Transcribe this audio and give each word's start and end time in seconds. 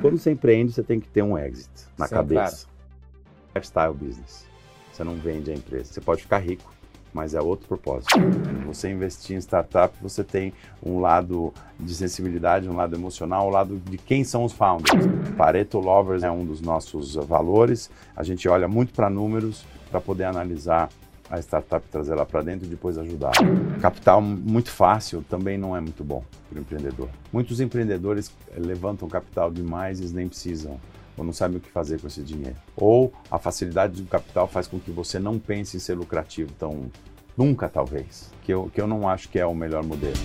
Quando 0.00 0.18
você 0.18 0.30
empreende, 0.30 0.72
você 0.72 0.82
tem 0.82 1.00
que 1.00 1.08
ter 1.08 1.22
um 1.22 1.36
exit 1.36 1.68
na 1.96 2.06
Sim, 2.06 2.14
cabeça. 2.14 2.66
Lifestyle 3.54 3.94
business. 3.94 4.46
Você 4.92 5.04
não 5.04 5.14
vende 5.14 5.50
a 5.50 5.54
empresa. 5.54 5.92
Você 5.92 6.00
pode 6.00 6.22
ficar 6.22 6.38
rico, 6.38 6.72
mas 7.12 7.34
é 7.34 7.40
outro 7.40 7.66
propósito. 7.66 8.14
Você 8.66 8.90
investir 8.90 9.36
em 9.36 9.40
startup, 9.40 9.94
você 10.00 10.22
tem 10.22 10.52
um 10.82 11.00
lado 11.00 11.52
de 11.78 11.94
sensibilidade, 11.94 12.68
um 12.68 12.76
lado 12.76 12.94
emocional, 12.94 13.48
um 13.48 13.50
lado 13.50 13.76
de 13.78 13.98
quem 13.98 14.24
são 14.24 14.44
os 14.44 14.52
founders. 14.52 15.06
Pareto 15.36 15.78
Lovers 15.78 16.22
é 16.22 16.30
um 16.30 16.44
dos 16.44 16.60
nossos 16.60 17.14
valores. 17.14 17.90
A 18.14 18.22
gente 18.22 18.48
olha 18.48 18.68
muito 18.68 18.92
para 18.92 19.08
números 19.10 19.64
para 19.90 20.00
poder 20.00 20.24
analisar 20.24 20.90
a 21.30 21.38
startup, 21.38 21.86
trazer 21.88 22.12
ela 22.12 22.24
para 22.24 22.42
dentro 22.42 22.66
e 22.66 22.68
depois 22.68 22.96
ajudar. 22.98 23.32
Capital 23.80 24.20
muito 24.20 24.70
fácil 24.70 25.22
também 25.28 25.58
não 25.58 25.76
é 25.76 25.80
muito 25.80 26.02
bom 26.02 26.24
para 26.48 26.58
o 26.58 26.62
empreendedor. 26.62 27.08
Muitos 27.32 27.60
empreendedores 27.60 28.32
levantam 28.56 29.08
capital 29.08 29.50
demais 29.50 29.98
e 29.98 30.02
eles 30.02 30.12
nem 30.12 30.28
precisam 30.28 30.80
ou 31.16 31.24
não 31.24 31.32
sabem 31.32 31.58
o 31.58 31.60
que 31.60 31.68
fazer 31.70 32.00
com 32.00 32.06
esse 32.06 32.22
dinheiro. 32.22 32.56
Ou 32.76 33.12
a 33.30 33.38
facilidade 33.38 34.00
do 34.00 34.08
capital 34.08 34.46
faz 34.46 34.66
com 34.66 34.78
que 34.78 34.90
você 34.90 35.18
não 35.18 35.38
pense 35.38 35.76
em 35.76 35.80
ser 35.80 35.94
lucrativo 35.94 36.52
tão 36.58 36.90
nunca 37.36 37.68
talvez, 37.68 38.30
que 38.42 38.52
eu, 38.52 38.70
que 38.72 38.80
eu 38.80 38.86
não 38.86 39.08
acho 39.08 39.28
que 39.28 39.38
é 39.38 39.46
o 39.46 39.54
melhor 39.54 39.84
modelo. 39.84 40.16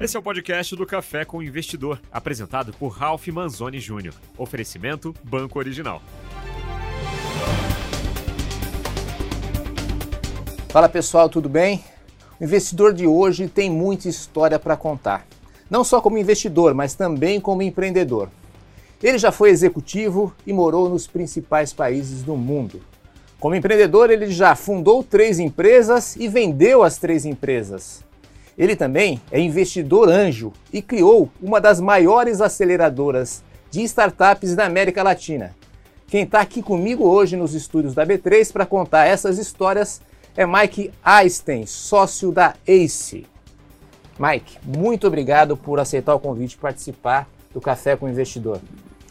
Esse 0.00 0.16
é 0.16 0.20
o 0.20 0.22
podcast 0.22 0.74
do 0.76 0.86
Café 0.86 1.24
com 1.24 1.38
o 1.38 1.42
Investidor, 1.42 2.00
apresentado 2.10 2.72
por 2.72 2.88
Ralph 2.88 3.26
Manzoni 3.28 3.78
Jr. 3.78 4.14
Oferecimento 4.38 5.14
Banco 5.22 5.58
Original. 5.58 6.00
Fala 10.70 10.88
pessoal, 10.88 11.28
tudo 11.28 11.48
bem? 11.48 11.82
O 12.40 12.44
investidor 12.44 12.92
de 12.92 13.04
hoje 13.04 13.48
tem 13.48 13.68
muita 13.68 14.08
história 14.08 14.56
para 14.56 14.76
contar. 14.76 15.26
Não 15.68 15.82
só 15.82 16.00
como 16.00 16.16
investidor, 16.16 16.74
mas 16.74 16.94
também 16.94 17.40
como 17.40 17.60
empreendedor. 17.60 18.28
Ele 19.02 19.18
já 19.18 19.32
foi 19.32 19.50
executivo 19.50 20.32
e 20.46 20.52
morou 20.52 20.88
nos 20.88 21.08
principais 21.08 21.72
países 21.72 22.22
do 22.22 22.36
mundo. 22.36 22.80
Como 23.40 23.56
empreendedor, 23.56 24.10
ele 24.10 24.30
já 24.30 24.54
fundou 24.54 25.02
três 25.02 25.40
empresas 25.40 26.14
e 26.14 26.28
vendeu 26.28 26.84
as 26.84 26.98
três 26.98 27.24
empresas. 27.24 28.04
Ele 28.56 28.76
também 28.76 29.20
é 29.32 29.40
investidor 29.40 30.08
anjo 30.08 30.52
e 30.72 30.80
criou 30.80 31.28
uma 31.42 31.60
das 31.60 31.80
maiores 31.80 32.40
aceleradoras 32.40 33.42
de 33.72 33.82
startups 33.82 34.54
da 34.54 34.66
América 34.66 35.02
Latina. 35.02 35.52
Quem 36.06 36.22
está 36.22 36.40
aqui 36.40 36.62
comigo 36.62 37.08
hoje 37.08 37.36
nos 37.36 37.54
estúdios 37.54 37.92
da 37.92 38.06
B3 38.06 38.52
para 38.52 38.64
contar 38.64 39.06
essas 39.06 39.36
histórias 39.36 40.00
é 40.40 40.46
Mike 40.46 40.90
Einstein, 41.04 41.66
sócio 41.66 42.32
da 42.32 42.54
ACE. 42.66 43.26
Mike, 44.18 44.58
muito 44.64 45.06
obrigado 45.06 45.54
por 45.54 45.78
aceitar 45.78 46.14
o 46.14 46.18
convite 46.18 46.54
e 46.54 46.56
participar 46.56 47.28
do 47.52 47.60
Café 47.60 47.94
com 47.94 48.06
o 48.06 48.08
Investidor. 48.08 48.58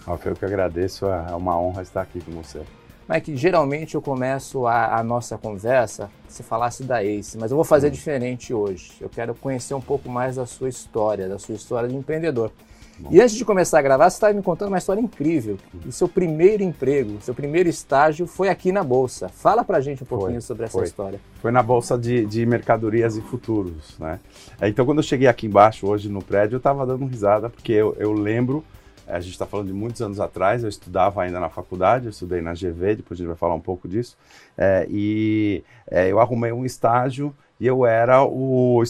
Rafael, 0.07 0.33
eu 0.33 0.35
que 0.35 0.44
agradeço, 0.44 1.05
é 1.05 1.35
uma 1.35 1.55
honra 1.59 1.83
estar 1.83 2.02
aqui 2.02 2.19
com 2.19 2.31
você. 2.31 2.61
Mike, 3.07 3.38
geralmente 3.38 3.94
eu 3.94 4.02
começo 4.02 4.66
a, 4.66 4.97
a, 4.97 5.03
nossa 5.03 5.38
conversa 5.38 6.09
se 6.27 6.41
falasse 6.41 6.81
da 6.81 7.03
ACE, 7.03 7.38
mas 7.38 7.52
eu 7.52 7.57
vou 7.57 7.63
fazer 7.63 7.91
diferente 7.91 8.52
hoje. 8.52 8.94
Eu 9.00 9.07
quero 9.07 9.35
conhecer 9.35 9.75
um 9.75 9.81
pouco 9.81 10.09
mais 10.09 10.38
da 10.38 10.47
sua 10.47 10.67
história, 10.67 11.30
da 11.30 11.38
sua 11.38 11.53
história 11.53 11.88
de 11.88 11.95
empreendedor. 11.95 12.52
Bom. 13.00 13.09
E 13.11 13.22
antes 13.22 13.36
de 13.36 13.45
começar 13.45 13.80
a 13.80 13.81
gravar, 13.81 14.09
você 14.09 14.17
estava 14.17 14.33
me 14.33 14.44
contando 14.44 14.69
uma 14.69 14.78
história 14.78 15.00
incrível. 15.00 15.58
O 15.86 15.92
seu 15.92 16.08
primeiro 16.08 16.61
emprego, 16.64 17.17
seu 17.22 17.33
primeiro 17.33 17.69
estágio 17.69 18.28
foi 18.28 18.50
aqui 18.50 18.72
na 18.72 18.83
Bolsa. 18.83 19.30
Fala 19.30 19.64
pra 19.64 19.80
gente 19.80 20.03
um 20.03 20.06
pouquinho 20.06 20.33
foi, 20.33 20.41
sobre 20.41 20.66
essa 20.66 20.73
foi. 20.73 20.83
história. 20.83 21.19
Foi 21.41 21.52
na 21.52 21.64
Bolsa 21.64 21.97
de, 21.97 22.25
de, 22.25 22.45
Mercadorias 22.45 23.16
e 23.16 23.22
Futuros, 23.22 23.97
né? 23.97 24.19
Então, 24.61 24.86
quando 24.86 24.97
eu 24.97 25.03
cheguei 25.03 25.28
aqui 25.28 25.47
embaixo, 25.47 25.88
hoje 25.88 26.09
no 26.09 26.22
prédio, 26.22 26.56
eu 26.56 26.59
estava 26.59 26.86
dando 26.86 27.06
risada, 27.06 27.50
porque 27.50 27.72
eu, 27.72 27.95
eu 27.97 28.11
lembro 28.11 28.64
a 29.09 29.19
gente 29.19 29.31
está 29.31 29.45
falando 29.45 29.67
de 29.67 29.73
muitos 29.73 30.02
anos 30.02 30.19
atrás, 30.19 30.61
eu 30.61 30.69
estudava 30.69 31.23
ainda 31.23 31.39
na 31.39 31.50
faculdade, 31.50 32.06
eu 32.06 32.11
estudei 32.11 32.41
na 32.41 32.53
GV, 32.53 32.97
depois 32.97 33.19
a 33.19 33.23
gente 33.23 33.28
vai 33.28 33.36
falar 33.36 33.56
um 33.56 33.59
pouco 33.59 33.88
disso, 33.88 34.16
é, 34.56 34.86
e 34.88 35.63
é, 35.90 36.12
eu 36.12 36.19
arrumei 36.19 36.51
um 36.51 36.63
estágio 36.63 37.34
e 37.59 37.68
eu 37.68 37.86
era 37.86 38.24
o, 38.24 38.81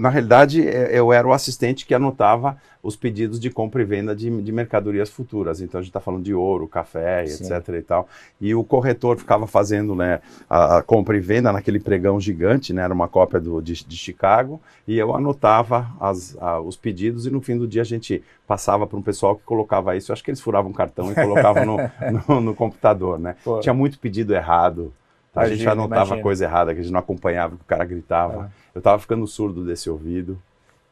na 0.00 0.08
realidade, 0.08 0.60
eu 0.62 1.12
era 1.12 1.26
o 1.26 1.32
assistente 1.32 1.84
que 1.84 1.94
anotava 1.94 2.56
os 2.84 2.94
pedidos 2.94 3.40
de 3.40 3.50
compra 3.50 3.80
e 3.80 3.84
venda 3.84 4.14
de, 4.14 4.30
de 4.42 4.52
mercadorias 4.52 5.08
futuras. 5.08 5.60
Então 5.60 5.78
a 5.78 5.82
gente 5.82 5.88
está 5.88 6.00
falando 6.00 6.22
de 6.22 6.34
ouro, 6.34 6.68
café, 6.68 7.26
Sim. 7.26 7.44
etc. 7.44 7.68
e 7.70 7.82
tal. 7.82 8.06
E 8.38 8.54
o 8.54 8.62
corretor 8.62 9.16
ficava 9.16 9.46
fazendo 9.46 9.94
né, 9.96 10.20
a, 10.48 10.78
a, 10.78 10.82
compra 10.82 11.16
e 11.16 11.20
venda 11.20 11.50
naquele 11.50 11.80
pregão 11.80 12.20
gigante, 12.20 12.72
né, 12.74 12.82
era 12.82 12.92
uma 12.92 13.08
cópia 13.08 13.40
do, 13.40 13.60
de, 13.60 13.72
de 13.84 13.96
Chicago, 13.96 14.60
e 14.86 14.98
eu 14.98 15.16
anotava 15.16 15.90
as, 15.98 16.36
a, 16.38 16.60
os 16.60 16.76
pedidos 16.76 17.26
e 17.26 17.30
no 17.30 17.40
fim 17.40 17.56
do 17.56 17.66
dia 17.66 17.82
a 17.82 17.86
gente 17.86 18.22
passava 18.46 18.86
para 18.86 18.98
um 18.98 19.02
pessoal 19.02 19.34
que 19.34 19.42
colocava 19.44 19.96
isso. 19.96 20.12
Eu 20.12 20.12
acho 20.12 20.22
que 20.22 20.30
eles 20.30 20.40
furavam 20.40 20.70
um 20.70 20.74
cartão 20.74 21.10
e 21.10 21.14
colocavam 21.14 21.64
no, 21.64 21.76
no, 22.28 22.40
no, 22.40 22.54
computador. 22.54 23.18
Né? 23.18 23.34
Tinha 23.62 23.74
muito 23.74 23.98
pedido 23.98 24.34
errado. 24.34 24.92
A 25.34 25.48
gente 25.48 25.62
já 25.62 25.74
notava 25.74 26.20
coisa 26.20 26.44
errada, 26.44 26.74
que 26.74 26.80
a 26.80 26.82
gente 26.82 26.92
não 26.92 27.00
acompanhava, 27.00 27.56
que 27.56 27.62
o 27.62 27.66
cara 27.66 27.84
gritava. 27.84 28.44
É. 28.44 28.76
Eu 28.76 28.78
estava 28.78 28.98
ficando 28.98 29.26
surdo 29.26 29.64
desse 29.64 29.90
ouvido. 29.90 30.40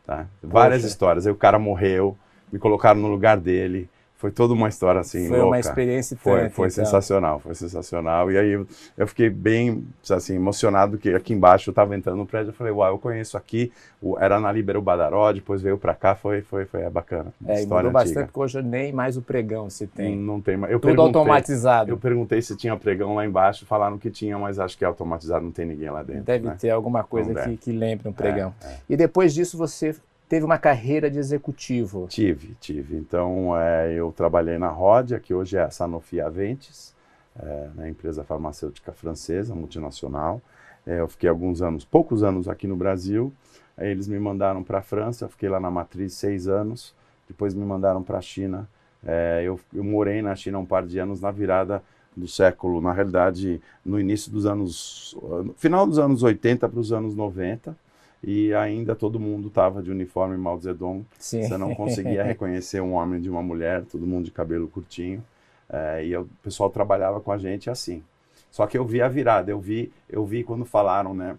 Tá? 0.06 0.26
Várias 0.42 0.84
histórias. 0.84 1.26
Aí 1.26 1.32
o 1.32 1.36
cara 1.36 1.58
morreu, 1.58 2.16
me 2.52 2.58
colocaram 2.58 3.00
no 3.00 3.08
lugar 3.08 3.36
dele. 3.36 3.88
Foi 4.22 4.30
toda 4.30 4.54
uma 4.54 4.68
história 4.68 5.00
assim. 5.00 5.26
Foi 5.26 5.38
louca. 5.38 5.46
uma 5.46 5.58
experiência 5.58 6.16
Foi, 6.16 6.48
foi 6.48 6.68
então. 6.68 6.84
sensacional, 6.84 7.40
foi 7.40 7.56
sensacional. 7.56 8.30
E 8.30 8.38
aí 8.38 8.50
eu, 8.52 8.64
eu, 8.96 9.04
fiquei 9.04 9.28
bem 9.28 9.84
assim, 10.08 10.36
emocionado 10.36 10.96
que 10.96 11.12
aqui 11.12 11.32
embaixo 11.32 11.70
eu 11.70 11.72
estava 11.72 11.96
entrando 11.96 12.18
no 12.18 12.24
prédio. 12.24 12.50
Eu 12.50 12.52
falei, 12.52 12.72
uau, 12.72 12.88
eu 12.88 12.98
conheço 13.00 13.36
aqui. 13.36 13.72
Era 14.20 14.38
na 14.38 14.52
Libero 14.52 14.80
Badaró, 14.80 15.32
depois 15.32 15.60
veio 15.60 15.76
para 15.76 15.92
cá, 15.92 16.14
foi, 16.14 16.40
foi, 16.40 16.66
foi 16.66 16.82
é 16.82 16.88
bacana. 16.90 17.34
É, 17.44 17.62
e 17.62 17.64
mudou 17.64 17.78
antiga. 17.78 17.90
bastante, 17.90 18.26
porque 18.26 18.38
hoje 18.38 18.62
nem 18.62 18.92
mais 18.92 19.16
o 19.16 19.22
pregão 19.22 19.68
se 19.68 19.88
tem. 19.88 20.16
Não, 20.16 20.34
não 20.34 20.40
tem 20.40 20.56
mais. 20.56 20.72
Eu 20.72 20.78
Tudo 20.78 21.02
automatizado. 21.02 21.90
Eu 21.90 21.96
perguntei 21.96 22.40
se 22.40 22.56
tinha 22.56 22.76
pregão 22.76 23.16
lá 23.16 23.26
embaixo, 23.26 23.66
falaram 23.66 23.98
que 23.98 24.08
tinha, 24.08 24.38
mas 24.38 24.60
acho 24.60 24.78
que 24.78 24.84
é 24.84 24.86
automatizado, 24.86 25.44
não 25.44 25.50
tem 25.50 25.66
ninguém 25.66 25.90
lá 25.90 26.04
dentro. 26.04 26.22
Deve 26.22 26.46
né? 26.46 26.56
ter 26.60 26.70
alguma 26.70 27.02
coisa 27.02 27.34
que, 27.34 27.56
que 27.56 27.72
lembre 27.72 28.08
um 28.08 28.12
pregão. 28.12 28.54
É, 28.62 28.66
é. 28.68 28.76
E 28.88 28.96
depois 28.96 29.34
disso 29.34 29.58
você 29.58 29.96
teve 30.32 30.46
uma 30.46 30.56
carreira 30.56 31.10
de 31.10 31.18
executivo. 31.18 32.06
Tive, 32.08 32.56
tive. 32.58 32.96
Então, 32.96 33.54
é, 33.54 33.92
eu 33.92 34.10
trabalhei 34.16 34.56
na 34.56 34.68
Rodia, 34.68 35.20
que 35.20 35.34
hoje 35.34 35.58
é 35.58 35.60
a 35.60 35.70
Sanofi 35.70 36.22
Aventis, 36.22 36.94
é, 37.38 37.68
na 37.74 37.86
empresa 37.86 38.24
farmacêutica 38.24 38.92
francesa, 38.92 39.54
multinacional. 39.54 40.40
É, 40.86 41.00
eu 41.00 41.06
fiquei 41.06 41.28
alguns 41.28 41.60
anos, 41.60 41.84
poucos 41.84 42.22
anos 42.22 42.48
aqui 42.48 42.66
no 42.66 42.74
Brasil. 42.74 43.30
Aí 43.76 43.90
eles 43.90 44.08
me 44.08 44.18
mandaram 44.18 44.64
para 44.64 44.78
a 44.78 44.82
França, 44.82 45.28
fiquei 45.28 45.50
lá 45.50 45.60
na 45.60 45.70
matriz 45.70 46.14
seis 46.14 46.48
anos. 46.48 46.94
Depois 47.28 47.52
me 47.52 47.66
mandaram 47.66 48.02
para 48.02 48.16
a 48.16 48.22
China. 48.22 48.66
É, 49.04 49.42
eu, 49.44 49.60
eu 49.70 49.84
morei 49.84 50.22
na 50.22 50.34
China 50.34 50.60
um 50.60 50.64
par 50.64 50.86
de 50.86 50.98
anos 50.98 51.20
na 51.20 51.30
virada 51.30 51.82
do 52.16 52.26
século, 52.26 52.80
na 52.80 52.94
realidade, 52.94 53.60
no 53.84 54.00
início 54.00 54.32
dos 54.32 54.46
anos, 54.46 55.14
final 55.58 55.86
dos 55.86 55.98
anos 55.98 56.22
80 56.22 56.70
para 56.70 56.80
os 56.80 56.90
anos 56.90 57.14
90 57.14 57.76
e 58.22 58.54
ainda 58.54 58.94
todo 58.94 59.18
mundo 59.18 59.48
estava 59.48 59.82
de 59.82 59.90
uniforme 59.90 60.36
Mao 60.36 60.58
Zedong. 60.58 61.04
Sim. 61.18 61.42
Você 61.42 61.56
não 61.56 61.74
conseguia 61.74 62.22
reconhecer 62.24 62.80
um 62.80 62.92
homem 62.92 63.20
de 63.20 63.28
uma 63.28 63.42
mulher, 63.42 63.84
todo 63.84 64.06
mundo 64.06 64.26
de 64.26 64.30
cabelo 64.30 64.68
curtinho. 64.68 65.24
É, 65.68 66.06
e 66.06 66.16
o 66.16 66.28
pessoal 66.42 66.70
trabalhava 66.70 67.20
com 67.20 67.32
a 67.32 67.38
gente 67.38 67.68
assim. 67.68 68.02
Só 68.50 68.66
que 68.66 68.78
eu 68.78 68.84
vi 68.84 69.00
a 69.00 69.08
virada, 69.08 69.50
eu 69.50 69.58
vi, 69.58 69.90
eu 70.08 70.24
vi 70.24 70.44
quando 70.44 70.64
falaram, 70.64 71.14
né, 71.14 71.36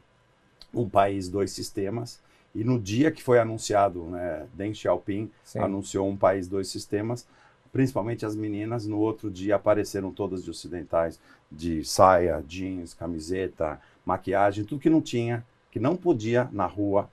um 0.73 0.89
país, 0.89 1.29
dois 1.29 1.51
sistemas. 1.51 2.19
E 2.53 2.63
no 2.63 2.79
dia 2.79 3.11
que 3.11 3.23
foi 3.23 3.39
anunciado, 3.39 4.03
né, 4.05 4.45
Deng 4.53 4.73
Xiaoping 4.73 5.31
Sim. 5.43 5.59
anunciou 5.59 6.09
um 6.09 6.17
país, 6.17 6.47
dois 6.47 6.67
sistemas, 6.67 7.25
principalmente 7.71 8.25
as 8.25 8.35
meninas, 8.35 8.85
no 8.85 8.99
outro 8.99 9.31
dia 9.31 9.55
apareceram 9.55 10.11
todas 10.11 10.43
de 10.43 10.49
ocidentais, 10.49 11.19
de 11.51 11.85
saia, 11.85 12.43
jeans, 12.47 12.93
camiseta, 12.93 13.79
maquiagem, 14.05 14.65
tudo 14.65 14.81
que 14.81 14.89
não 14.89 15.01
tinha 15.01 15.45
que 15.73 15.79
não 15.79 15.95
podia 15.95 16.47
na 16.51 16.67
rua, 16.67 17.09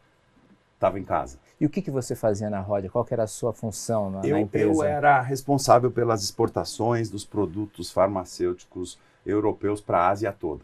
estava 0.75 1.01
em 1.01 1.03
casa. 1.03 1.39
E 1.59 1.65
o 1.65 1.71
que, 1.71 1.81
que 1.81 1.91
você 1.91 2.15
fazia 2.15 2.51
na 2.51 2.61
Rodia? 2.61 2.91
Qual 2.91 3.07
era 3.11 3.23
a 3.23 3.27
sua 3.27 3.55
função 3.55 4.11
na, 4.11 4.21
eu, 4.21 4.37
na 4.37 4.43
empresa? 4.43 4.67
Eu 4.67 4.83
era 4.83 5.19
responsável 5.23 5.91
pelas 5.91 6.23
exportações 6.23 7.09
dos 7.09 7.25
produtos 7.25 7.91
farmacêuticos 7.91 8.99
europeus 9.25 9.81
para 9.81 10.01
a 10.01 10.09
Ásia 10.09 10.31
toda. 10.31 10.61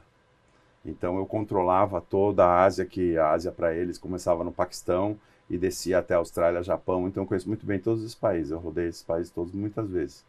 Então 0.85 1.17
eu 1.17 1.25
controlava 1.25 1.99
toda 1.99 2.45
a 2.45 2.65
Ásia, 2.65 2.85
que 2.85 3.17
a 3.17 3.31
Ásia 3.31 3.51
para 3.51 3.75
eles 3.75 3.97
começava 3.97 4.45
no 4.45 4.53
Paquistão 4.53 5.17
e 5.49 5.57
descia 5.57 5.99
até 5.99 6.13
a 6.13 6.19
Austrália, 6.19 6.63
Japão. 6.63 7.09
Então 7.09 7.23
eu 7.23 7.27
conheço 7.27 7.49
muito 7.49 7.65
bem 7.65 7.79
todos 7.79 8.03
esses 8.03 8.15
países. 8.15 8.51
Eu 8.51 8.59
rodei 8.59 8.89
esses 8.89 9.03
países 9.03 9.33
todos 9.33 9.55
muitas 9.55 9.89
vezes. 9.89 10.23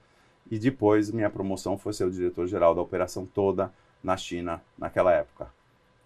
E 0.49 0.57
depois 0.57 1.11
minha 1.11 1.29
promoção 1.29 1.77
foi 1.77 1.91
ser 1.91 2.05
o 2.05 2.11
diretor-geral 2.11 2.73
da 2.73 2.81
operação 2.81 3.25
toda 3.25 3.73
na 4.01 4.15
China 4.15 4.61
naquela 4.77 5.11
época. 5.11 5.49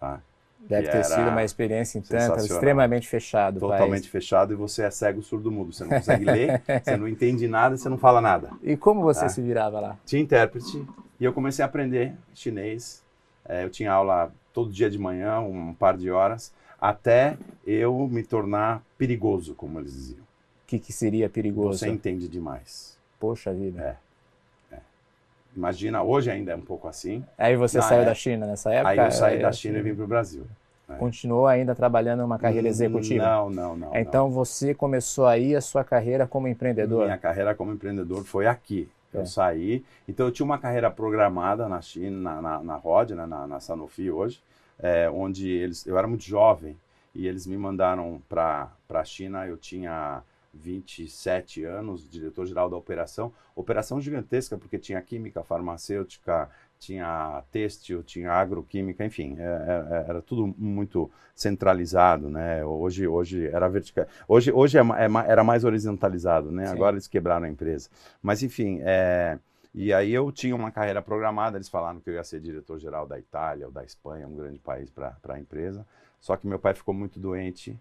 Tá? 0.00 0.20
Deve 0.68 0.88
ter 0.88 1.04
sido 1.04 1.28
uma 1.28 1.44
experiência 1.44 1.98
então 1.98 2.36
extremamente 2.36 3.08
fechado. 3.08 3.60
Totalmente 3.60 4.08
fechado 4.08 4.52
e 4.52 4.56
você 4.56 4.82
é 4.82 4.90
cego, 4.90 5.22
surdo, 5.22 5.50
mudo. 5.50 5.72
Você 5.72 5.84
não 5.84 5.90
consegue 5.90 6.24
ler, 6.24 6.62
você 6.82 6.96
não 6.96 7.08
entende 7.08 7.46
nada, 7.48 7.76
você 7.76 7.88
não 7.88 7.98
fala 7.98 8.20
nada. 8.20 8.50
E 8.62 8.76
como 8.76 9.02
você 9.02 9.20
tá? 9.20 9.28
se 9.28 9.42
virava 9.42 9.80
lá? 9.80 9.98
Tinha 10.06 10.22
intérprete 10.22 10.86
e 11.18 11.24
eu 11.24 11.32
comecei 11.32 11.62
a 11.62 11.66
aprender 11.66 12.14
chinês. 12.34 13.02
É, 13.44 13.64
eu 13.64 13.70
tinha 13.70 13.92
aula 13.92 14.32
todo 14.52 14.70
dia 14.70 14.88
de 14.88 14.98
manhã, 14.98 15.40
um 15.40 15.74
par 15.74 15.96
de 15.96 16.10
horas, 16.10 16.52
até 16.80 17.36
eu 17.66 18.08
me 18.08 18.22
tornar 18.22 18.82
perigoso, 18.96 19.54
como 19.54 19.78
eles 19.78 19.92
diziam. 19.92 20.22
O 20.22 20.66
que, 20.66 20.78
que 20.78 20.92
seria 20.92 21.28
perigoso? 21.28 21.78
Você 21.78 21.88
entende 21.88 22.28
demais. 22.28 22.96
Poxa 23.18 23.52
vida. 23.52 23.80
É. 23.80 24.11
Imagina, 25.54 26.02
hoje 26.02 26.30
ainda 26.30 26.52
é 26.52 26.56
um 26.56 26.60
pouco 26.60 26.88
assim. 26.88 27.24
Aí 27.36 27.56
você 27.56 27.78
Na 27.78 27.84
saiu 27.84 28.02
é- 28.02 28.04
da 28.06 28.14
China 28.14 28.46
nessa 28.46 28.72
época? 28.72 28.88
Aí 28.90 28.98
eu 28.98 29.10
saí 29.10 29.38
É, 29.38 29.42
da 29.42 29.52
China 29.52 29.78
e 29.78 29.82
vim 29.82 29.94
para 29.94 30.04
o 30.04 30.08
Brasil. 30.08 30.46
É. 30.88 30.94
Continuou 30.94 31.46
ainda 31.46 31.74
trabalhando 31.74 32.20
em 32.20 32.24
uma 32.24 32.38
carreira 32.38 32.68
executiva? 32.68 33.24
Não, 33.24 33.50
não, 33.50 33.76
não. 33.76 33.96
Então 33.96 34.30
você 34.30 34.74
começou 34.74 35.26
aí 35.26 35.54
a 35.54 35.60
sua 35.60 35.84
carreira 35.84 36.26
como 36.26 36.46
não. 36.46 36.52
empreendedor? 36.52 37.04
Minha 37.04 37.18
carreira 37.18 37.54
como 37.54 37.72
empreendedor 37.72 38.24
foi 38.24 38.46
aqui. 38.46 38.88
É. 39.14 39.18
Eu 39.18 39.26
saí. 39.26 39.84
Então 40.08 40.26
eu 40.26 40.32
tinha 40.32 40.44
uma 40.44 40.58
carreira 40.58 40.90
programada 40.90 41.68
na 41.68 41.80
China, 41.82 42.18
na, 42.18 42.42
na, 42.42 42.62
na 42.62 42.76
ROD, 42.76 43.14
né, 43.14 43.26
na, 43.26 43.46
na 43.46 43.60
Sanofi 43.60 44.10
hoje, 44.10 44.42
é, 44.78 45.08
onde 45.10 45.50
eles, 45.50 45.86
eu 45.86 45.98
era 45.98 46.08
muito 46.08 46.24
jovem 46.24 46.76
e 47.14 47.26
eles 47.26 47.46
me 47.46 47.56
mandaram 47.56 48.22
para 48.28 48.70
a 48.90 49.04
China. 49.04 49.46
Eu 49.46 49.56
tinha 49.58 50.22
27 50.54 51.64
anos, 51.64 52.08
diretor-geral 52.08 52.68
da 52.68 52.76
operação. 52.76 53.32
Operação 53.54 54.00
gigantesca, 54.00 54.58
porque 54.58 54.78
tinha 54.78 55.00
química, 55.00 55.42
farmacêutica, 55.42 56.50
tinha 56.78 57.42
têxtil, 57.50 58.02
tinha 58.02 58.32
agroquímica, 58.32 59.04
enfim, 59.04 59.36
é, 59.38 59.42
é, 59.44 60.04
era 60.08 60.20
tudo 60.20 60.52
muito 60.58 61.10
centralizado, 61.34 62.28
né? 62.28 62.64
Hoje, 62.64 63.06
hoje 63.06 63.46
era 63.46 63.68
vertical. 63.68 64.06
Hoje, 64.26 64.50
hoje 64.52 64.78
é, 64.78 64.80
é 64.80 65.30
era 65.30 65.44
mais 65.44 65.64
horizontalizado, 65.64 66.50
né? 66.50 66.66
Sim. 66.66 66.72
Agora 66.72 66.94
eles 66.94 67.06
quebraram 67.06 67.46
a 67.46 67.48
empresa. 67.48 67.88
Mas 68.20 68.42
enfim, 68.42 68.80
é, 68.82 69.38
e 69.74 69.92
aí 69.92 70.12
eu 70.12 70.30
tinha 70.30 70.54
uma 70.54 70.70
carreira 70.70 71.00
programada. 71.00 71.56
Eles 71.56 71.68
falaram 71.68 72.00
que 72.00 72.10
eu 72.10 72.14
ia 72.14 72.24
ser 72.24 72.40
diretor-geral 72.40 73.06
da 73.06 73.18
Itália 73.18 73.66
ou 73.66 73.72
da 73.72 73.84
Espanha, 73.84 74.26
um 74.26 74.36
grande 74.36 74.58
país 74.58 74.90
para 74.90 75.16
a 75.28 75.38
empresa. 75.38 75.86
Só 76.20 76.36
que 76.36 76.46
meu 76.46 76.58
pai 76.58 76.74
ficou 76.74 76.94
muito 76.94 77.18
doente, 77.18 77.78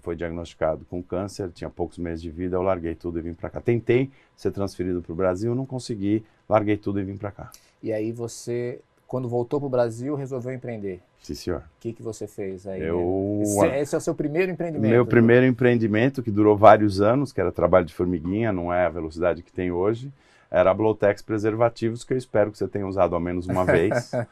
foi 0.00 0.16
diagnosticado 0.16 0.84
com 0.86 1.02
câncer, 1.02 1.50
tinha 1.50 1.68
poucos 1.68 1.98
meses 1.98 2.22
de 2.22 2.30
vida. 2.30 2.56
Eu 2.56 2.62
larguei 2.62 2.94
tudo 2.94 3.18
e 3.18 3.22
vim 3.22 3.34
para 3.34 3.50
cá. 3.50 3.60
Tentei 3.60 4.10
ser 4.36 4.50
transferido 4.50 5.02
para 5.02 5.12
o 5.12 5.14
Brasil, 5.14 5.54
não 5.54 5.66
consegui. 5.66 6.24
Larguei 6.48 6.76
tudo 6.76 7.00
e 7.00 7.04
vim 7.04 7.16
para 7.16 7.30
cá. 7.30 7.50
E 7.82 7.92
aí 7.92 8.12
você, 8.12 8.80
quando 9.06 9.28
voltou 9.28 9.60
para 9.60 9.66
o 9.66 9.70
Brasil, 9.70 10.14
resolveu 10.14 10.52
empreender. 10.52 11.00
Sim, 11.22 11.34
senhor. 11.34 11.60
O 11.60 11.80
que, 11.80 11.92
que 11.92 12.02
você 12.02 12.26
fez 12.26 12.66
aí? 12.66 12.82
Eu 12.82 13.40
Esse, 13.42 13.66
esse 13.66 13.94
é 13.94 13.98
o 13.98 14.00
seu 14.00 14.14
primeiro 14.14 14.52
empreendimento? 14.52 14.90
Meu 14.90 15.06
primeiro 15.06 15.46
empreendimento, 15.46 16.22
que 16.22 16.30
durou 16.30 16.56
vários 16.56 17.00
anos, 17.00 17.32
que 17.32 17.40
era 17.40 17.50
trabalho 17.52 17.86
de 17.86 17.94
formiguinha, 17.94 18.52
não 18.52 18.72
é 18.72 18.86
a 18.86 18.90
velocidade 18.90 19.42
que 19.42 19.52
tem 19.52 19.70
hoje, 19.70 20.12
era 20.50 20.70
a 20.70 20.74
Blotex 20.74 21.22
Preservativos, 21.22 22.04
que 22.04 22.12
eu 22.12 22.18
espero 22.18 22.50
que 22.50 22.58
você 22.58 22.68
tenha 22.68 22.86
usado 22.86 23.14
ao 23.14 23.20
menos 23.20 23.46
uma 23.46 23.64
vez. 23.64 24.12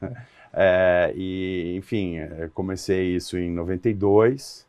É, 0.52 1.12
e, 1.14 1.76
enfim, 1.76 2.18
eh, 2.18 2.50
comecei 2.52 3.14
isso 3.14 3.38
em 3.38 3.50
92, 3.50 4.66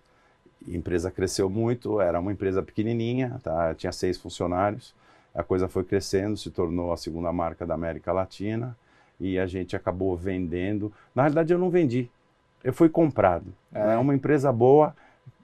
a 0.68 0.76
empresa 0.76 1.10
cresceu 1.10 1.50
muito, 1.50 2.00
era 2.02 2.20
uma 2.20 2.32
empresa 2.32 2.62
pequenininha, 2.62 3.40
tá? 3.44 3.74
tinha 3.74 3.92
seis 3.92 4.18
funcionários, 4.18 4.94
a 5.34 5.44
coisa 5.44 5.68
foi 5.68 5.84
crescendo, 5.84 6.38
se 6.38 6.52
tornou 6.52 6.92
a 6.92 6.98
segunda 6.98 7.32
marca 7.32 7.66
da 7.66 7.74
América 7.74 8.12
Latina, 8.12 8.76
e 9.20 9.38
a 9.38 9.46
gente 9.46 9.76
acabou 9.76 10.18
vendendo. 10.18 10.92
Na 11.14 11.24
realidade, 11.24 11.54
eu 11.54 11.60
não 11.60 11.70
vendi, 11.70 12.10
eu 12.64 12.74
fui 12.74 12.90
comprado. 12.90 13.46
É. 13.74 13.94
É 13.94 13.98
uma 13.98 14.14
empresa 14.16 14.52
boa, 14.52 14.96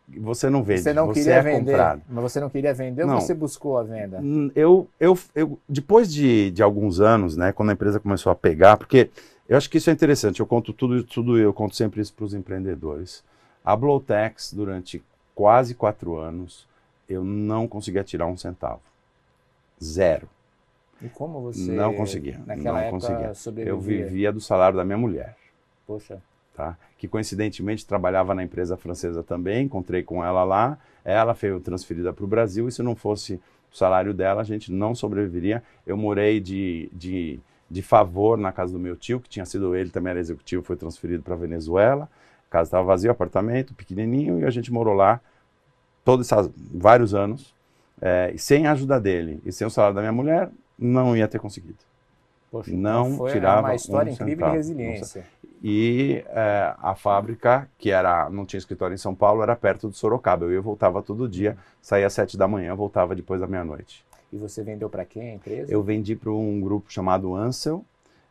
você 0.08 0.50
não 0.50 0.64
vende, 0.64 0.82
Você 0.82 0.94
não 0.94 1.08
você 1.08 1.20
queria 1.20 1.36
é 1.36 1.42
vender, 1.42 1.72
comprado. 1.72 2.02
mas 2.10 2.24
você 2.24 2.40
não 2.40 2.50
queria 2.50 2.74
vender 2.74 3.02
ou 3.04 3.08
Não. 3.10 3.20
você 3.22 3.34
buscou 3.34 3.78
a 3.78 3.84
venda? 3.84 4.22
Eu, 4.56 4.88
eu, 5.00 5.18
eu 5.36 5.60
depois 5.68 6.12
de, 6.12 6.50
de 6.52 6.64
alguns 6.64 7.02
anos, 7.02 7.36
né, 7.36 7.52
quando 7.52 7.70
a 7.70 7.74
empresa 7.74 8.00
começou 8.00 8.32
a 8.32 8.36
pegar, 8.36 8.78
porque 8.78 9.10
eu 9.50 9.58
acho 9.58 9.70
que 9.70 9.78
isso 9.78 9.90
é 9.90 9.94
interessante, 9.94 10.40
eu 10.40 10.46
conto 10.46 10.72
tudo, 10.72 11.04
tudo 11.04 11.38
eu 11.38 11.54
conto 11.54 11.76
sempre 11.76 12.02
isso 12.02 12.14
para 12.14 12.26
os 12.26 12.34
empreendedores. 12.34 13.24
A 13.68 13.76
Blowtex, 13.76 14.54
durante 14.54 15.04
quase 15.36 15.76
quatro 15.76 16.16
anos, 16.16 16.66
eu 17.10 17.22
não 17.22 17.68
conseguia 17.68 18.02
tirar 18.02 18.26
um 18.26 18.38
centavo. 18.38 18.80
Zero. 19.84 20.30
E 21.02 21.10
como 21.10 21.42
você 21.42 21.70
Não 21.74 21.94
conseguia, 21.94 22.40
naquela 22.46 22.84
não 22.84 22.92
conseguia. 22.92 23.34
sobrevivia? 23.34 23.74
Eu 23.74 23.78
vivia 23.78 24.32
do 24.32 24.40
salário 24.40 24.78
da 24.78 24.86
minha 24.86 24.98
mulher. 24.98 25.36
Poxa, 25.86 26.22
tá? 26.56 26.78
Que 26.98 27.10
coincidentemente 27.10 27.86
trabalhava 27.86 28.34
na 28.34 28.42
empresa 28.42 28.78
francesa 28.78 29.22
também, 29.22 29.66
encontrei 29.66 30.02
com 30.02 30.24
ela 30.24 30.46
lá. 30.46 30.78
Ela 31.04 31.36
foi 31.36 31.60
transferida 31.60 32.14
para 32.14 32.24
o 32.24 32.28
Brasil 32.28 32.70
e 32.70 32.72
se 32.72 32.82
não 32.82 32.96
fosse 32.96 33.34
o 33.70 33.76
salário 33.76 34.14
dela, 34.14 34.40
a 34.40 34.46
gente 34.46 34.72
não 34.72 34.96
sobreviveria. 34.96 35.62
Eu 35.86 35.98
morei 35.98 36.40
de, 36.40 36.90
de, 36.94 37.38
de 37.70 37.82
favor 37.82 38.38
na 38.38 38.54
casa 38.54 38.72
do 38.72 38.80
meu 38.80 38.96
tio, 38.96 39.20
que 39.20 39.28
tinha 39.28 39.46
sido 39.46 39.76
ele, 39.76 39.90
também 39.90 40.12
era 40.12 40.22
executivo, 40.22 40.64
foi 40.64 40.78
transferido 40.78 41.22
para 41.22 41.36
Venezuela. 41.36 42.10
A 42.50 42.52
casa 42.52 42.68
estava 42.70 42.84
vazia, 42.86 43.12
apartamento 43.12 43.74
pequenininho, 43.74 44.40
e 44.40 44.46
a 44.46 44.50
gente 44.50 44.72
morou 44.72 44.94
lá 44.94 45.20
todos 46.06 46.32
esses 46.32 46.50
vários 46.74 47.14
anos. 47.14 47.54
eh, 48.02 48.32
e 48.36 48.40
sem 48.40 48.68
a 48.68 48.72
ajuda 48.74 49.00
dele 49.00 49.42
e 49.46 49.52
sem 49.52 49.66
o 49.68 49.70
salário 49.70 49.96
da 49.96 50.02
minha 50.02 50.14
mulher, 50.14 50.50
não 50.78 51.16
ia 51.18 51.28
ter 51.28 51.40
conseguido. 51.40 51.78
poxa, 52.52 52.72
Não 52.76 53.08
então 53.08 53.18
foi 53.18 53.32
tirava 53.32 53.62
uma 53.68 53.76
história 53.76 54.10
um 54.10 54.14
incrível 54.14 54.36
centavo, 54.36 54.52
de 54.52 54.58
resiliência. 54.58 55.26
E 55.64 56.24
eh, 56.28 56.76
a 56.80 56.94
fábrica, 56.96 57.68
que 57.78 57.90
era 57.92 58.30
não 58.30 58.46
tinha 58.46 58.60
escritório 58.60 58.94
em 58.94 58.98
São 58.98 59.16
Paulo, 59.16 59.42
era 59.42 59.56
perto 59.56 59.90
de 59.90 59.98
Sorocaba. 59.98 60.46
Eu 60.46 60.54
ia 60.54 60.62
voltava 60.62 61.02
todo 61.02 61.28
dia, 61.28 61.58
saía 61.82 62.06
às 62.08 62.14
sete 62.14 62.38
da 62.38 62.48
manhã, 62.48 62.76
voltava 62.76 63.16
depois 63.16 63.42
da 63.42 63.48
meia-noite. 63.48 64.06
E 64.32 64.38
você 64.38 64.62
vendeu 64.64 64.90
para 64.90 65.04
quem 65.06 65.32
a 65.32 65.34
empresa? 65.36 65.72
Eu 65.72 65.82
vendi 65.82 66.16
para 66.16 66.32
um 66.32 66.62
grupo 66.62 66.92
chamado 66.92 67.36
Ansel, 67.36 67.84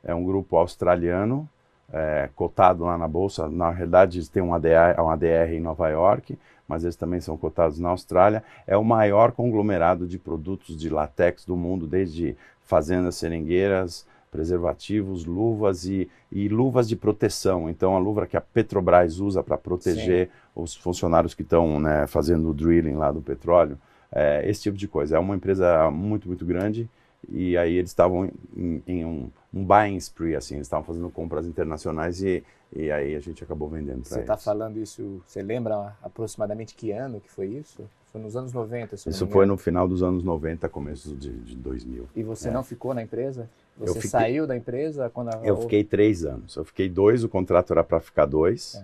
é 0.05 0.15
um 0.15 0.25
grupo 0.25 0.57
australiano, 0.57 1.49
eh, 1.93 2.29
cotado 2.35 2.85
lá 2.85 2.99
na 2.99 3.07
bolsa. 3.07 3.49
Na 3.49 3.71
realidade, 3.71 4.19
eles 4.19 4.29
têm 4.29 4.43
um 4.43 4.55
ADR, 4.55 5.01
um 5.01 5.09
ADR 5.09 5.53
em 5.53 5.61
Nova 5.61 5.89
York, 5.89 6.39
mas 6.67 6.83
eles 6.83 6.97
também 6.97 7.21
são 7.21 7.37
cotados 7.37 7.79
na 7.79 7.91
Austrália. 7.91 8.43
É 8.67 8.77
o 8.77 8.85
maior 8.85 9.33
conglomerado 9.33 10.07
de 10.07 10.19
produtos 10.19 10.77
de 10.77 10.89
látex 10.89 11.45
do 11.45 11.57
mundo, 11.57 11.87
desde 11.87 12.37
fazendas 12.63 13.17
seringueiras, 13.17 14.07
preservativos, 14.31 15.25
luvas 15.25 15.87
e, 15.87 16.11
e 16.31 16.49
luvas 16.49 16.89
de 16.89 16.97
proteção. 16.97 17.71
Então, 17.71 17.97
a 17.97 17.99
luva 17.99 18.27
que 18.27 18.37
a 18.37 18.41
Petrobras 18.41 19.21
usa 19.21 19.43
para 19.43 19.57
proteger 19.57 20.29
os 20.55 20.75
funcionários 20.75 21.35
que 21.35 21.43
estão 21.43 21.79
né, 21.79 22.07
fazendo 22.07 22.51
o 22.51 22.55
drilling 22.55 22.95
lá 22.95 23.13
do 23.13 23.23
petróleo, 23.23 23.79
é, 24.13 24.49
esse 24.49 24.63
tipo 24.63 24.77
de 24.77 24.89
coisa. 24.89 25.17
É 25.17 25.19
uma 25.19 25.37
empresa 25.37 25.91
muito, 25.91 26.27
muito 26.27 26.45
grande 26.45 26.89
e 27.29 27.57
aí 27.57 27.77
eles 27.77 27.91
estavam 27.91 28.31
em, 28.57 28.83
em 28.87 29.05
um, 29.05 29.31
um 29.53 29.65
buying 29.65 29.97
spree, 29.97 30.37
assim, 30.37 30.57
eles 30.57 30.67
estavam 30.67 30.85
fazendo 30.85 31.11
compras 31.11 31.47
internacionais 31.47 32.23
e, 32.23 32.45
e 32.73 32.91
aí 32.91 33.15
a 33.15 33.21
gente 33.21 33.43
acabou 33.43 33.69
vendendo 33.69 34.03
para 34.03 34.11
Você 34.11 34.21
está 34.21 34.37
falando 34.37 34.79
isso, 34.79 35.23
você 35.27 35.43
lembra 35.43 35.97
aproximadamente 36.03 36.75
que 36.75 36.93
ano 36.93 37.21
que 37.21 37.31
foi 37.31 37.47
isso? 37.47 37.89
Foi 38.13 38.21
nos 38.21 38.37
anos 38.37 38.53
90, 38.53 38.97
se 38.97 39.09
eu 39.09 39.11
não 39.11 39.15
Isso 39.17 39.27
foi 39.27 39.47
no 39.47 39.57
final 39.57 39.87
dos 39.87 40.03
anos 40.03 40.23
90, 40.23 40.69
começo 40.69 41.15
de, 41.15 41.31
de 41.31 41.57
2000. 41.57 42.09
E 42.15 42.23
você 42.23 42.49
é. 42.49 42.53
não 42.53 42.63
ficou 42.63 42.95
na 42.95 43.03
empresa? 43.03 43.49
Você 43.77 43.95
fiquei- 43.95 44.11
saiu 44.11 44.47
da 44.47 44.57
empresa 44.57 45.11
quando 45.11 45.35
a... 45.35 45.41
Eu 45.45 45.59
fiquei 45.59 45.85
três 45.85 46.25
anos. 46.25 46.57
Eu 46.57 46.65
fiquei 46.65 46.89
dois, 46.89 47.25
o 47.25 47.29
contrato 47.29 47.73
era 47.73 47.85
para 47.85 48.01
ficar 48.01 48.25
dois. 48.25 48.83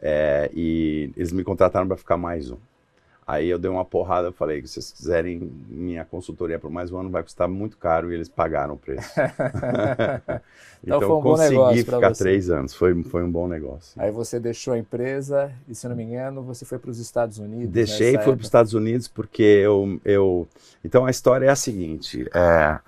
É, 0.00 0.50
e 0.54 1.10
eles 1.16 1.32
me 1.32 1.42
contrataram 1.42 1.86
para 1.86 1.96
ficar 1.96 2.16
mais 2.16 2.50
um. 2.50 2.58
Aí 3.28 3.46
eu 3.50 3.58
dei 3.58 3.70
uma 3.70 3.84
porrada, 3.84 4.28
eu 4.28 4.32
falei, 4.32 4.62
se 4.62 4.72
vocês 4.72 4.90
quiserem 4.90 5.52
minha 5.68 6.02
consultoria 6.02 6.58
por 6.58 6.70
mais 6.70 6.90
um 6.90 6.98
ano 6.98 7.10
vai 7.10 7.22
custar 7.22 7.46
muito 7.46 7.76
caro 7.76 8.10
e 8.10 8.14
eles 8.14 8.26
pagaram 8.26 8.72
o 8.72 8.78
preço. 8.78 9.06
Então 10.80 10.98
então 10.98 11.08
foi 11.08 11.16
um 11.16 11.22
consegui 11.22 11.82
ficar 11.82 12.12
três 12.12 12.48
anos, 12.50 12.72
foi, 12.72 13.02
foi 13.02 13.24
um 13.24 13.30
bom 13.30 13.48
negócio. 13.48 14.00
Aí 14.00 14.12
você 14.12 14.38
deixou 14.38 14.74
a 14.74 14.78
empresa 14.78 15.52
e, 15.68 15.74
se 15.74 15.88
não 15.88 15.96
me 15.96 16.04
engano, 16.04 16.40
você 16.40 16.64
foi 16.64 16.78
para 16.78 16.88
os 16.88 17.00
Estados 17.00 17.38
Unidos. 17.38 17.68
Deixei 17.68 18.14
e 18.14 18.18
fui 18.18 18.32
para 18.32 18.42
os 18.42 18.46
Estados 18.46 18.74
Unidos 18.74 19.08
porque 19.08 19.42
eu, 19.42 20.00
eu. 20.04 20.46
Então 20.84 21.04
a 21.04 21.10
história 21.10 21.46
é 21.46 21.48
a 21.48 21.56
seguinte: 21.56 22.30
é, 22.32 22.78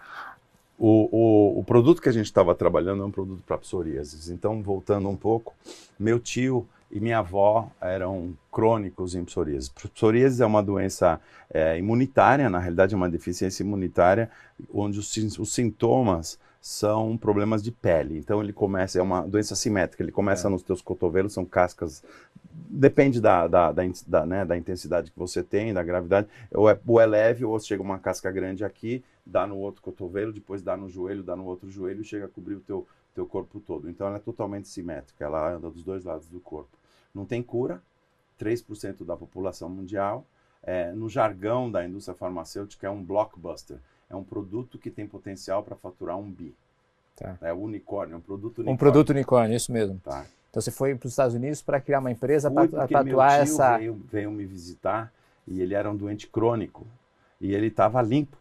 o, 0.79 1.09
o, 1.11 1.59
o 1.59 1.65
produto 1.65 2.01
que 2.01 2.09
a 2.09 2.13
gente 2.13 2.27
estava 2.27 2.55
trabalhando 2.55 3.03
é 3.03 3.07
um 3.07 3.11
produto 3.11 3.43
para 3.45 3.59
psoríasis. 3.59 4.31
Então, 4.31 4.63
voltando 4.63 5.09
um 5.09 5.17
pouco, 5.17 5.53
meu 5.99 6.21
tio 6.21 6.69
e 6.91 6.99
minha 6.99 7.19
avó 7.19 7.71
eram 7.81 8.37
crônicos 8.51 9.15
em 9.15 9.25
psoríasis. 9.25 9.69
Psoríasis 9.69 10.41
é 10.41 10.47
uma 10.47 10.63
doença 10.63 11.21
é, 11.49 11.79
imunitária, 11.79 12.51
na 12.51 12.59
realidade 12.59 12.95
é 12.95 12.97
uma 12.97 13.09
deficiência 13.09 13.63
imunitária, 13.63 14.31
onde 14.73 14.99
os, 14.99 15.17
os 15.39 15.53
sintomas 15.53 16.39
são 16.61 17.17
problemas 17.17 17.63
de 17.63 17.73
pele. 17.73 18.19
Então 18.19 18.43
ele 18.43 18.53
começa, 18.53 18.99
é 18.99 19.03
uma 19.03 19.23
doença 19.23 19.55
simétrica, 19.55 20.03
ele 20.03 20.13
começa 20.13 20.49
É. 20.49 20.51
nos 20.51 20.63
teus 20.63 20.83
cotovelos, 20.83 21.33
são 21.33 21.45
cascas, 21.45 22.03
depende 22.53 23.21
da, 23.21 23.47
da, 23.47 23.73
da, 23.73 23.83
da, 24.07 24.27
né, 24.27 24.45
da 24.45 24.57
intensidade 24.57 25.11
que 25.11 25.19
você 25.19 25.43
tem, 25.43 25.73
da 25.73 25.83
gravidade, 25.83 26.29
ou 26.53 26.69
é, 26.69 26.79
ou 26.87 27.01
é 27.01 27.07
leve, 27.07 27.45
ou 27.45 27.59
chega 27.59 27.83
uma 27.83 27.99
casca 27.99 28.31
grande 28.31 28.65
aqui, 28.65 29.03
dá 29.25 29.47
no 29.47 29.57
outro 29.57 29.81
cotovelo, 29.81 30.33
depois 30.33 30.61
dá 30.61 30.77
no 30.77 30.89
joelho, 30.89 31.23
dá 31.23 31.35
no 31.35 31.45
outro 31.45 31.71
joelho, 31.71 32.03
e 32.03 32.05
chega 32.05 32.27
a 32.27 32.29
cobrir 32.29 32.57
o 32.57 32.61
teu, 32.61 32.87
teu 33.15 33.25
corpo 33.27 33.61
todo. 33.61 33.89
Então 33.89 34.07
ela 34.07 34.17
é 34.17 34.21
totalmente 34.21 34.69
simétrica, 34.69 35.25
ela 35.25 35.55
anda 35.55 35.71
dos 35.71 35.83
dois 35.83 36.05
lados 36.05 36.29
do 36.29 36.41
corpo. 36.41 36.80
Não 37.15 37.25
tem 37.25 37.43
cura, 37.43 37.83
3% 38.39 39.05
da 39.05 39.17
população 39.17 39.69
mundial. 39.69 40.25
É, 40.63 40.93
no 40.93 41.09
jargão 41.09 41.71
da 41.71 41.85
indústria 41.85 42.15
farmacêutica, 42.15 42.87
é 42.87 42.91
um 42.91 43.03
blockbuster. 43.03 43.79
É 44.09 44.17
um 44.17 44.25
produto 44.25 44.79
que 44.79 44.91
tem 44.91 45.07
potencial 45.07 45.63
para 45.63 45.77
faturar 45.77 46.19
um 46.19 46.31
bi. 46.31 46.55
Tá. 47.17 47.37
É 47.41 47.53
unicórnio, 47.53 48.15
é 48.15 48.17
um 48.17 48.21
produto 48.21 48.59
Um 48.59 48.63
unicórnio. 48.63 48.79
produto 48.79 49.11
unicórnio, 49.11 49.57
isso 49.57 49.73
mesmo. 49.73 50.01
Tá. 50.05 50.27
Então 50.51 50.61
você 50.61 50.71
foi 50.71 50.95
para 50.95 51.07
os 51.07 51.13
Estados 51.13 51.35
Unidos 51.35 51.63
para 51.63 51.81
criar 51.81 52.01
uma 52.01 52.11
empresa 52.11 52.51
para 52.51 53.01
atuar 53.01 53.41
essa. 53.41 53.79
veio, 53.79 53.95
veio 54.11 54.31
me 54.31 54.45
visitar 54.45 55.13
E 55.47 55.61
ele 55.61 55.75
era 55.75 55.91
um 55.91 55.97
doente 55.97 56.27
crônico. 56.27 56.87
E 57.41 57.55
ele 57.55 57.69
estava 57.69 58.03
limpo. 58.03 58.37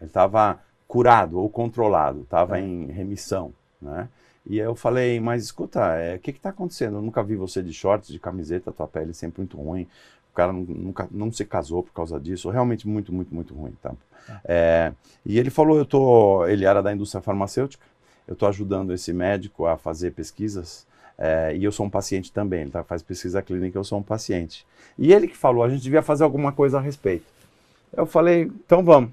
Ele 0.00 0.08
estava 0.08 0.60
curado 0.88 1.38
ou 1.38 1.48
controlado, 1.48 2.22
estava 2.22 2.58
é. 2.58 2.62
em 2.62 2.86
remissão, 2.86 3.52
né? 3.80 4.08
E 4.46 4.58
eu 4.58 4.74
falei, 4.74 5.20
mas 5.20 5.44
escuta, 5.44 5.80
é, 5.96 6.12
o 6.12 6.14
é, 6.14 6.18
que 6.18 6.30
está 6.30 6.50
acontecendo? 6.50 6.96
Eu 6.96 7.02
nunca 7.02 7.22
vi 7.22 7.36
você 7.36 7.62
de 7.62 7.72
shorts, 7.72 8.10
de 8.10 8.18
camiseta, 8.18 8.72
tua 8.72 8.88
pele 8.88 9.10
é 9.10 9.14
sempre 9.14 9.40
muito 9.40 9.56
ruim. 9.56 9.86
O 10.32 10.34
cara 10.34 10.52
nunca 10.52 11.08
não 11.10 11.30
se 11.30 11.44
casou 11.44 11.82
por 11.82 11.92
causa 11.92 12.18
disso, 12.18 12.48
realmente 12.50 12.88
muito, 12.88 13.12
muito, 13.12 13.34
muito 13.34 13.52
ruim, 13.52 13.72
tá? 13.82 13.92
É. 14.28 14.40
é, 14.44 14.92
e 15.26 15.38
ele 15.38 15.50
falou, 15.50 15.76
eu 15.76 15.84
tô, 15.84 16.46
ele 16.46 16.64
era 16.64 16.80
da 16.82 16.92
indústria 16.92 17.20
farmacêutica, 17.20 17.84
eu 18.28 18.34
estou 18.34 18.48
ajudando 18.48 18.92
esse 18.92 19.12
médico 19.12 19.66
a 19.66 19.76
fazer 19.76 20.12
pesquisas 20.12 20.86
é, 21.20 21.54
e 21.54 21.62
eu 21.62 21.70
sou 21.70 21.84
um 21.84 21.90
paciente 21.90 22.32
também, 22.32 22.62
ele 22.62 22.70
tá, 22.70 22.82
faz 22.82 23.02
pesquisa 23.02 23.42
clínica, 23.42 23.76
eu 23.76 23.84
sou 23.84 23.98
um 23.98 24.02
paciente. 24.02 24.64
E 24.98 25.12
ele 25.12 25.28
que 25.28 25.36
falou, 25.36 25.62
a 25.62 25.68
gente 25.68 25.82
devia 25.82 26.00
fazer 26.00 26.24
alguma 26.24 26.50
coisa 26.50 26.78
a 26.78 26.80
respeito. 26.80 27.26
Eu 27.92 28.06
falei, 28.06 28.42
então 28.42 28.82
vamos. 28.82 29.10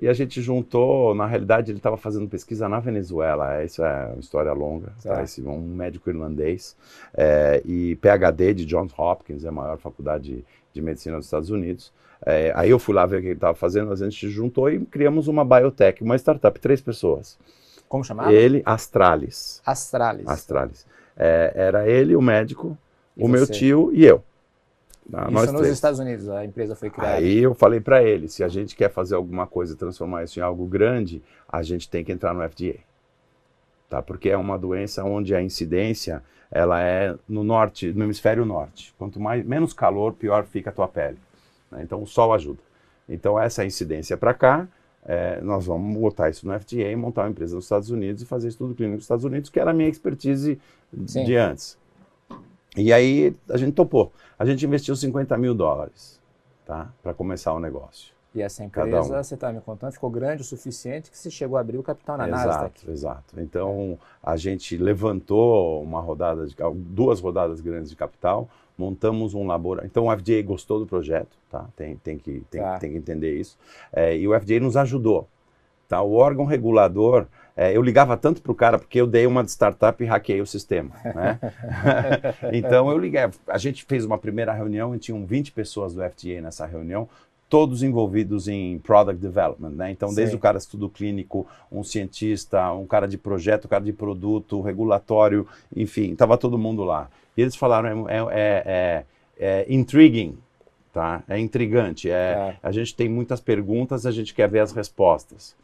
E 0.00 0.08
a 0.08 0.12
gente 0.12 0.42
juntou, 0.42 1.14
na 1.14 1.26
realidade 1.26 1.70
ele 1.70 1.78
estava 1.78 1.96
fazendo 1.96 2.28
pesquisa 2.28 2.68
na 2.68 2.78
Venezuela, 2.80 3.64
isso 3.64 3.82
é 3.82 4.06
uma 4.12 4.20
história 4.20 4.52
longa, 4.52 4.92
tá? 5.02 5.22
Esse, 5.22 5.40
um 5.40 5.60
médico 5.60 6.10
irlandês, 6.10 6.76
é, 7.14 7.62
e 7.64 7.96
PhD 7.96 8.52
de 8.52 8.66
Johns 8.66 8.92
Hopkins, 8.96 9.44
é 9.44 9.48
a 9.48 9.52
maior 9.52 9.78
faculdade 9.78 10.44
de 10.72 10.82
medicina 10.82 11.16
dos 11.16 11.26
Estados 11.26 11.48
Unidos. 11.48 11.92
É, 12.24 12.52
aí 12.54 12.68
eu 12.68 12.78
fui 12.78 12.94
lá 12.94 13.06
ver 13.06 13.18
o 13.18 13.20
que 13.20 13.28
ele 13.28 13.34
estava 13.34 13.54
fazendo, 13.54 13.90
a 13.90 13.96
gente 13.96 14.28
juntou 14.28 14.70
e 14.70 14.80
criamos 14.84 15.28
uma 15.28 15.44
biotech, 15.44 16.02
uma 16.02 16.16
startup, 16.16 16.60
três 16.60 16.80
pessoas. 16.80 17.38
Como 17.88 18.04
chamava? 18.04 18.32
Ele, 18.32 18.62
Astralis. 18.66 19.62
Astralis. 19.64 20.26
Astralis. 20.26 20.86
É, 21.16 21.52
era 21.54 21.88
ele, 21.88 22.14
o 22.14 22.20
médico, 22.20 22.76
e 23.16 23.24
o 23.24 23.28
você? 23.28 23.32
meu 23.32 23.46
tio 23.46 23.90
e 23.94 24.04
eu. 24.04 24.22
Tá? 25.10 25.22
Isso 25.22 25.30
Nós 25.30 25.52
nos 25.52 25.60
três. 25.60 25.74
Estados 25.74 25.98
Unidos, 25.98 26.28
a 26.28 26.44
empresa 26.44 26.74
foi 26.74 26.90
criada. 26.90 27.16
Aí 27.16 27.38
eu 27.38 27.54
falei 27.54 27.80
para 27.80 28.02
ele, 28.02 28.28
se 28.28 28.42
a 28.42 28.48
gente 28.48 28.74
quer 28.74 28.90
fazer 28.90 29.14
alguma 29.14 29.46
coisa 29.46 29.76
transformar 29.76 30.24
isso 30.24 30.38
em 30.38 30.42
algo 30.42 30.66
grande, 30.66 31.22
a 31.48 31.62
gente 31.62 31.88
tem 31.88 32.04
que 32.04 32.12
entrar 32.12 32.34
no 32.34 32.48
FDA. 32.48 32.80
Tá? 33.88 34.02
Porque 34.02 34.28
é 34.28 34.36
uma 34.36 34.58
doença 34.58 35.04
onde 35.04 35.34
a 35.34 35.40
incidência 35.40 36.22
ela 36.50 36.80
é 36.80 37.14
no 37.28 37.44
norte, 37.44 37.92
no 37.92 38.04
hemisfério 38.04 38.44
norte. 38.44 38.94
Quanto 38.98 39.20
mais 39.20 39.44
menos 39.44 39.72
calor, 39.72 40.12
pior 40.12 40.44
fica 40.44 40.70
a 40.70 40.72
tua 40.72 40.88
pele. 40.88 41.18
Né? 41.70 41.82
Então 41.82 42.02
o 42.02 42.06
sol 42.06 42.32
ajuda. 42.32 42.58
Então 43.08 43.38
essa 43.38 43.64
incidência 43.64 44.16
para 44.16 44.34
cá, 44.34 44.66
é, 45.04 45.40
nós 45.40 45.66
vamos 45.66 45.96
botar 45.96 46.28
isso 46.28 46.46
no 46.46 46.58
FDA, 46.58 46.96
montar 46.96 47.22
uma 47.22 47.30
empresa 47.30 47.54
nos 47.54 47.64
Estados 47.64 47.90
Unidos 47.90 48.22
e 48.22 48.26
fazer 48.26 48.48
estudo 48.48 48.74
clínico 48.74 48.96
nos 48.96 49.04
Estados 49.04 49.24
Unidos, 49.24 49.50
que 49.50 49.60
era 49.60 49.70
a 49.70 49.74
minha 49.74 49.88
expertise 49.88 50.58
Sim. 51.06 51.24
de 51.24 51.36
antes. 51.36 51.78
E 52.76 52.92
aí 52.92 53.34
a 53.48 53.56
gente 53.56 53.72
topou. 53.72 54.12
A 54.38 54.44
gente 54.44 54.64
investiu 54.64 54.94
50 54.94 55.36
mil 55.38 55.54
dólares 55.54 56.20
tá? 56.66 56.92
para 57.02 57.14
começar 57.14 57.54
o 57.54 57.60
negócio. 57.60 58.14
E 58.34 58.42
essa 58.42 58.62
empresa, 58.62 59.00
um. 59.00 59.22
você 59.24 59.32
está 59.32 59.50
me 59.50 59.62
contando, 59.62 59.92
ficou 59.92 60.10
grande 60.10 60.42
o 60.42 60.44
suficiente 60.44 61.10
que 61.10 61.16
você 61.16 61.30
chegou 61.30 61.56
a 61.56 61.60
abrir 61.60 61.78
o 61.78 61.82
capital 61.82 62.18
na 62.18 62.28
exato, 62.28 62.46
Nasdaq. 62.46 62.90
Exato. 62.90 63.40
Então, 63.40 63.98
a 64.22 64.36
gente 64.36 64.76
levantou 64.76 65.82
uma 65.82 66.00
rodada, 66.00 66.46
de, 66.46 66.54
duas 66.74 67.18
rodadas 67.18 67.62
grandes 67.62 67.88
de 67.88 67.96
capital, 67.96 68.46
montamos 68.76 69.32
um 69.32 69.46
laboratório. 69.46 69.88
Então, 69.90 70.08
o 70.08 70.14
FDA 70.14 70.42
gostou 70.42 70.78
do 70.78 70.86
projeto, 70.86 71.34
tá? 71.50 71.64
tem, 71.74 71.96
tem, 71.96 72.18
que, 72.18 72.44
tem, 72.50 72.60
tá. 72.60 72.78
tem 72.78 72.90
que 72.90 72.98
entender 72.98 73.40
isso. 73.40 73.56
É, 73.90 74.14
e 74.14 74.28
o 74.28 74.38
FDA 74.38 74.60
nos 74.60 74.76
ajudou. 74.76 75.26
Tá? 75.88 76.02
O 76.02 76.12
órgão 76.12 76.44
regulador 76.44 77.26
é, 77.56 77.74
eu 77.74 77.80
ligava 77.80 78.16
tanto 78.18 78.42
para 78.42 78.52
o 78.52 78.54
cara 78.54 78.78
porque 78.78 79.00
eu 79.00 79.06
dei 79.06 79.26
uma 79.26 79.42
de 79.42 79.50
startup 79.50 80.02
e 80.02 80.06
hackeei 80.06 80.42
o 80.42 80.46
sistema. 80.46 80.90
Né? 81.02 81.40
então 82.52 82.90
eu 82.90 82.98
liguei. 82.98 83.22
A 83.48 83.56
gente 83.56 83.84
fez 83.84 84.04
uma 84.04 84.18
primeira 84.18 84.52
reunião 84.52 84.94
e 84.94 84.98
tinham 84.98 85.24
20 85.24 85.52
pessoas 85.52 85.94
do 85.94 86.02
FDA 86.02 86.42
nessa 86.42 86.66
reunião, 86.66 87.08
todos 87.48 87.82
envolvidos 87.82 88.46
em 88.46 88.78
product 88.78 89.20
development, 89.20 89.70
né? 89.70 89.90
Então, 89.90 90.10
Sim. 90.10 90.16
desde 90.16 90.36
o 90.36 90.38
cara 90.38 90.58
de 90.58 90.64
estudo 90.64 90.88
clínico, 90.88 91.46
um 91.70 91.82
cientista, 91.82 92.72
um 92.72 92.86
cara 92.86 93.06
de 93.06 93.16
projeto, 93.16 93.66
um 93.66 93.68
cara 93.68 93.84
de 93.84 93.92
produto, 93.92 94.60
regulatório, 94.60 95.46
enfim, 95.74 96.12
estava 96.12 96.36
todo 96.36 96.58
mundo 96.58 96.84
lá. 96.84 97.08
E 97.36 97.42
eles 97.42 97.54
falaram, 97.54 98.08
é, 98.08 98.18
é, 98.18 98.62
é, 98.66 99.04
é 99.38 99.66
intriguing, 99.72 100.36
tá? 100.92 101.22
É 101.28 101.38
intrigante, 101.38 102.10
é, 102.10 102.12
é, 102.12 102.56
a 102.62 102.72
gente 102.72 102.94
tem 102.94 103.08
muitas 103.08 103.40
perguntas, 103.40 104.06
a 104.06 104.10
gente 104.10 104.34
quer 104.34 104.48
ver 104.48 104.60
as 104.60 104.72
respostas. 104.72 105.54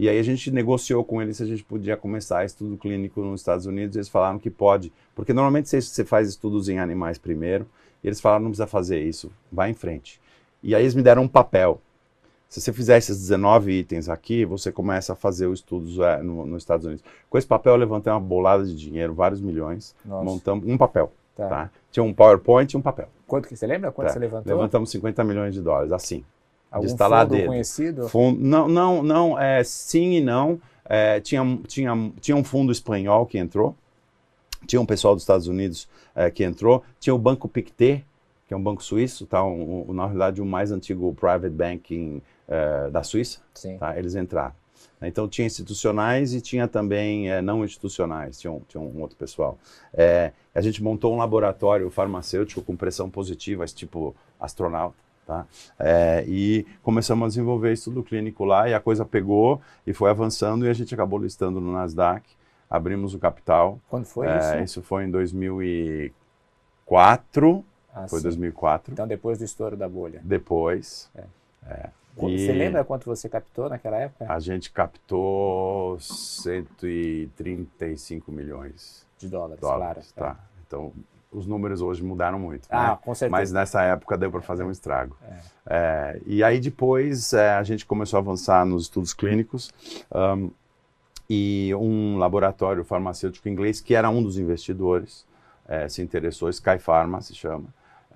E 0.00 0.08
aí 0.08 0.18
a 0.18 0.22
gente 0.22 0.50
negociou 0.50 1.04
com 1.04 1.20
eles 1.20 1.36
se 1.36 1.42
a 1.42 1.46
gente 1.46 1.62
podia 1.62 1.94
começar 1.94 2.42
estudo 2.42 2.74
clínico 2.78 3.20
nos 3.20 3.42
Estados 3.42 3.66
Unidos. 3.66 3.96
Eles 3.96 4.08
falaram 4.08 4.38
que 4.38 4.48
pode, 4.48 4.90
porque 5.14 5.34
normalmente 5.34 5.68
você 5.68 6.04
faz 6.06 6.26
estudos 6.26 6.70
em 6.70 6.78
animais 6.78 7.18
primeiro. 7.18 7.66
E 8.02 8.06
eles 8.06 8.18
falaram 8.18 8.44
não 8.44 8.50
precisa 8.50 8.66
fazer 8.66 8.98
isso, 9.02 9.30
vai 9.52 9.68
em 9.68 9.74
frente. 9.74 10.18
E 10.62 10.74
aí 10.74 10.82
eles 10.82 10.94
me 10.94 11.02
deram 11.02 11.24
um 11.24 11.28
papel. 11.28 11.82
Se 12.48 12.62
você 12.62 12.72
fizer 12.72 12.96
esses 12.96 13.18
19 13.18 13.72
itens 13.72 14.08
aqui, 14.08 14.46
você 14.46 14.72
começa 14.72 15.12
a 15.12 15.16
fazer 15.16 15.48
os 15.48 15.58
estudos 15.58 15.98
é, 15.98 16.22
no, 16.22 16.46
nos 16.46 16.62
Estados 16.62 16.86
Unidos. 16.86 17.04
Com 17.28 17.36
esse 17.36 17.46
papel 17.46 17.74
eu 17.74 17.78
levantei 17.78 18.10
uma 18.10 18.18
bolada 18.18 18.64
de 18.64 18.74
dinheiro, 18.74 19.12
vários 19.12 19.42
milhões. 19.42 19.94
Nossa. 20.02 20.24
Montamos 20.24 20.66
um 20.66 20.78
papel. 20.78 21.12
Tá. 21.36 21.46
tá. 21.46 21.70
Tinha 21.90 22.02
um 22.02 22.14
PowerPoint 22.14 22.72
e 22.72 22.76
um 22.78 22.80
papel. 22.80 23.10
Quanto 23.26 23.46
que 23.46 23.54
você 23.54 23.66
lembra? 23.66 23.92
Quanto 23.92 24.06
tá. 24.06 24.14
você 24.14 24.18
levantou? 24.18 24.50
Levantamos 24.50 24.90
50 24.92 25.22
milhões 25.24 25.52
de 25.52 25.60
dólares, 25.60 25.92
assim. 25.92 26.24
Algum 26.70 26.86
de 26.86 26.92
instaladeiro. 26.92 27.44
fundo 27.44 27.52
conhecido? 27.52 28.08
Fundo, 28.08 28.40
não, 28.40 28.68
não, 28.68 29.02
não, 29.02 29.38
é, 29.38 29.62
sim 29.64 30.12
e 30.12 30.20
não. 30.20 30.60
É, 30.84 31.20
tinha, 31.20 31.42
tinha, 31.66 32.12
tinha 32.20 32.36
um 32.36 32.42
fundo 32.42 32.72
espanhol 32.72 33.24
que 33.24 33.38
entrou, 33.38 33.76
tinha 34.66 34.80
um 34.80 34.86
pessoal 34.86 35.14
dos 35.14 35.22
Estados 35.22 35.46
Unidos 35.46 35.88
é, 36.14 36.30
que 36.30 36.42
entrou, 36.42 36.82
tinha 36.98 37.14
o 37.14 37.18
Banco 37.18 37.48
Pictet, 37.48 38.04
que 38.50 38.54
é 38.54 38.56
um 38.56 38.62
banco 38.62 38.82
suíço, 38.82 39.26
tá? 39.26 39.44
Um, 39.44 39.86
um, 39.88 39.92
na 39.92 40.06
realidade 40.06 40.42
o 40.42 40.44
mais 40.44 40.72
antigo 40.72 41.14
private 41.14 41.50
banking 41.50 42.20
é, 42.48 42.90
da 42.90 43.04
Suíça, 43.04 43.38
Sim. 43.54 43.78
Tá? 43.78 43.96
eles 43.96 44.16
entraram. 44.16 44.52
Então 45.00 45.28
tinha 45.28 45.46
institucionais 45.46 46.34
e 46.34 46.40
tinha 46.40 46.66
também 46.66 47.30
é, 47.30 47.40
não 47.40 47.64
institucionais, 47.64 48.40
tinha 48.40 48.52
um, 48.52 48.60
tinha 48.68 48.80
um 48.80 49.00
outro 49.00 49.16
pessoal. 49.16 49.56
É, 49.94 50.32
a 50.52 50.60
gente 50.60 50.82
montou 50.82 51.14
um 51.14 51.18
laboratório 51.18 51.88
farmacêutico 51.90 52.60
com 52.60 52.74
pressão 52.74 53.08
positiva, 53.08 53.64
tipo 53.66 54.16
astronauta. 54.40 54.96
Tá? 55.30 55.46
É, 55.78 56.24
e 56.26 56.66
começamos 56.82 57.24
a 57.24 57.28
desenvolver 57.28 57.72
estudo 57.72 58.02
clínico 58.02 58.44
lá 58.44 58.68
e 58.68 58.74
a 58.74 58.80
coisa 58.80 59.04
pegou 59.04 59.60
e 59.86 59.94
foi 59.94 60.10
avançando 60.10 60.66
e 60.66 60.68
a 60.68 60.72
gente 60.72 60.92
acabou 60.92 61.20
listando 61.20 61.60
no 61.60 61.72
Nasdaq, 61.72 62.28
abrimos 62.68 63.14
o 63.14 63.18
capital. 63.20 63.78
Quando 63.88 64.06
foi 64.06 64.26
é, 64.26 64.38
isso? 64.38 64.56
Isso 64.64 64.82
foi 64.82 65.04
em 65.04 65.10
2004. 65.12 67.64
Ah, 67.94 68.08
foi 68.08 68.18
sim. 68.18 68.24
2004. 68.24 68.92
Então 68.92 69.06
depois 69.06 69.38
do 69.38 69.44
estouro 69.44 69.76
da 69.76 69.88
bolha. 69.88 70.20
Depois. 70.24 71.08
É. 71.14 71.22
É. 71.68 71.90
Você 72.16 72.50
lembra 72.50 72.84
quanto 72.84 73.06
você 73.06 73.28
captou 73.28 73.68
naquela 73.68 73.98
época? 73.98 74.26
A 74.28 74.40
gente 74.40 74.72
captou 74.72 75.96
135 76.00 78.32
milhões 78.32 79.06
de 79.16 79.28
dólares, 79.28 79.60
dólares 79.60 80.10
claro. 80.10 80.34
Tá. 80.34 80.40
Então 80.66 80.92
os 81.32 81.46
números 81.46 81.80
hoje 81.80 82.02
mudaram 82.02 82.38
muito. 82.38 82.66
Ah, 82.70 82.90
né? 82.90 82.98
com 83.02 83.14
certeza. 83.14 83.30
Mas 83.30 83.52
nessa 83.52 83.82
época 83.82 84.18
deu 84.18 84.30
para 84.30 84.40
fazer 84.40 84.64
um 84.64 84.70
estrago. 84.70 85.16
É. 85.22 85.38
É, 85.66 86.20
e 86.26 86.42
aí 86.42 86.58
depois 86.58 87.32
é, 87.32 87.54
a 87.54 87.62
gente 87.62 87.86
começou 87.86 88.16
a 88.16 88.20
avançar 88.20 88.64
nos 88.66 88.84
estudos 88.84 89.14
clínicos 89.14 89.72
um, 90.12 90.50
e 91.28 91.72
um 91.76 92.18
laboratório 92.18 92.84
farmacêutico 92.84 93.48
inglês 93.48 93.80
que 93.80 93.94
era 93.94 94.10
um 94.10 94.22
dos 94.22 94.38
investidores 94.38 95.24
é, 95.70 95.88
se 95.88 96.02
interessou, 96.02 96.50
Sky 96.50 96.78
Pharma 96.80 97.20
se 97.20 97.32
chama, 97.32 97.66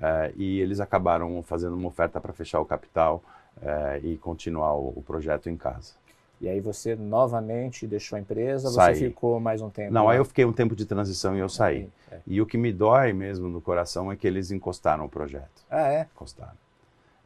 é, 0.02 0.32
e 0.34 0.58
eles 0.58 0.80
acabaram 0.80 1.40
fazendo 1.44 1.76
uma 1.76 1.86
oferta 1.86 2.20
para 2.20 2.32
fechar 2.32 2.60
o 2.60 2.64
capital 2.64 3.22
é, 3.62 4.00
e 4.02 4.16
continuar 4.16 4.74
o, 4.74 4.92
o 4.96 5.02
projeto 5.06 5.48
em 5.48 5.56
casa. 5.56 5.92
E 6.44 6.48
aí 6.48 6.60
você 6.60 6.94
novamente 6.94 7.86
deixou 7.86 8.18
a 8.18 8.20
empresa, 8.20 8.68
saí. 8.68 8.94
você 8.94 9.08
ficou 9.08 9.40
mais 9.40 9.62
um 9.62 9.70
tempo? 9.70 9.90
Não, 9.90 10.04
lá? 10.04 10.12
aí 10.12 10.18
eu 10.18 10.26
fiquei 10.26 10.44
um 10.44 10.52
tempo 10.52 10.76
de 10.76 10.84
transição 10.84 11.34
e 11.34 11.38
eu 11.38 11.48
saí. 11.48 11.88
É. 12.12 12.18
E 12.26 12.38
o 12.38 12.44
que 12.44 12.58
me 12.58 12.70
dói 12.70 13.14
mesmo 13.14 13.48
no 13.48 13.62
coração 13.62 14.12
é 14.12 14.16
que 14.16 14.26
eles 14.26 14.50
encostaram 14.50 15.06
o 15.06 15.08
projeto. 15.08 15.64
Ah, 15.70 15.88
é? 15.88 16.06
Encostaram. 16.14 16.52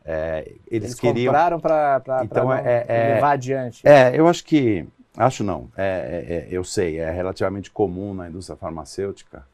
É, 0.05 0.45
eles, 0.69 0.91
eles 0.91 0.95
queriam... 0.95 1.33
compraram 1.33 1.59
para 1.59 2.21
então, 2.23 2.53
é, 2.53 2.85
é, 2.87 3.15
levar 3.15 3.33
adiante. 3.33 3.85
É, 3.85 4.17
eu 4.17 4.29
acho 4.29 4.45
que... 4.45 4.87
Acho 5.17 5.43
não. 5.43 5.69
É, 5.77 5.85
é, 5.85 6.35
é, 6.35 6.49
eu 6.49 6.63
sei, 6.63 7.01
é 7.01 7.11
relativamente 7.11 7.73
comum 7.73 8.15
na 8.15 8.29
indústria 8.29 8.57
farmacêutica 8.57 9.45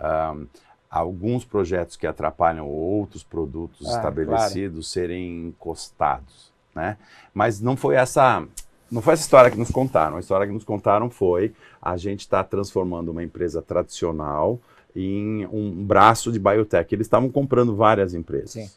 um, 0.00 0.46
alguns 0.88 1.44
projetos 1.44 1.96
que 1.96 2.06
atrapalham 2.06 2.68
outros 2.68 3.24
produtos 3.24 3.84
ah, 3.84 3.96
estabelecidos 3.96 4.70
claro. 4.70 5.08
serem 5.08 5.48
encostados. 5.48 6.52
Né? 6.72 6.96
Mas 7.34 7.60
não 7.60 7.76
foi 7.76 7.96
essa 7.96 8.46
não 8.90 9.02
foi 9.02 9.14
essa 9.14 9.22
história 9.22 9.50
que 9.50 9.58
nos 9.58 9.70
contaram. 9.70 10.16
A 10.16 10.20
história 10.20 10.46
que 10.46 10.52
nos 10.52 10.64
contaram 10.64 11.10
foi 11.10 11.52
a 11.80 11.96
gente 11.96 12.20
está 12.20 12.42
transformando 12.42 13.10
uma 13.10 13.22
empresa 13.22 13.60
tradicional 13.62 14.58
em 14.94 15.46
um 15.46 15.70
braço 15.84 16.32
de 16.32 16.38
biotech. 16.38 16.94
Eles 16.94 17.06
estavam 17.06 17.30
comprando 17.30 17.74
várias 17.76 18.14
empresas. 18.14 18.50
Sim. 18.50 18.70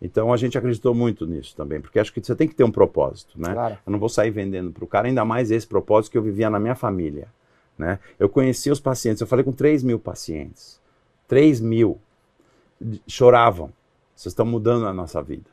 Então 0.00 0.32
a 0.32 0.36
gente 0.36 0.56
acreditou 0.58 0.94
muito 0.94 1.26
nisso 1.26 1.56
também, 1.56 1.80
porque 1.80 1.98
acho 1.98 2.12
que 2.12 2.22
você 2.22 2.34
tem 2.34 2.46
que 2.46 2.54
ter 2.54 2.64
um 2.64 2.70
propósito, 2.70 3.40
né? 3.40 3.52
Claro. 3.52 3.78
Eu 3.86 3.90
não 3.90 3.98
vou 3.98 4.08
sair 4.08 4.30
vendendo 4.30 4.70
para 4.70 4.84
o 4.84 4.86
cara, 4.86 5.08
ainda 5.08 5.24
mais 5.24 5.50
esse 5.50 5.66
propósito 5.66 6.12
que 6.12 6.18
eu 6.18 6.22
vivia 6.22 6.50
na 6.50 6.60
minha 6.60 6.74
família, 6.74 7.28
né? 7.78 7.98
Eu 8.18 8.28
conheci 8.28 8.70
os 8.70 8.78
pacientes, 8.78 9.20
eu 9.20 9.26
falei 9.26 9.44
com 9.44 9.52
3 9.52 9.82
mil 9.82 9.98
pacientes, 9.98 10.80
3 11.26 11.60
mil 11.60 11.98
choravam, 13.06 13.72
vocês 14.14 14.32
estão 14.32 14.44
mudando 14.44 14.86
a 14.86 14.92
nossa 14.92 15.22
vida. 15.22 15.50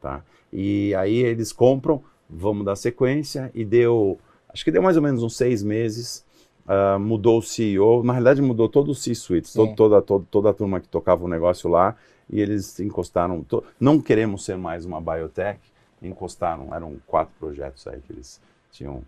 tá? 0.00 0.22
E 0.52 0.94
aí 0.96 1.18
eles 1.18 1.52
compram, 1.52 2.02
vamos 2.30 2.64
dar 2.64 2.76
sequência, 2.76 3.50
e 3.54 3.64
deu, 3.64 4.18
acho 4.48 4.64
que 4.64 4.70
deu 4.70 4.82
mais 4.82 4.96
ou 4.96 5.02
menos 5.02 5.22
uns 5.22 5.36
seis 5.36 5.62
meses, 5.62 6.24
uh, 6.66 6.98
mudou 6.98 7.38
o 7.38 7.42
CEO, 7.42 8.02
na 8.02 8.12
realidade 8.12 8.40
mudou 8.40 8.68
todo 8.68 8.90
o 8.90 8.94
C-Suite, 8.94 9.52
todo, 9.52 9.74
toda, 9.74 10.02
todo, 10.02 10.26
toda 10.30 10.50
a 10.50 10.54
turma 10.54 10.80
que 10.80 10.88
tocava 10.88 11.24
o 11.24 11.28
negócio 11.28 11.68
lá, 11.68 11.96
e 12.28 12.40
eles 12.40 12.78
encostaram, 12.78 13.42
to, 13.42 13.64
não 13.78 14.00
queremos 14.00 14.44
ser 14.44 14.56
mais 14.56 14.84
uma 14.84 15.00
biotech, 15.00 15.60
encostaram, 16.00 16.74
eram 16.74 16.96
quatro 17.06 17.34
projetos 17.38 17.86
aí 17.86 18.00
que 18.00 18.12
eles 18.12 18.40
tinham 18.70 19.02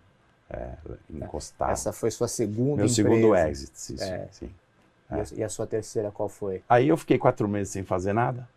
é, 0.49 0.73
encostado. 1.09 1.71
Essa 1.71 1.91
foi 1.91 2.11
sua 2.11 2.27
segunda 2.27 2.83
Meu 2.83 2.85
empresa. 2.85 2.93
segundo 2.93 3.35
exit, 3.35 3.71
sim. 3.73 3.95
É. 3.99 4.27
sim. 4.31 4.49
A, 5.09 5.23
e 5.35 5.43
a 5.43 5.49
sua 5.49 5.67
terceira 5.67 6.11
qual 6.11 6.29
foi? 6.29 6.63
Aí 6.67 6.87
eu 6.87 6.97
fiquei 6.97 7.17
quatro 7.17 7.47
meses 7.47 7.71
sem 7.71 7.83
fazer 7.83 8.13
nada, 8.13 8.47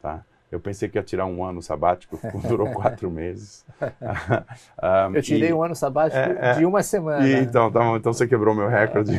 tá? 0.00 0.24
Eu 0.50 0.58
pensei 0.58 0.88
que 0.88 0.98
ia 0.98 1.02
tirar 1.02 1.26
um 1.26 1.44
ano 1.44 1.62
sabático, 1.62 2.18
durou 2.48 2.72
quatro 2.72 3.08
meses. 3.08 3.64
um, 3.80 5.14
eu 5.14 5.22
tirei 5.22 5.50
e, 5.50 5.52
um 5.52 5.62
ano 5.62 5.76
sabático 5.76 6.18
é, 6.18 6.54
de 6.54 6.66
uma 6.66 6.82
semana. 6.82 7.26
E, 7.26 7.34
então, 7.40 7.68
então, 7.68 7.96
então 7.96 8.12
você 8.12 8.26
quebrou 8.26 8.54
meu 8.54 8.68
recorde. 8.68 9.12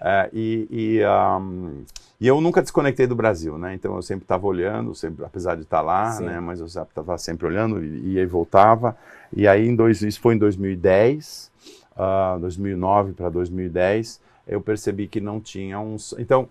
é, 0.00 0.30
e, 0.32 0.66
e, 0.70 1.06
um, 1.06 1.84
e, 2.18 2.26
eu 2.26 2.40
nunca 2.40 2.62
desconectei 2.62 3.06
do 3.06 3.14
Brasil, 3.14 3.58
né? 3.58 3.74
Então 3.74 3.94
eu 3.96 4.02
sempre 4.02 4.24
estava 4.24 4.46
olhando, 4.46 4.94
sempre, 4.94 5.26
apesar 5.26 5.56
de 5.56 5.62
estar 5.62 5.82
lá, 5.82 6.12
Sim. 6.12 6.24
né? 6.24 6.40
Mas 6.40 6.60
eu 6.60 6.66
estava 6.66 7.18
sempre 7.18 7.46
olhando, 7.46 7.84
e 7.84 8.24
voltava. 8.24 8.96
E 9.34 9.46
aí, 9.46 9.68
em 9.68 9.76
dois, 9.76 10.00
isso 10.00 10.20
foi 10.20 10.36
em 10.36 10.38
2010, 10.38 11.52
uh, 11.96 12.38
2009 12.40 13.12
para 13.12 13.28
2010, 13.28 14.20
eu 14.46 14.60
percebi 14.60 15.06
que 15.06 15.20
não 15.20 15.40
tinha 15.40 15.78
uns... 15.80 16.14
Então, 16.18 16.48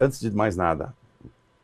antes 0.00 0.20
de 0.20 0.30
mais 0.30 0.56
nada, 0.56 0.94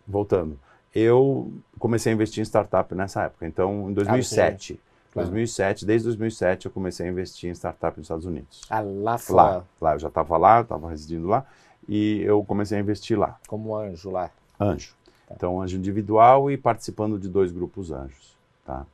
voltando 0.07 0.59
eu 0.95 1.53
comecei 1.79 2.13
a 2.13 2.15
investir 2.15 2.41
em 2.41 2.45
startup 2.45 2.95
nessa 2.95 3.25
época. 3.25 3.47
Então, 3.47 3.91
em 3.91 3.93
2007, 3.93 4.81
ah, 5.15 5.21
2007, 5.21 5.87
desde 5.87 6.07
2007 6.07 6.67
eu 6.67 6.73
comecei 6.73 7.07
a 7.07 7.11
investir 7.11 7.51
em 7.51 7.55
startup 7.55 7.97
nos 7.97 8.07
Estados 8.07 8.27
Unidos. 8.27 8.63
Ah, 8.71 8.81
lá 8.81 9.19
fora? 9.19 9.43
Lá, 9.43 9.65
lá. 9.81 9.93
eu 9.95 9.99
já 9.99 10.09
estava 10.09 10.37
lá, 10.37 10.59
eu 10.59 10.63
estava 10.63 10.89
residindo 10.89 11.27
lá 11.27 11.45
e 11.89 12.23
eu 12.23 12.45
comecei 12.45 12.79
a 12.79 12.81
investir 12.81 13.19
lá. 13.19 13.39
Como 13.47 13.75
anjo 13.75 14.11
lá? 14.11 14.31
Anjo. 14.61 14.95
Tá. 15.27 15.35
Então, 15.35 15.61
anjo 15.61 15.77
individual 15.77 16.51
e 16.51 16.57
participando 16.57 17.19
de 17.19 17.29
dois 17.29 17.51
grupos 17.51 17.91
anjos, 17.91 18.37
tá? 18.65 18.87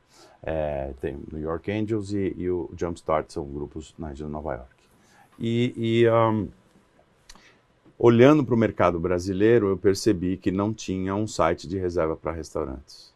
É, 0.43 0.93
tem 1.01 1.15
o 1.15 1.25
New 1.31 1.41
York 1.41 1.71
Angels 1.71 2.11
e, 2.11 2.35
e, 2.37 2.49
o 2.49 2.69
Jumpstart, 2.77 3.31
são 3.31 3.45
grupos 3.45 3.95
na 3.97 4.09
região 4.09 4.27
de 4.27 4.33
Nova 4.33 4.53
York. 4.53 4.69
E, 5.39 5.73
e 5.75 6.09
um, 6.09 6.47
olhando 7.97 8.43
para 8.43 8.55
o 8.55 8.57
mercado 8.57 8.99
brasileiro, 8.99 9.69
eu 9.69 9.77
percebi 9.77 10.37
que 10.37 10.51
não 10.51 10.73
tinha 10.73 11.15
um 11.15 11.27
site 11.27 11.67
de 11.67 11.77
reserva 11.77 12.15
para 12.15 12.31
restaurantes. 12.31 13.13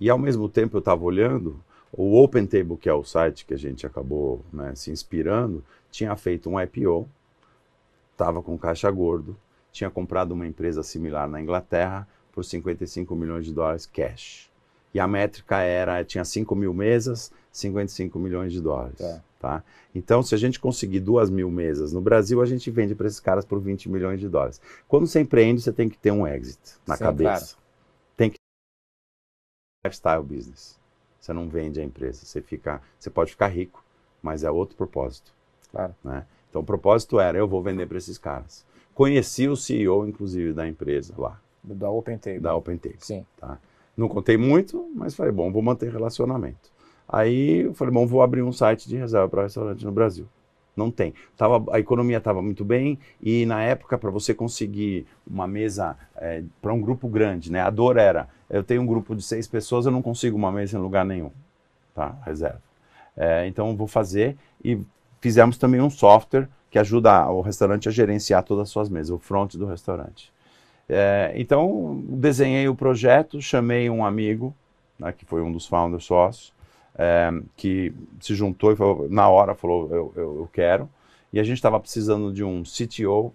E 0.00 0.10
ao 0.10 0.18
mesmo 0.18 0.48
tempo 0.48 0.76
eu 0.76 0.80
estava 0.80 1.02
olhando, 1.04 1.58
o 1.92 2.22
Open 2.22 2.46
Table, 2.46 2.76
que 2.76 2.88
é 2.88 2.92
o 2.92 3.04
site 3.04 3.46
que 3.46 3.54
a 3.54 3.58
gente 3.58 3.86
acabou 3.86 4.44
né, 4.52 4.74
se 4.74 4.90
inspirando, 4.90 5.64
tinha 5.90 6.14
feito 6.16 6.50
um 6.50 6.60
IPO, 6.60 7.08
estava 8.12 8.42
com 8.42 8.58
caixa 8.58 8.90
gordo, 8.90 9.36
tinha 9.72 9.90
comprado 9.90 10.32
uma 10.32 10.46
empresa 10.46 10.82
similar 10.82 11.28
na 11.28 11.40
Inglaterra 11.40 12.06
por 12.32 12.44
55 12.44 13.14
milhões 13.14 13.46
de 13.46 13.52
dólares 13.52 13.86
cash. 13.86 14.50
E 14.92 15.00
a 15.00 15.06
métrica 15.06 15.60
era, 15.60 16.02
tinha 16.04 16.24
5 16.24 16.54
mil 16.54 16.72
mesas, 16.72 17.30
55 17.52 18.18
milhões 18.18 18.52
de 18.52 18.60
dólares. 18.60 19.00
É. 19.00 19.20
Tá? 19.46 19.62
Então, 19.94 20.24
se 20.24 20.34
a 20.34 20.38
gente 20.38 20.58
conseguir 20.58 20.98
duas 20.98 21.30
mil 21.30 21.48
mesas 21.48 21.92
no 21.92 22.00
Brasil, 22.00 22.42
a 22.42 22.46
gente 22.46 22.68
vende 22.68 22.96
para 22.96 23.06
esses 23.06 23.20
caras 23.20 23.44
por 23.44 23.60
20 23.60 23.88
milhões 23.88 24.18
de 24.18 24.28
dólares. 24.28 24.60
Quando 24.88 25.06
você 25.06 25.20
empreende, 25.20 25.62
você 25.62 25.72
tem 25.72 25.88
que 25.88 25.96
ter 25.96 26.10
um 26.10 26.26
exit 26.26 26.58
na 26.84 26.96
Sim, 26.96 27.04
cabeça. 27.04 27.54
Claro. 27.54 27.66
Tem 28.16 28.30
que 28.30 28.38
ter 28.38 29.88
lifestyle 29.88 30.24
business. 30.24 30.76
Você 31.20 31.32
não 31.32 31.48
vende 31.48 31.80
a 31.80 31.84
empresa, 31.84 32.26
você 32.26 32.42
fica, 32.42 32.82
você 32.98 33.08
pode 33.08 33.30
ficar 33.30 33.46
rico, 33.46 33.84
mas 34.20 34.42
é 34.42 34.50
outro 34.50 34.76
propósito. 34.76 35.32
Claro. 35.70 35.94
Né? 36.02 36.26
Então, 36.50 36.60
o 36.60 36.64
propósito 36.64 37.20
era, 37.20 37.38
eu 37.38 37.46
vou 37.46 37.62
vender 37.62 37.86
para 37.86 37.98
esses 37.98 38.18
caras. 38.18 38.66
Conheci 38.94 39.46
o 39.46 39.54
CEO, 39.54 40.08
inclusive, 40.08 40.52
da 40.52 40.66
empresa 40.66 41.14
lá. 41.16 41.40
Da 41.62 41.88
Open 41.88 42.18
Table. 42.18 42.40
Da 42.40 42.52
Open 42.56 42.78
Table. 42.78 42.98
Sim. 42.98 43.24
Tá? 43.36 43.60
Não 43.96 44.08
contei 44.08 44.36
muito, 44.36 44.90
mas 44.92 45.14
falei, 45.14 45.30
bom, 45.30 45.52
vou 45.52 45.62
manter 45.62 45.92
relacionamento. 45.92 46.74
Aí 47.08 47.60
eu 47.60 47.74
falei, 47.74 47.92
bom, 47.94 48.06
vou 48.06 48.22
abrir 48.22 48.42
um 48.42 48.52
site 48.52 48.88
de 48.88 48.96
reserva 48.96 49.28
para 49.28 49.42
restaurante 49.42 49.84
no 49.84 49.92
Brasil. 49.92 50.26
Não 50.76 50.90
tem. 50.90 51.14
Tava, 51.36 51.64
a 51.72 51.80
economia 51.80 52.18
estava 52.18 52.42
muito 52.42 52.64
bem 52.64 52.98
e 53.22 53.46
na 53.46 53.62
época 53.62 53.96
para 53.96 54.10
você 54.10 54.34
conseguir 54.34 55.06
uma 55.26 55.46
mesa 55.46 55.96
é, 56.16 56.42
para 56.60 56.72
um 56.72 56.80
grupo 56.80 57.08
grande, 57.08 57.50
né? 57.50 57.62
A 57.62 57.70
dor 57.70 57.96
era, 57.96 58.28
eu 58.50 58.62
tenho 58.62 58.82
um 58.82 58.86
grupo 58.86 59.16
de 59.16 59.22
seis 59.22 59.46
pessoas, 59.46 59.86
eu 59.86 59.92
não 59.92 60.02
consigo 60.02 60.36
uma 60.36 60.52
mesa 60.52 60.76
em 60.76 60.80
lugar 60.80 61.04
nenhum, 61.04 61.30
tá? 61.94 62.14
Reserva. 62.26 62.60
É, 63.16 63.46
então 63.46 63.74
vou 63.74 63.86
fazer 63.86 64.36
e 64.62 64.78
fizemos 65.22 65.56
também 65.56 65.80
um 65.80 65.88
software 65.88 66.46
que 66.70 66.78
ajuda 66.78 67.26
o 67.30 67.40
restaurante 67.40 67.88
a 67.88 67.92
gerenciar 67.92 68.42
todas 68.42 68.64
as 68.64 68.68
suas 68.68 68.90
mesas, 68.90 69.10
o 69.10 69.18
front 69.18 69.54
do 69.54 69.64
restaurante. 69.64 70.30
É, 70.86 71.32
então 71.36 72.04
desenhei 72.06 72.68
o 72.68 72.74
projeto, 72.74 73.40
chamei 73.40 73.88
um 73.88 74.04
amigo, 74.04 74.54
né, 74.98 75.10
que 75.10 75.24
foi 75.24 75.40
um 75.40 75.50
dos 75.50 75.66
founders 75.66 76.04
sócios, 76.04 76.52
é, 76.98 77.30
que 77.56 77.92
se 78.20 78.34
juntou 78.34 78.72
e 78.72 78.76
falou, 78.76 79.08
na 79.08 79.28
hora 79.28 79.54
falou, 79.54 79.88
eu, 79.90 80.12
eu, 80.16 80.38
eu 80.38 80.50
quero. 80.52 80.88
E 81.32 81.38
a 81.38 81.44
gente 81.44 81.56
estava 81.56 81.78
precisando 81.78 82.32
de 82.32 82.42
um 82.42 82.62
CTO, 82.62 83.32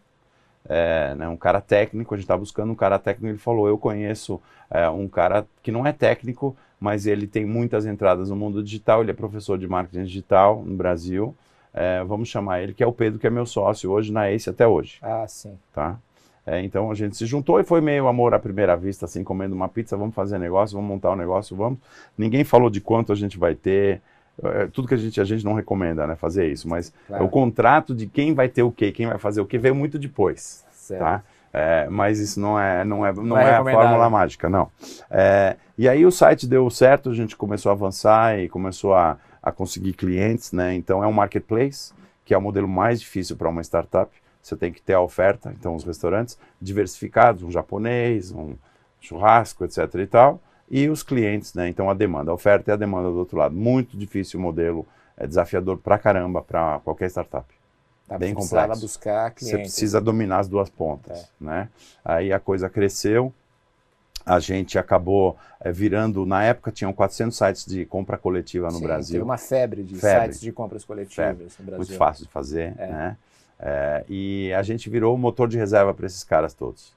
é, 0.67 1.13
né, 1.15 1.27
um 1.27 1.37
cara 1.37 1.61
técnico, 1.61 2.13
a 2.13 2.17
gente 2.17 2.23
estava 2.23 2.39
buscando 2.39 2.71
um 2.71 2.75
cara 2.75 2.97
técnico, 2.97 3.31
ele 3.31 3.37
falou, 3.37 3.67
eu 3.67 3.77
conheço 3.77 4.41
é, 4.69 4.89
um 4.89 5.07
cara 5.07 5.45
que 5.61 5.71
não 5.71 5.85
é 5.85 5.91
técnico, 5.91 6.55
mas 6.79 7.05
ele 7.05 7.27
tem 7.27 7.45
muitas 7.45 7.85
entradas 7.85 8.29
no 8.29 8.35
mundo 8.35 8.63
digital, 8.63 9.01
ele 9.01 9.11
é 9.11 9.13
professor 9.13 9.57
de 9.57 9.67
marketing 9.67 10.03
digital 10.05 10.63
no 10.63 10.75
Brasil, 10.75 11.35
é, 11.73 12.03
vamos 12.03 12.29
chamar 12.29 12.61
ele, 12.61 12.73
que 12.73 12.83
é 12.83 12.87
o 12.87 12.91
Pedro, 12.91 13.19
que 13.19 13.27
é 13.27 13.29
meu 13.29 13.45
sócio 13.45 13.91
hoje 13.91 14.11
na 14.11 14.29
ACE 14.29 14.49
até 14.49 14.67
hoje. 14.67 14.97
Ah, 15.01 15.25
sim. 15.27 15.57
Tá? 15.73 15.99
É, 16.45 16.61
então 16.63 16.89
a 16.89 16.95
gente 16.95 17.15
se 17.15 17.25
juntou 17.25 17.59
e 17.59 17.63
foi 17.63 17.81
meio 17.81 18.07
amor 18.07 18.33
à 18.33 18.39
primeira 18.39 18.75
vista, 18.75 19.05
assim, 19.05 19.23
comendo 19.23 19.55
uma 19.55 19.69
pizza, 19.69 19.95
vamos 19.95 20.15
fazer 20.15 20.39
negócio, 20.39 20.75
vamos 20.75 20.89
montar 20.89 21.11
um 21.11 21.15
negócio, 21.15 21.55
vamos. 21.55 21.79
Ninguém 22.17 22.43
falou 22.43 22.69
de 22.69 22.81
quanto 22.81 23.11
a 23.11 23.15
gente 23.15 23.37
vai 23.37 23.53
ter, 23.53 24.01
é, 24.43 24.67
tudo 24.67 24.87
que 24.87 24.93
a 24.95 24.97
gente, 24.97 25.21
a 25.21 25.23
gente 25.23 25.45
não 25.45 25.53
recomenda, 25.53 26.07
né, 26.07 26.15
fazer 26.15 26.51
isso, 26.51 26.67
mas 26.67 26.91
claro. 27.07 27.25
o 27.25 27.29
contrato 27.29 27.93
de 27.93 28.07
quem 28.07 28.33
vai 28.33 28.49
ter 28.49 28.63
o 28.63 28.71
quê, 28.71 28.91
quem 28.91 29.05
vai 29.05 29.19
fazer 29.19 29.39
o 29.39 29.45
quê, 29.45 29.59
veio 29.59 29.75
muito 29.75 29.99
depois, 29.99 30.65
certo. 30.71 31.01
tá? 31.01 31.23
É, 31.53 31.87
mas 31.89 32.19
isso 32.19 32.39
não 32.39 32.59
é, 32.59 32.83
não 32.83 33.05
é, 33.05 33.13
não, 33.13 33.23
não 33.23 33.37
é, 33.37 33.49
é 33.49 33.55
a 33.55 33.63
fórmula 33.63 34.09
mágica, 34.09 34.49
não. 34.49 34.71
É, 35.09 35.57
e 35.77 35.87
aí 35.87 36.05
o 36.05 36.11
site 36.11 36.47
deu 36.47 36.69
certo, 36.69 37.09
a 37.09 37.13
gente 37.13 37.35
começou 37.35 37.69
a 37.69 37.73
avançar 37.73 38.39
e 38.39 38.47
começou 38.47 38.95
a, 38.95 39.17
a 39.43 39.51
conseguir 39.51 39.93
clientes, 39.93 40.53
né? 40.53 40.73
Então 40.73 41.03
é 41.03 41.07
um 41.07 41.11
marketplace, 41.11 41.93
que 42.23 42.33
é 42.33 42.37
o 42.37 42.41
modelo 42.41 42.69
mais 42.69 43.01
difícil 43.01 43.35
para 43.35 43.49
uma 43.49 43.61
startup 43.61 44.20
você 44.41 44.55
tem 44.55 44.71
que 44.71 44.81
ter 44.81 44.93
a 44.93 45.01
oferta, 45.01 45.53
então 45.57 45.75
os 45.75 45.83
restaurantes 45.83 46.37
diversificados, 46.61 47.43
um 47.43 47.51
japonês, 47.51 48.31
um 48.31 48.55
churrasco, 48.99 49.65
etc 49.65 49.93
e 49.95 50.07
tal, 50.07 50.41
e 50.69 50.87
os 50.89 51.03
clientes, 51.03 51.53
né? 51.53 51.67
Então 51.67 51.89
a 51.89 51.93
demanda, 51.93 52.31
a 52.31 52.33
oferta 52.33 52.71
e 52.71 52.73
a 52.73 52.77
demanda 52.77 53.09
do 53.09 53.17
outro 53.17 53.37
lado. 53.37 53.55
Muito 53.55 53.97
difícil 53.97 54.39
o 54.39 54.43
modelo, 54.43 54.87
é 55.17 55.27
desafiador 55.27 55.77
pra 55.77 55.97
caramba 55.97 56.41
para 56.41 56.79
qualquer 56.83 57.09
startup. 57.09 57.45
Tá, 58.07 58.17
Bem 58.17 58.33
complexo. 58.33 58.81
buscar 58.81 59.31
clientes. 59.31 59.49
Você 59.49 59.57
precisa 59.57 60.01
dominar 60.01 60.39
as 60.39 60.47
duas 60.47 60.69
pontas, 60.69 61.19
é. 61.19 61.27
né? 61.39 61.69
Aí 62.03 62.33
a 62.33 62.39
coisa 62.39 62.69
cresceu, 62.69 63.33
a 64.25 64.39
gente 64.39 64.77
acabou 64.77 65.37
é, 65.59 65.71
virando, 65.71 66.25
na 66.25 66.43
época 66.43 66.71
tinham 66.71 66.91
400 66.91 67.37
sites 67.37 67.65
de 67.65 67.85
compra 67.85 68.17
coletiva 68.17 68.67
no 68.67 68.77
Sim, 68.77 68.83
Brasil. 68.83 69.13
Teve 69.13 69.23
uma 69.23 69.37
febre 69.37 69.83
de 69.83 69.95
febre. 69.95 70.25
sites 70.25 70.41
de 70.41 70.51
compras 70.51 70.83
coletivas 70.83 71.15
febre. 71.15 71.47
no 71.59 71.65
Brasil. 71.65 71.77
Muito 71.77 71.97
fácil 71.97 72.25
de 72.25 72.31
fazer, 72.31 72.73
é. 72.77 72.87
né? 72.87 73.17
É, 73.61 74.03
e 74.09 74.51
a 74.53 74.63
gente 74.63 74.89
virou 74.89 75.13
o 75.13 75.17
motor 75.17 75.47
de 75.47 75.57
reserva 75.57 75.93
para 75.93 76.07
esses 76.07 76.23
caras 76.23 76.53
todos. 76.53 76.95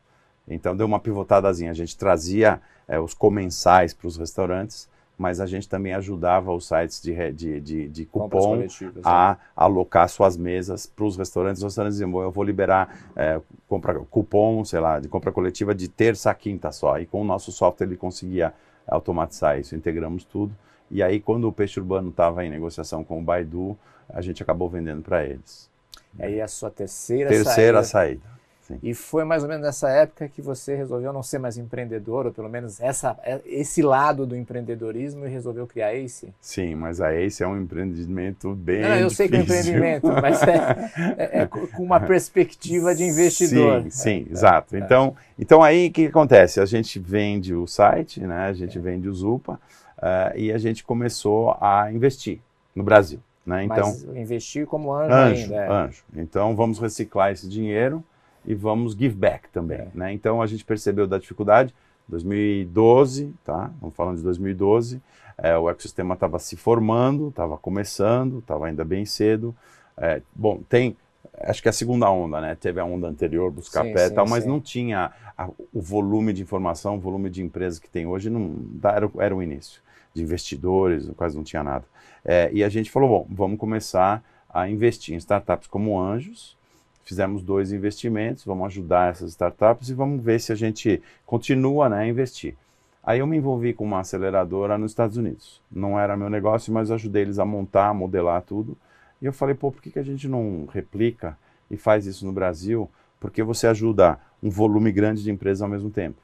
Então 0.49 0.75
deu 0.75 0.87
uma 0.87 0.99
pivotadazinha. 0.99 1.71
A 1.71 1.75
gente 1.75 1.97
trazia 1.97 2.61
é, 2.89 2.99
os 2.99 3.13
comensais 3.13 3.93
para 3.93 4.07
os 4.07 4.17
restaurantes, 4.17 4.89
mas 5.17 5.41
a 5.41 5.47
gente 5.47 5.69
também 5.69 5.93
ajudava 5.93 6.53
os 6.53 6.67
sites 6.67 7.01
de, 7.03 7.33
de, 7.33 7.61
de, 7.61 7.89
de 7.89 8.07
cupom 8.07 8.67
a 9.05 9.37
é. 9.39 9.47
alocar 9.55 10.09
suas 10.09 10.37
mesas 10.37 10.87
para 10.87 11.05
os 11.05 11.17
restaurantes. 11.17 11.63
Os 11.63 11.65
restaurantes 11.65 11.99
diziam, 11.99 12.21
eu 12.21 12.31
vou 12.31 12.43
liberar 12.43 13.11
é, 13.15 13.41
compra, 13.69 13.95
cupom, 14.11 14.65
sei 14.65 14.81
lá, 14.81 14.99
de 14.99 15.09
compra 15.09 15.31
coletiva 15.31 15.75
de 15.75 15.89
terça 15.89 16.31
a 16.31 16.35
quinta 16.35 16.73
só. 16.73 16.99
E 16.99 17.07
com 17.07 17.21
o 17.21 17.25
nosso 17.25 17.53
software 17.53 17.87
ele 17.87 17.97
conseguia 17.97 18.55
automatizar 18.87 19.59
isso. 19.59 19.77
Integramos 19.77 20.25
tudo. 20.25 20.55
E 20.91 21.03
aí, 21.03 21.21
quando 21.21 21.49
o 21.49 21.53
Peixe 21.53 21.81
Urbano 21.81 22.11
estava 22.11 22.45
em 22.45 22.51
negociação 22.51 23.03
com 23.03 23.19
o 23.19 23.23
Baidu, 23.23 23.77
a 24.09 24.21
gente 24.21 24.43
acabou 24.43 24.69
vendendo 24.69 25.03
para 25.03 25.25
eles. 25.25 25.71
Aí 26.19 26.41
a 26.41 26.49
sua 26.49 26.71
terceira, 26.71 27.29
terceira 27.29 27.83
saída. 27.83 28.21
saída. 28.23 28.35
Sim. 28.67 28.79
E 28.83 28.95
foi 28.95 29.25
mais 29.25 29.43
ou 29.43 29.49
menos 29.49 29.63
nessa 29.63 29.91
época 29.91 30.27
que 30.27 30.41
você 30.41 30.75
resolveu 30.75 31.13
não 31.13 31.23
ser 31.23 31.39
mais 31.39 31.59
empreendedor, 31.59 32.25
ou 32.25 32.33
pelo 32.33 32.49
menos 32.49 32.81
essa, 32.81 33.15
é, 33.23 33.39
esse 33.45 33.83
lado 33.83 34.27
do 34.27 34.35
empreendedorismo 34.35 35.27
e 35.27 35.29
resolveu 35.29 35.67
criar 35.67 35.89
a 35.89 35.95
Ace? 35.95 36.33
Sim, 36.41 36.75
mas 36.75 36.99
a 36.99 37.15
Ace 37.15 37.43
é 37.43 37.47
um 37.47 37.61
empreendimento 37.61 38.55
bem 38.55 38.81
não, 38.81 38.89
eu 38.97 39.09
difícil. 39.09 39.17
sei 39.17 39.29
que 39.29 39.37
é 39.37 39.39
um 39.39 39.43
empreendimento, 39.43 40.07
mas 40.07 40.43
é, 40.43 40.91
é, 41.19 41.43
é, 41.43 41.47
com 41.47 41.83
uma 41.83 42.01
perspectiva 42.01 42.95
de 42.95 43.05
investidor. 43.05 43.83
Sim, 43.83 43.91
sim, 43.91 44.27
é, 44.31 44.33
exato. 44.33 44.75
É. 44.75 44.79
Então, 44.79 45.15
então 45.39 45.63
aí 45.63 45.89
o 45.89 45.93
que 45.93 46.07
acontece? 46.07 46.59
A 46.59 46.65
gente 46.65 46.99
vende 46.99 47.55
o 47.55 47.67
site, 47.67 48.21
né? 48.21 48.47
a 48.47 48.53
gente 48.55 48.79
vende 48.79 49.11
o 49.11 49.13
Zupa, 49.13 49.61
uh, 49.99 50.39
e 50.39 50.51
a 50.51 50.57
gente 50.57 50.83
começou 50.83 51.55
a 51.61 51.93
investir 51.93 52.41
no 52.75 52.83
Brasil. 52.83 53.21
Né? 53.45 53.65
Então, 53.65 53.87
Mas 53.87 54.05
investir 54.17 54.67
como 54.67 54.93
anjo, 54.93 55.13
anjo 55.13 55.43
ainda. 55.43 55.55
É. 55.55 55.71
Anjo. 55.71 56.05
Então 56.17 56.57
vamos 56.57 56.79
reciclar 56.79 57.33
esse 57.33 57.49
dinheiro 57.49 58.03
e 58.45 58.55
vamos 58.55 58.95
give 58.95 59.15
back 59.15 59.49
também. 59.51 59.79
É. 59.79 59.89
Né? 59.95 60.13
Então 60.13 60.41
a 60.41 60.47
gente 60.47 60.65
percebeu 60.65 61.07
da 61.07 61.19
dificuldade. 61.19 61.75
2012, 62.07 63.35
tá? 63.45 63.71
Vamos 63.81 63.97
falando 63.97 64.19
de 64.19 64.23
2012, 64.23 65.01
é, 65.39 65.57
o 65.57 65.71
ecossistema 65.71 66.13
estava 66.13 66.39
se 66.39 66.55
formando, 66.55 67.29
estava 67.29 67.57
começando, 67.57 68.41
estava 68.41 68.67
ainda 68.67 68.85
bem 68.85 69.07
cedo. 69.07 69.55
É, 69.97 70.21
bom, 70.35 70.61
tem, 70.69 70.97
acho 71.41 71.63
que 71.63 71.69
é 71.69 71.71
a 71.71 71.73
segunda 71.73 72.11
onda, 72.11 72.43
né? 72.43 72.55
Teve 72.55 72.79
a 72.79 72.85
onda 72.85 73.09
anterior 73.09 73.51
dos 73.51 73.71
café 73.71 74.09
e 74.09 74.11
tal, 74.11 74.29
mas 74.29 74.45
sim. 74.45 74.51
não 74.51 74.61
tinha 74.61 75.13
a, 75.37 75.49
o 75.73 75.81
volume 75.81 76.35
de 76.35 76.43
informação, 76.43 76.97
o 76.97 77.01
volume 77.01 77.31
de 77.31 77.43
empresas 77.43 77.79
que 77.79 77.89
tem 77.89 78.07
hoje, 78.07 78.29
não 78.29 78.55
era, 78.83 79.11
era 79.19 79.35
o 79.35 79.43
início 79.43 79.83
de 80.15 80.23
investidores, 80.23 81.11
quase 81.17 81.37
não 81.37 81.45
tinha 81.45 81.63
nada. 81.63 81.85
É, 82.25 82.49
e 82.53 82.63
a 82.63 82.69
gente 82.69 82.91
falou, 82.91 83.09
bom, 83.09 83.27
vamos 83.29 83.59
começar 83.59 84.23
a 84.49 84.69
investir 84.69 85.15
em 85.15 85.19
startups 85.19 85.67
como 85.67 86.01
Anjos. 86.01 86.57
Fizemos 87.03 87.43
dois 87.43 87.73
investimentos, 87.73 88.45
vamos 88.45 88.67
ajudar 88.67 89.11
essas 89.11 89.33
startups 89.33 89.91
e 89.91 89.95
vamos 89.95 90.25
ver 90.25 90.41
se 90.41 90.53
a 90.53 90.55
gente 90.55 91.03
continua 91.27 91.89
né, 91.89 91.99
a 91.99 92.07
investir. 92.07 92.57
Aí 93.03 93.19
eu 93.19 93.27
me 93.27 93.37
envolvi 93.37 93.75
com 93.75 93.85
uma 93.85 94.01
aceleradora 94.01 94.79
nos 94.79 94.93
Estados 94.93 95.19
Unidos. 95.19 95.61
Não 95.71 96.01
era 96.01 96.17
meu 96.17 96.31
negócio, 96.31 96.73
mas 96.73 96.91
ajudei 96.91 97.23
eles 97.23 97.39
a 97.39 97.45
montar, 97.45 97.89
a 97.89 97.95
modelar 97.95 98.41
tudo. 98.41 98.75
E 99.21 99.27
eu 99.27 99.33
falei, 99.33 99.55
pô, 99.55 99.71
por 99.71 99.83
que, 99.83 99.91
que 99.91 99.99
a 99.99 100.03
gente 100.03 100.27
não 100.27 100.67
replica 100.73 101.37
e 101.71 101.77
faz 101.77 102.07
isso 102.07 102.25
no 102.25 102.33
Brasil? 102.33 102.91
Porque 103.21 103.43
você 103.43 103.67
ajuda 103.67 104.19
um 104.43 104.49
volume 104.49 104.91
grande 104.91 105.23
de 105.23 105.31
empresas 105.31 105.61
ao 105.61 105.69
mesmo 105.69 105.91
tempo. 105.91 106.24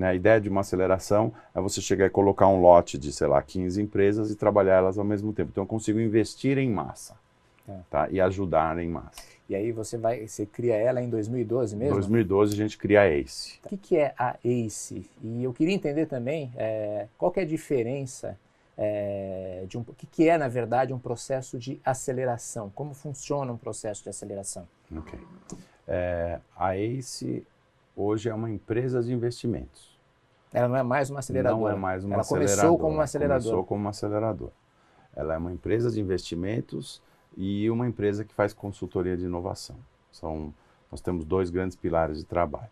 Né? 0.00 0.08
A 0.08 0.14
ideia 0.14 0.40
de 0.40 0.48
uma 0.48 0.62
aceleração 0.62 1.30
é 1.54 1.60
você 1.60 1.78
chegar 1.82 2.06
e 2.06 2.10
colocar 2.10 2.48
um 2.48 2.58
lote 2.58 2.96
de, 2.96 3.12
sei 3.12 3.26
lá, 3.26 3.42
15 3.42 3.82
empresas 3.82 4.30
e 4.30 4.34
trabalhar 4.34 4.76
elas 4.76 4.96
ao 4.96 5.04
mesmo 5.04 5.30
tempo. 5.30 5.50
Então 5.52 5.64
eu 5.64 5.68
consigo 5.68 6.00
investir 6.00 6.56
em 6.56 6.70
massa 6.70 7.14
é. 7.68 7.76
tá? 7.90 8.08
e 8.10 8.18
ajudar 8.18 8.78
em 8.78 8.88
massa. 8.88 9.22
E 9.46 9.54
aí 9.54 9.70
você 9.72 9.98
vai, 9.98 10.26
você 10.26 10.46
cria 10.46 10.74
ela 10.74 11.02
em 11.02 11.10
2012 11.10 11.76
mesmo? 11.76 11.92
Em 11.92 11.98
2012 11.98 12.54
a 12.54 12.56
gente 12.56 12.78
cria 12.78 13.02
a 13.02 13.08
ACE. 13.10 13.60
O 13.62 13.68
que, 13.68 13.76
que 13.76 13.96
é 13.98 14.14
a 14.16 14.38
ACE? 14.42 15.04
E 15.22 15.44
eu 15.44 15.52
queria 15.52 15.74
entender 15.74 16.06
também 16.06 16.50
é, 16.56 17.06
qual 17.18 17.30
é 17.36 17.42
a 17.42 17.44
diferença 17.44 18.38
é, 18.78 19.64
de 19.68 19.76
um, 19.76 19.82
o 19.82 19.94
que, 19.94 20.06
que 20.06 20.26
é, 20.30 20.38
na 20.38 20.48
verdade, 20.48 20.94
um 20.94 20.98
processo 20.98 21.58
de 21.58 21.78
aceleração? 21.84 22.70
Como 22.74 22.94
funciona 22.94 23.52
um 23.52 23.58
processo 23.58 24.02
de 24.02 24.08
aceleração? 24.08 24.66
Ok. 24.96 25.18
É, 25.86 26.38
a 26.56 26.74
ACE 26.74 27.46
hoje 27.94 28.30
é 28.30 28.34
uma 28.34 28.50
empresa 28.50 29.02
de 29.02 29.12
investimentos. 29.12 29.89
Ela 30.52 30.68
não 30.68 30.76
é 30.76 30.82
mais 30.82 31.10
uma 31.10 31.20
aceleradora. 31.20 31.60
Não 31.60 31.68
é 31.68 31.74
mais 31.80 32.04
uma 32.04 32.14
Ela 32.14 32.20
aceleradora. 32.22 32.56
começou 32.56 32.78
como 32.78 32.94
uma 32.94 33.04
aceleradora. 33.04 33.42
Começou 33.42 33.64
como 33.64 33.80
uma 33.80 33.90
aceleradora. 33.90 34.52
Ela 35.14 35.34
é 35.34 35.38
uma 35.38 35.52
empresa 35.52 35.90
de 35.90 36.00
investimentos 36.00 37.02
e 37.36 37.70
uma 37.70 37.86
empresa 37.86 38.24
que 38.24 38.34
faz 38.34 38.52
consultoria 38.52 39.16
de 39.16 39.24
inovação. 39.24 39.76
São, 40.10 40.52
nós 40.90 41.00
temos 41.00 41.24
dois 41.24 41.50
grandes 41.50 41.76
pilares 41.76 42.18
de 42.18 42.24
trabalho. 42.24 42.70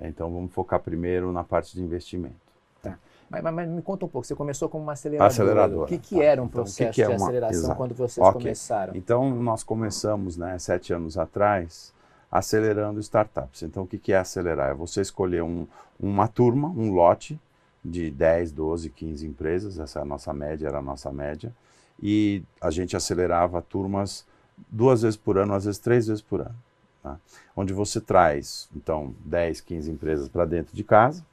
Então 0.00 0.32
vamos 0.32 0.52
focar 0.52 0.80
primeiro 0.80 1.32
na 1.32 1.44
parte 1.44 1.74
de 1.74 1.82
investimento. 1.82 2.34
Tá. 2.82 2.98
Mas, 3.30 3.42
mas, 3.42 3.54
mas 3.54 3.68
me 3.68 3.80
conta 3.80 4.04
um 4.04 4.08
pouco, 4.08 4.26
você 4.26 4.34
começou 4.34 4.68
como 4.68 4.82
uma 4.84 4.92
aceleradora. 4.92 5.28
aceleradora 5.28 5.84
o 5.84 5.86
que, 5.86 5.98
que 5.98 6.20
era 6.20 6.42
um 6.42 6.48
processo 6.48 6.82
então, 6.82 6.92
que 6.92 6.94
que 6.96 7.02
é 7.02 7.06
de 7.06 7.22
aceleração 7.22 7.60
Exato. 7.60 7.76
quando 7.76 7.94
vocês 7.94 8.26
okay. 8.26 8.40
começaram? 8.40 8.94
Então 8.94 9.30
nós 9.30 9.62
começamos, 9.62 10.36
né, 10.36 10.58
sete 10.58 10.92
anos 10.92 11.16
atrás, 11.16 11.94
acelerando 12.34 12.98
startups. 12.98 13.62
Então, 13.62 13.84
o 13.84 13.86
que 13.86 14.12
é 14.12 14.16
acelerar? 14.16 14.70
É 14.72 14.74
você 14.74 15.00
escolher 15.00 15.44
um, 15.44 15.68
uma 16.00 16.26
turma, 16.26 16.66
um 16.66 16.92
lote 16.92 17.40
de 17.84 18.10
10, 18.10 18.50
12, 18.50 18.90
15 18.90 19.24
empresas, 19.24 19.78
essa 19.78 20.00
é 20.00 20.02
a 20.02 20.04
nossa 20.04 20.32
média, 20.32 20.66
era 20.66 20.78
a 20.78 20.82
nossa 20.82 21.12
média, 21.12 21.54
e 22.02 22.42
a 22.60 22.72
gente 22.72 22.96
acelerava 22.96 23.62
turmas 23.62 24.26
duas 24.68 25.02
vezes 25.02 25.16
por 25.16 25.38
ano, 25.38 25.54
às 25.54 25.64
vezes 25.64 25.78
três 25.78 26.08
vezes 26.08 26.22
por 26.22 26.40
ano. 26.40 26.56
Tá? 27.00 27.16
Onde 27.54 27.72
você 27.72 28.00
traz, 28.00 28.68
então, 28.74 29.14
10, 29.24 29.60
15 29.60 29.92
empresas 29.92 30.28
para 30.28 30.44
dentro 30.44 30.74
de 30.74 30.82
casa, 30.82 31.24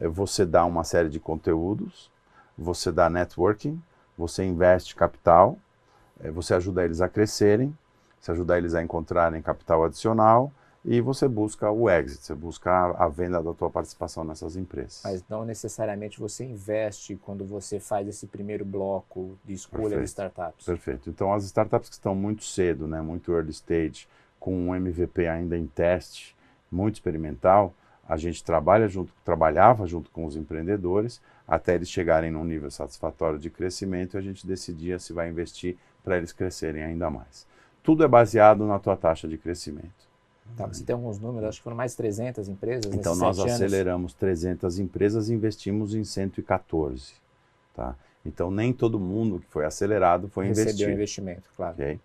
eh, 0.00 0.08
você 0.08 0.46
dá 0.46 0.64
uma 0.64 0.82
série 0.82 1.10
de 1.10 1.20
conteúdos, 1.20 2.10
você 2.56 2.90
dá 2.90 3.10
networking, 3.10 3.78
você 4.16 4.44
investe 4.44 4.96
capital, 4.96 5.58
eh, 6.20 6.30
você 6.30 6.54
ajuda 6.54 6.86
eles 6.86 7.02
a 7.02 7.08
crescerem, 7.08 7.76
você 8.20 8.32
ajudar 8.32 8.58
eles 8.58 8.74
a 8.74 8.82
encontrarem 8.82 9.40
capital 9.40 9.84
adicional 9.84 10.52
e 10.84 11.00
você 11.00 11.26
busca 11.28 11.70
o 11.70 11.90
exit, 11.90 12.24
você 12.24 12.34
busca 12.34 12.70
a, 12.70 13.04
a, 13.04 13.08
venda 13.08 13.42
da 13.42 13.52
tua 13.52 13.68
participação 13.68 14.24
nessas 14.24 14.56
empresas. 14.56 15.02
Mas 15.04 15.24
não 15.28 15.44
necessariamente 15.44 16.18
você 16.18 16.44
investe 16.44 17.16
quando 17.16 17.44
você 17.44 17.80
faz 17.80 18.08
esse 18.08 18.26
primeiro 18.26 18.64
bloco 18.64 19.36
de 19.44 19.54
escolha 19.54 19.82
Perfeito. 19.82 20.04
de 20.04 20.08
startups. 20.08 20.66
Perfeito. 20.66 21.10
Então 21.10 21.32
as 21.32 21.44
startups 21.44 21.88
que 21.88 21.94
estão 21.96 22.14
muito 22.14 22.44
cedo, 22.44 22.86
né, 22.86 23.00
muito 23.00 23.32
early 23.32 23.50
stage, 23.50 24.08
com 24.38 24.54
um 24.54 24.74
MVP 24.74 25.26
ainda 25.26 25.58
em 25.58 25.66
teste, 25.66 26.36
muito 26.70 26.94
experimental, 26.94 27.74
a 28.08 28.16
gente 28.16 28.42
trabalha 28.42 28.88
junto, 28.88 29.12
trabalhava 29.24 29.86
junto 29.86 30.10
com 30.10 30.24
os 30.24 30.36
empreendedores 30.36 31.20
até 31.46 31.74
eles 31.74 31.90
chegarem 31.90 32.30
num 32.30 32.44
nível 32.44 32.70
satisfatório 32.70 33.38
de 33.38 33.50
crescimento 33.50 34.16
e 34.16 34.18
a 34.18 34.22
gente 34.22 34.46
decidia 34.46 34.98
se 34.98 35.12
vai 35.12 35.28
investir 35.28 35.76
para 36.04 36.16
eles 36.16 36.32
crescerem 36.32 36.82
ainda 36.82 37.10
mais 37.10 37.46
tudo 37.88 38.04
é 38.04 38.08
baseado 38.08 38.66
na 38.66 38.78
tua 38.78 38.94
taxa 38.98 39.26
de 39.26 39.38
crescimento. 39.38 40.06
Tá, 40.54 40.66
você 40.66 40.84
tem 40.84 40.92
alguns 40.92 41.18
números, 41.18 41.48
acho 41.48 41.58
que 41.58 41.64
foram 41.64 41.76
mais 41.78 41.92
de 41.92 41.96
300 41.96 42.46
empresas 42.46 42.92
Então 42.92 43.16
nós 43.16 43.38
aceleramos 43.38 44.12
300 44.12 44.78
empresas 44.78 45.30
e 45.30 45.32
investimos 45.32 45.94
em 45.94 46.04
114. 46.04 47.14
Tá? 47.74 47.96
Então 48.26 48.50
nem 48.50 48.74
todo 48.74 49.00
mundo 49.00 49.40
que 49.40 49.46
foi 49.46 49.64
acelerado 49.64 50.28
foi 50.28 50.48
Recebeu 50.48 50.64
investido. 50.64 50.90
investimento, 50.90 51.48
claro. 51.56 51.72
Okay? 51.72 51.98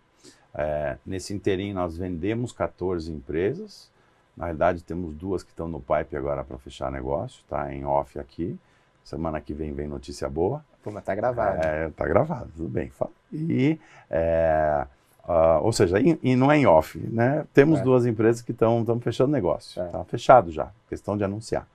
É, 0.54 0.98
nesse 1.06 1.34
inteirinho 1.34 1.76
nós 1.76 1.98
vendemos 1.98 2.54
14 2.54 3.12
empresas. 3.12 3.92
Na 4.38 4.46
realidade 4.46 4.86
temos 4.86 5.14
duas 5.14 5.44
que 5.44 5.50
estão 5.50 5.68
no 5.68 5.82
pipe 5.82 6.16
agora 6.16 6.46
para 6.46 6.58
fechar 6.60 6.90
negócio, 6.90 7.44
tá? 7.50 7.74
Em 7.74 7.84
off 7.84 8.18
aqui. 8.18 8.58
Semana 9.04 9.42
que 9.42 9.54
vem 9.54 9.74
vem 9.74 9.90
notícia 9.90 10.30
boa. 10.30 10.64
Pô, 10.82 10.92
mas 10.92 11.04
tá 11.04 11.14
gravado. 11.14 11.60
É, 11.62 11.90
tá 11.90 12.06
gravado, 12.08 12.50
tudo 12.56 12.70
bem. 12.70 12.90
E 13.34 13.78
é, 14.10 14.88
Uh, 15.28 15.64
ou 15.64 15.72
seja, 15.72 16.00
in, 16.02 16.18
in, 16.22 16.36
não 16.36 16.52
é 16.52 16.58
em 16.58 16.66
off, 16.66 16.98
né? 16.98 17.46
Temos 17.54 17.80
é. 17.80 17.84
duas 17.84 18.06
empresas 18.06 18.42
que 18.42 18.52
estão 18.52 18.86
fechando 19.00 19.32
negócio, 19.32 19.82
é. 19.82 19.88
tá 19.88 20.04
fechado 20.04 20.52
já, 20.52 20.70
questão 20.90 21.18
de 21.18 21.24
anunciar. 21.24 21.66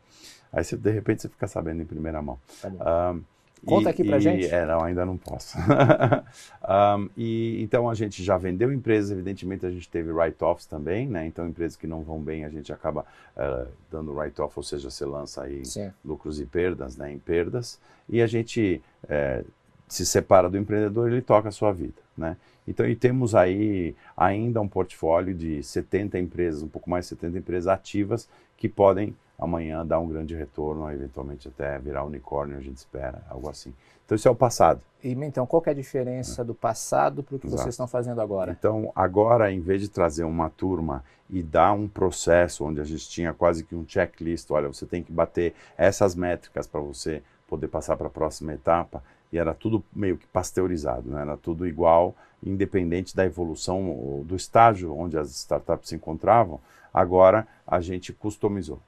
Aí 0.53 0.63
você, 0.63 0.77
de 0.77 0.91
repente 0.91 1.23
você 1.23 1.29
fica 1.29 1.47
sabendo 1.47 1.81
em 1.81 1.87
primeira 1.87 2.21
mão. 2.21 2.39
Tá 2.61 2.69
uh, 3.15 3.23
Conta 3.65 3.89
e, 3.89 3.91
aqui 3.91 4.05
pra 4.05 4.19
e, 4.19 4.21
gente. 4.21 4.47
É, 4.47 4.65
não, 4.65 4.83
ainda 4.83 5.05
não 5.05 5.17
posso. 5.17 5.57
um, 5.59 7.11
e 7.17 7.63
então 7.63 7.89
a 7.89 7.95
gente 7.95 8.23
já 8.23 8.37
vendeu 8.37 8.73
empresas, 8.73 9.11
evidentemente 9.11 9.67
a 9.67 9.71
gente 9.71 9.89
teve 9.89 10.13
write-offs 10.13 10.67
também, 10.67 11.09
né? 11.09 11.27
Então 11.27 11.47
empresas 11.47 11.77
que 11.77 11.87
não 11.87 12.03
vão 12.03 12.21
bem 12.21 12.45
a 12.45 12.49
gente 12.49 12.73
acaba 12.73 13.05
uh, 13.37 13.67
dando 13.91 14.13
write-off, 14.13 14.55
ou 14.57 14.63
seja, 14.63 14.91
você 14.91 15.05
lança 15.05 15.43
aí 15.43 15.65
Sim. 15.65 15.91
lucros 16.05 16.41
e 16.41 16.47
perdas, 16.47 16.97
né? 16.97 17.13
Em 17.13 17.19
perdas. 17.19 17.81
E 18.09 18.23
a 18.23 18.27
gente 18.27 18.81
uh, 19.05 19.45
se 19.89 20.07
separa 20.07 20.49
do 20.49 20.57
empreendedor, 20.57 21.11
ele 21.11 21.23
toca 21.23 21.49
a 21.49 21.53
sua 21.53 21.73
vida, 21.73 22.01
né? 22.17 22.37
Então, 22.69 22.87
e 22.87 22.95
temos 22.95 23.35
aí 23.35 23.97
ainda 24.17 24.61
um 24.61 24.69
portfólio 24.69 25.35
de 25.35 25.63
70 25.63 26.19
empresas, 26.19 26.63
um 26.63 26.69
pouco 26.69 26.91
mais 26.91 27.07
de 27.07 27.11
70 27.11 27.39
empresas 27.39 27.69
ativas 27.69 28.29
que 28.57 28.69
podem 28.69 29.17
amanhã 29.39 29.87
dar 29.87 30.01
um 30.01 30.09
grande 30.09 30.35
retorno, 30.35 30.91
eventualmente 30.91 31.49
até 31.49 31.79
virar 31.79 32.05
unicórnio, 32.05 32.59
a 32.59 32.61
gente 32.61 32.77
espera, 32.77 33.23
algo 33.31 33.49
assim. 33.49 33.73
Então, 34.05 34.17
isso 34.17 34.27
é 34.27 34.31
o 34.31 34.35
passado. 34.35 34.81
E, 35.03 35.13
então, 35.13 35.47
qual 35.47 35.63
é 35.67 35.71
a 35.71 35.75
diferença 35.75 36.43
é. 36.43 36.45
do 36.45 36.55
passado 36.55 37.23
para 37.23 37.37
o 37.37 37.39
que 37.39 37.47
Exato. 37.47 37.63
vocês 37.63 37.75
estão 37.75 37.87
fazendo 37.87 38.21
agora? 38.21 38.57
Então, 38.59 38.91
agora, 38.95 39.53
em 39.53 39.61
vez 39.61 39.81
de 39.81 39.89
trazer 39.89 40.25
uma 40.25 40.51
turma 40.51 41.05
e 41.31 41.43
dar 41.43 41.73
um 41.73 41.87
processo 41.87 42.65
onde 42.65 42.81
a 42.81 42.85
gente 42.85 43.09
tinha 43.09 43.33
quase 43.33 43.63
que 43.63 43.77
um 43.77 43.85
checklist, 43.87 44.51
olha, 44.51 44.67
você 44.67 44.87
tem 44.87 45.03
que 45.03 45.13
bater 45.13 45.55
essas 45.77 46.15
métricas 46.15 46.67
para 46.67 46.81
você 46.81 47.23
poder 47.47 47.69
passar 47.69 47.97
para 47.97 48.09
a 48.09 48.11
próxima 48.11 48.53
etapa, 48.53 49.03
e 49.33 49.39
era 49.39 49.55
tudo 49.55 49.85
meio 49.95 50.17
que 50.17 50.27
pasteurizado, 50.27 51.11
né? 51.11 51.21
era 51.21 51.37
tudo 51.37 51.67
igual, 51.67 52.15
independente 52.43 53.15
da 53.15 53.25
evolução 53.25 54.23
do 54.25 54.37
estágio 54.37 54.97
onde 54.97 55.19
as 55.19 55.31
startups 55.31 55.91
se 55.91 55.97
encontravam, 55.97 56.61
agora 56.93 57.47
a 57.67 57.81
gente 57.81 58.13
customizou. 58.13 58.81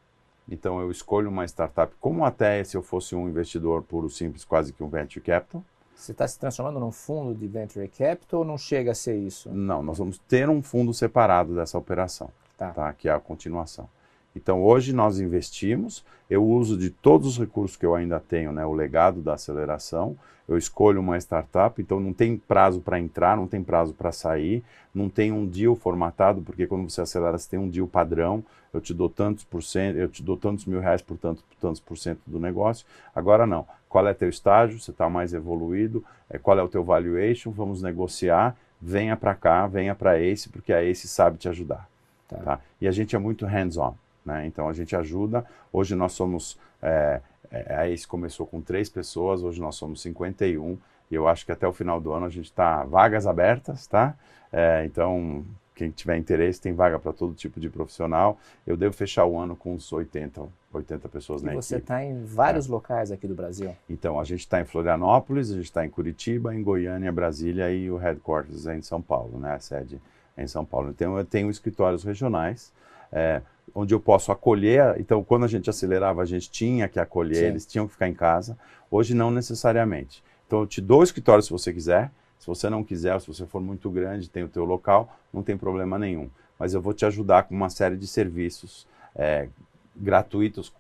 Então 0.49 0.81
eu 0.81 0.91
escolho 0.91 1.29
uma 1.29 1.45
startup 1.45 1.95
como 2.01 2.25
até 2.25 2.63
se 2.65 2.77
eu 2.77 2.83
fosse 2.83 3.15
um 3.15 3.29
investidor 3.29 3.83
puro 3.83 4.09
simples, 4.09 4.45
quase 4.45 4.73
que 4.73 4.83
um 4.83 4.89
venture 4.89 5.25
capital. 5.25 5.63
Você 5.95 6.13
está 6.13 6.27
se 6.27 6.39
transformando 6.39 6.81
num 6.81 6.91
fundo 6.91 7.35
de 7.35 7.47
venture 7.47 7.87
capital 7.87 8.41
ou 8.41 8.47
não 8.47 8.57
chega 8.57 8.93
a 8.93 8.95
ser 8.95 9.17
isso? 9.17 9.51
Não, 9.51 9.83
nós 9.83 9.99
vamos 9.99 10.19
ter 10.19 10.49
um 10.49 10.63
fundo 10.63 10.95
separado 10.95 11.55
dessa 11.55 11.77
operação, 11.77 12.31
tá. 12.57 12.71
tá? 12.71 12.93
que 12.95 13.09
é 13.09 13.13
a 13.13 13.21
continuação. 13.21 13.87
Então 14.35 14.63
hoje 14.63 14.93
nós 14.93 15.19
investimos, 15.21 16.05
eu 16.29 16.45
uso 16.45 16.77
de 16.77 16.91
todos 16.91 17.27
os 17.27 17.39
recursos 17.39 17.77
que 17.77 17.85
eu 17.85 17.95
ainda 17.95 18.21
tenho, 18.21 18.53
né, 18.53 18.65
o 18.65 18.73
legado 18.73 19.21
da 19.21 19.35
aceleração, 19.35 20.17
eu 20.49 20.59
escolho 20.59 21.01
uma 21.01 21.17
startup, 21.17 21.81
então 21.81 22.01
não 22.01 22.13
tem 22.13 22.37
prazo 22.37 22.81
para 22.81 22.99
entrar, 22.99 23.37
não 23.37 23.47
tem 23.47 23.63
prazo 23.63 23.95
para 23.95 24.11
sair, 24.11 24.65
não 24.93 25.09
tem 25.09 25.31
um 25.31 25.47
deal 25.47 25.77
formatado, 25.77 26.43
porque 26.43 26.67
quando 26.67 26.91
você 26.91 27.01
acelera 27.01 27.39
você 27.39 27.51
tem 27.51 27.59
um 27.59 27.69
deal 27.69 27.87
padrão, 27.87 28.43
eu 28.73 28.81
te 28.81 28.93
dou 28.93 29.09
tantos 29.09 29.45
por 29.45 29.63
cento, 29.63 29.97
eu 29.97 30.09
te 30.09 30.23
dou 30.23 30.37
tantos 30.37 30.65
mil 30.65 30.81
reais 30.81 31.03
por 31.03 31.17
tantos, 31.17 31.43
por 31.43 31.57
tantos 31.57 31.81
por 31.81 31.97
cento 31.97 32.21
do 32.27 32.41
negócio. 32.41 32.87
Agora 33.15 33.47
não, 33.47 33.67
qual 33.89 34.07
é 34.07 34.15
teu 34.15 34.29
estágio, 34.29 34.81
você 34.81 34.91
está 34.91 35.09
mais 35.09 35.35
evoluído, 35.35 36.05
é, 36.29 36.39
qual 36.39 36.59
é 36.59 36.63
o 36.63 36.69
teu 36.69 36.83
valuation, 36.83 37.51
vamos 37.51 37.83
negociar, 37.83 38.57
venha 38.81 39.17
para 39.17 39.35
cá, 39.35 39.67
venha 39.67 39.95
para 39.95 40.21
Ace, 40.21 40.49
porque 40.49 40.73
a 40.73 40.83
Ace 40.83 41.07
sabe 41.07 41.39
te 41.39 41.49
ajudar. 41.49 41.89
Tá. 42.29 42.37
Tá? 42.39 42.61
E 42.81 42.87
a 42.87 42.93
gente 42.93 43.15
é 43.15 43.19
muito 43.19 43.45
hands-on, 43.45 43.95
né? 44.31 44.47
então 44.47 44.69
a 44.69 44.73
gente 44.73 44.95
ajuda. 44.95 45.45
Hoje 45.73 45.95
nós 45.95 46.13
somos, 46.13 46.59
é, 46.83 47.21
é, 47.51 47.75
a 47.75 47.89
Ace 47.89 48.07
começou 48.07 48.47
com 48.47 48.61
três 48.61 48.89
pessoas, 48.89 49.43
hoje 49.43 49.61
nós 49.61 49.77
somos 49.77 50.01
51, 50.03 50.79
e 51.11 51.15
eu 51.15 51.27
acho 51.27 51.45
que 51.45 51.53
até 51.53 51.67
o 51.67 51.73
final 51.73 52.01
do 52.01 52.13
ano 52.13 52.27
a 52.27 52.31
gente 52.31 52.47
está 52.47 52.85
vagas 52.85 53.27
abertas, 53.27 53.87
tá? 53.87 54.15
É, 54.53 54.85
então, 54.85 55.45
quem 55.81 55.91
tiver 55.91 56.19
interesse, 56.19 56.61
tem 56.61 56.75
vaga 56.75 56.99
para 56.99 57.11
todo 57.11 57.35
tipo 57.35 57.59
de 57.59 57.71
profissional. 57.71 58.39
Eu 58.67 58.77
devo 58.77 58.95
fechar 58.95 59.25
o 59.25 59.39
ano 59.39 59.57
com 59.57 59.75
uns 59.75 59.91
80, 59.91 60.43
80 60.73 61.09
pessoas 61.09 61.43
e 61.43 61.47
na 61.47 61.55
você 61.55 61.77
está 61.77 62.05
em 62.05 62.23
vários 62.25 62.69
é. 62.69 62.71
locais 62.71 63.11
aqui 63.11 63.27
do 63.27 63.35
Brasil? 63.35 63.75
Então, 63.89 64.21
a 64.21 64.25
gente 64.25 64.41
está 64.41 64.61
em 64.61 64.65
Florianópolis, 64.67 65.51
a 65.51 65.55
gente 65.55 65.65
está 65.65 65.85
em 65.85 65.89
Curitiba, 65.89 66.55
em 66.55 66.63
Goiânia, 66.63 67.11
Brasília 67.11 67.73
e 67.73 67.91
o 67.91 67.97
headquarters 67.97 68.67
é 68.67 68.77
em 68.77 68.83
São 68.83 69.01
Paulo, 69.01 69.39
né? 69.39 69.55
A 69.55 69.59
sede 69.59 70.01
é 70.37 70.45
em 70.45 70.47
São 70.47 70.65
Paulo. 70.65 70.91
Então, 70.91 71.17
eu 71.17 71.25
tenho 71.25 71.51
escritórios 71.51 72.05
regionais, 72.05 72.73
é, 73.11 73.41
onde 73.75 73.95
eu 73.95 74.01
posso 74.01 74.33
acolher. 74.33 74.97
Então, 74.99 75.23
quando 75.23 75.45
a 75.45 75.49
gente 75.49 75.71
acelerava, 75.71 76.23
a 76.23 76.27
gente 76.27 76.51
tinha 76.51 76.89
que 76.89 76.99
acolher, 76.99 77.37
Sim. 77.37 77.45
eles 77.47 77.67
tinham 77.67 77.87
que 77.87 77.93
ficar 77.93 78.09
em 78.09 78.15
casa. 78.15 78.59
Hoje, 78.91 79.15
não 79.15 79.31
necessariamente. 79.31 80.23
Então, 80.47 80.61
eu 80.61 80.67
te 80.67 80.81
dou 80.81 81.01
o 81.01 81.05
escritório 81.05 81.43
se 81.43 81.51
você 81.51 81.73
quiser. 81.73 82.11
Se 82.39 82.47
você 82.47 82.71
não 82.71 82.83
quiser, 82.83 83.21
se 83.21 83.27
você 83.27 83.45
for 83.47 83.61
muito 83.61 83.91
grande, 83.91 84.31
tem 84.31 84.43
o 84.43 84.49
teu 84.49 84.65
local, 84.65 85.15
não 85.33 85.43
tem 85.43 85.59
problema 85.59 85.99
nenhum. 85.99 86.31
Mas 86.59 86.73
eu 86.73 86.81
vou 86.81 86.95
te 86.95 87.05
ajudar 87.05 87.43
com 87.43 87.55
uma 87.55 87.69
série 87.69 87.97
de 87.97 88.07
serviços 88.07 88.87
é, 89.15 89.49
gratuitos 89.95 90.73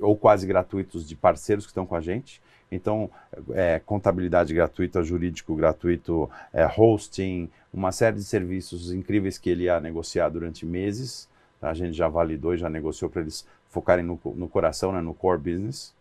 ou 0.00 0.16
quase 0.16 0.46
gratuitos 0.46 1.06
de 1.06 1.16
parceiros 1.16 1.64
que 1.64 1.70
estão 1.70 1.84
com 1.84 1.96
a 1.96 2.00
gente. 2.00 2.40
Então, 2.70 3.10
é, 3.52 3.80
contabilidade 3.84 4.54
gratuita, 4.54 5.02
jurídico 5.02 5.54
gratuito, 5.54 6.30
é, 6.52 6.66
hosting, 6.66 7.48
uma 7.72 7.92
série 7.92 8.16
de 8.16 8.24
serviços 8.24 8.92
incríveis 8.92 9.38
que 9.38 9.50
ele 9.50 9.64
ia 9.64 9.80
negociar 9.80 10.28
durante 10.28 10.64
meses. 10.64 11.28
A 11.64 11.74
gente 11.74 11.94
já 11.94 12.08
validou 12.08 12.54
e 12.54 12.58
já 12.58 12.68
negociou 12.68 13.10
para 13.10 13.22
eles 13.22 13.46
focarem 13.68 14.04
no, 14.04 14.20
no 14.36 14.48
coração, 14.48 14.92
né, 14.92 15.00
no 15.00 15.14
core 15.14 15.38
business. 15.38 15.94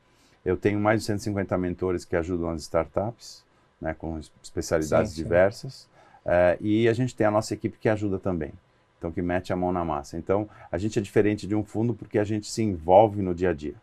Eu 0.46 0.58
tenho 0.58 0.80
mais 0.80 1.02
de 1.02 1.06
150 1.08 1.58
mentores 1.58 2.06
que 2.06 2.16
ajudam 2.16 2.50
as 2.50 2.62
startups 2.62 3.44
né, 3.84 3.94
com 3.94 4.20
especialidades 4.42 5.12
sim, 5.12 5.18
sim. 5.18 5.24
diversas. 5.24 5.88
É, 6.26 6.58
e 6.62 6.88
a 6.88 6.94
gente 6.94 7.16
tem 7.16 7.28
a 7.28 7.32
nossa 7.32 7.54
equipe 7.54 7.78
que 7.78 7.90
ajuda 7.90 8.18
também, 8.18 8.54
então 8.98 9.12
que 9.12 9.22
mete 9.22 9.52
a 9.52 9.56
mão 9.56 9.74
na 9.74 9.84
massa. 9.84 10.18
Então 10.18 10.48
a 10.72 10.78
gente 10.78 10.98
é 10.98 11.02
diferente 11.02 11.46
de 11.46 11.54
um 11.54 11.64
fundo 11.64 11.94
porque 11.94 12.18
a 12.18 12.24
gente 12.24 12.50
se 12.50 12.64
envolve 12.64 13.22
no 13.22 13.36
dia 13.36 13.50
a 13.50 13.54
dia. 13.54 13.76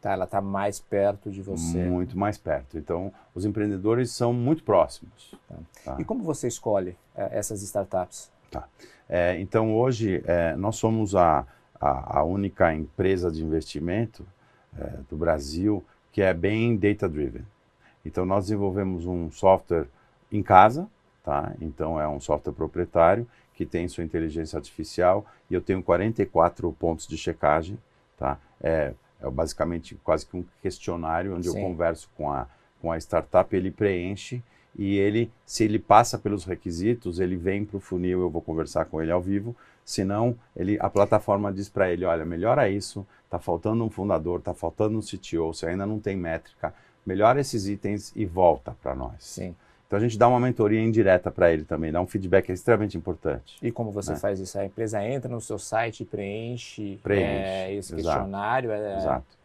Tá, 0.00 0.12
ela 0.12 0.24
está 0.24 0.40
mais 0.40 0.80
perto 0.80 1.30
de 1.30 1.40
você. 1.40 1.82
Muito 1.84 2.18
mais 2.18 2.36
perto. 2.36 2.76
Então 2.76 3.12
os 3.34 3.44
empreendedores 3.44 4.10
são 4.10 4.32
muito 4.32 4.64
próximos. 4.64 5.34
Tá. 5.48 5.56
Tá. 5.84 5.96
E 6.00 6.04
como 6.04 6.22
você 6.22 6.48
escolhe 6.48 6.96
é, 7.14 7.38
essas 7.38 7.62
startups? 7.62 8.30
Tá. 8.60 8.68
É, 9.08 9.38
então 9.40 9.74
hoje 9.76 10.22
é, 10.26 10.54
nós 10.56 10.76
somos 10.76 11.14
a, 11.14 11.46
a, 11.80 12.20
a, 12.20 12.24
única 12.24 12.72
empresa 12.74 13.30
de 13.30 13.44
investimento 13.44 14.26
é, 14.78 14.98
do 15.10 15.16
Brasil 15.16 15.84
que 16.12 16.22
é 16.22 16.32
bem 16.32 16.76
data 16.76 17.08
driven. 17.08 17.44
Então 18.04 18.24
nós 18.24 18.44
desenvolvemos 18.44 19.06
um 19.06 19.30
software 19.30 19.86
em 20.30 20.42
casa, 20.42 20.88
tá? 21.22 21.52
Então 21.60 22.00
é 22.00 22.06
um 22.08 22.20
software 22.20 22.52
proprietário 22.52 23.26
que 23.54 23.66
tem 23.66 23.88
sua 23.88 24.04
inteligência 24.04 24.56
artificial 24.56 25.26
e 25.50 25.54
eu 25.54 25.60
tenho 25.60 25.82
44 25.82 26.72
pontos 26.72 27.06
de 27.06 27.18
checagem, 27.18 27.78
tá? 28.16 28.38
É, 28.62 28.94
é 29.20 29.30
basicamente 29.30 29.96
quase 30.04 30.26
que 30.26 30.36
um 30.36 30.44
questionário 30.62 31.34
onde 31.36 31.50
Sim. 31.50 31.58
eu 31.58 31.64
converso 31.64 32.08
com 32.16 32.30
a 32.30 32.46
com 32.84 32.92
a 32.92 32.98
startup, 32.98 33.56
ele 33.56 33.70
preenche 33.70 34.42
e 34.76 34.96
ele, 34.96 35.30
se 35.46 35.64
ele 35.64 35.78
passa 35.78 36.18
pelos 36.18 36.44
requisitos, 36.44 37.20
ele 37.20 37.36
vem 37.36 37.64
para 37.64 37.76
o 37.76 37.80
funil, 37.80 38.20
eu 38.20 38.30
vou 38.30 38.42
conversar 38.42 38.84
com 38.86 39.00
ele 39.00 39.12
ao 39.12 39.20
vivo. 39.20 39.54
Senão, 39.84 40.34
ele, 40.56 40.78
a 40.80 40.88
plataforma 40.88 41.52
diz 41.52 41.68
para 41.68 41.92
ele, 41.92 42.04
olha, 42.04 42.24
melhora 42.24 42.68
isso, 42.68 43.06
está 43.24 43.38
faltando 43.38 43.84
um 43.84 43.90
fundador, 43.90 44.38
está 44.38 44.54
faltando 44.54 44.98
um 44.98 45.00
CTO, 45.00 45.52
você 45.52 45.66
ainda 45.66 45.86
não 45.86 46.00
tem 46.00 46.16
métrica, 46.16 46.74
melhora 47.04 47.40
esses 47.40 47.68
itens 47.68 48.12
e 48.16 48.24
volta 48.24 48.74
para 48.82 48.94
nós. 48.94 49.16
Sim. 49.18 49.54
Então 49.86 49.98
a 49.98 50.00
gente 50.00 50.18
dá 50.18 50.26
uma 50.26 50.40
mentoria 50.40 50.80
indireta 50.80 51.30
para 51.30 51.52
ele 51.52 51.64
também, 51.64 51.92
dá 51.92 52.00
um 52.00 52.06
feedback 52.06 52.50
extremamente 52.50 52.96
importante. 52.96 53.58
E 53.62 53.70
como 53.70 53.92
você 53.92 54.12
né? 54.12 54.18
faz 54.18 54.40
isso? 54.40 54.58
A 54.58 54.64
empresa 54.64 55.04
entra 55.06 55.30
no 55.30 55.40
seu 55.40 55.58
site 55.58 56.02
e 56.02 56.06
preenche, 56.06 56.98
preenche 57.02 57.26
é, 57.26 57.74
esse 57.74 57.94
exato, 57.94 58.18
questionário? 58.18 58.70
É... 58.72 58.96
Exato. 58.96 59.43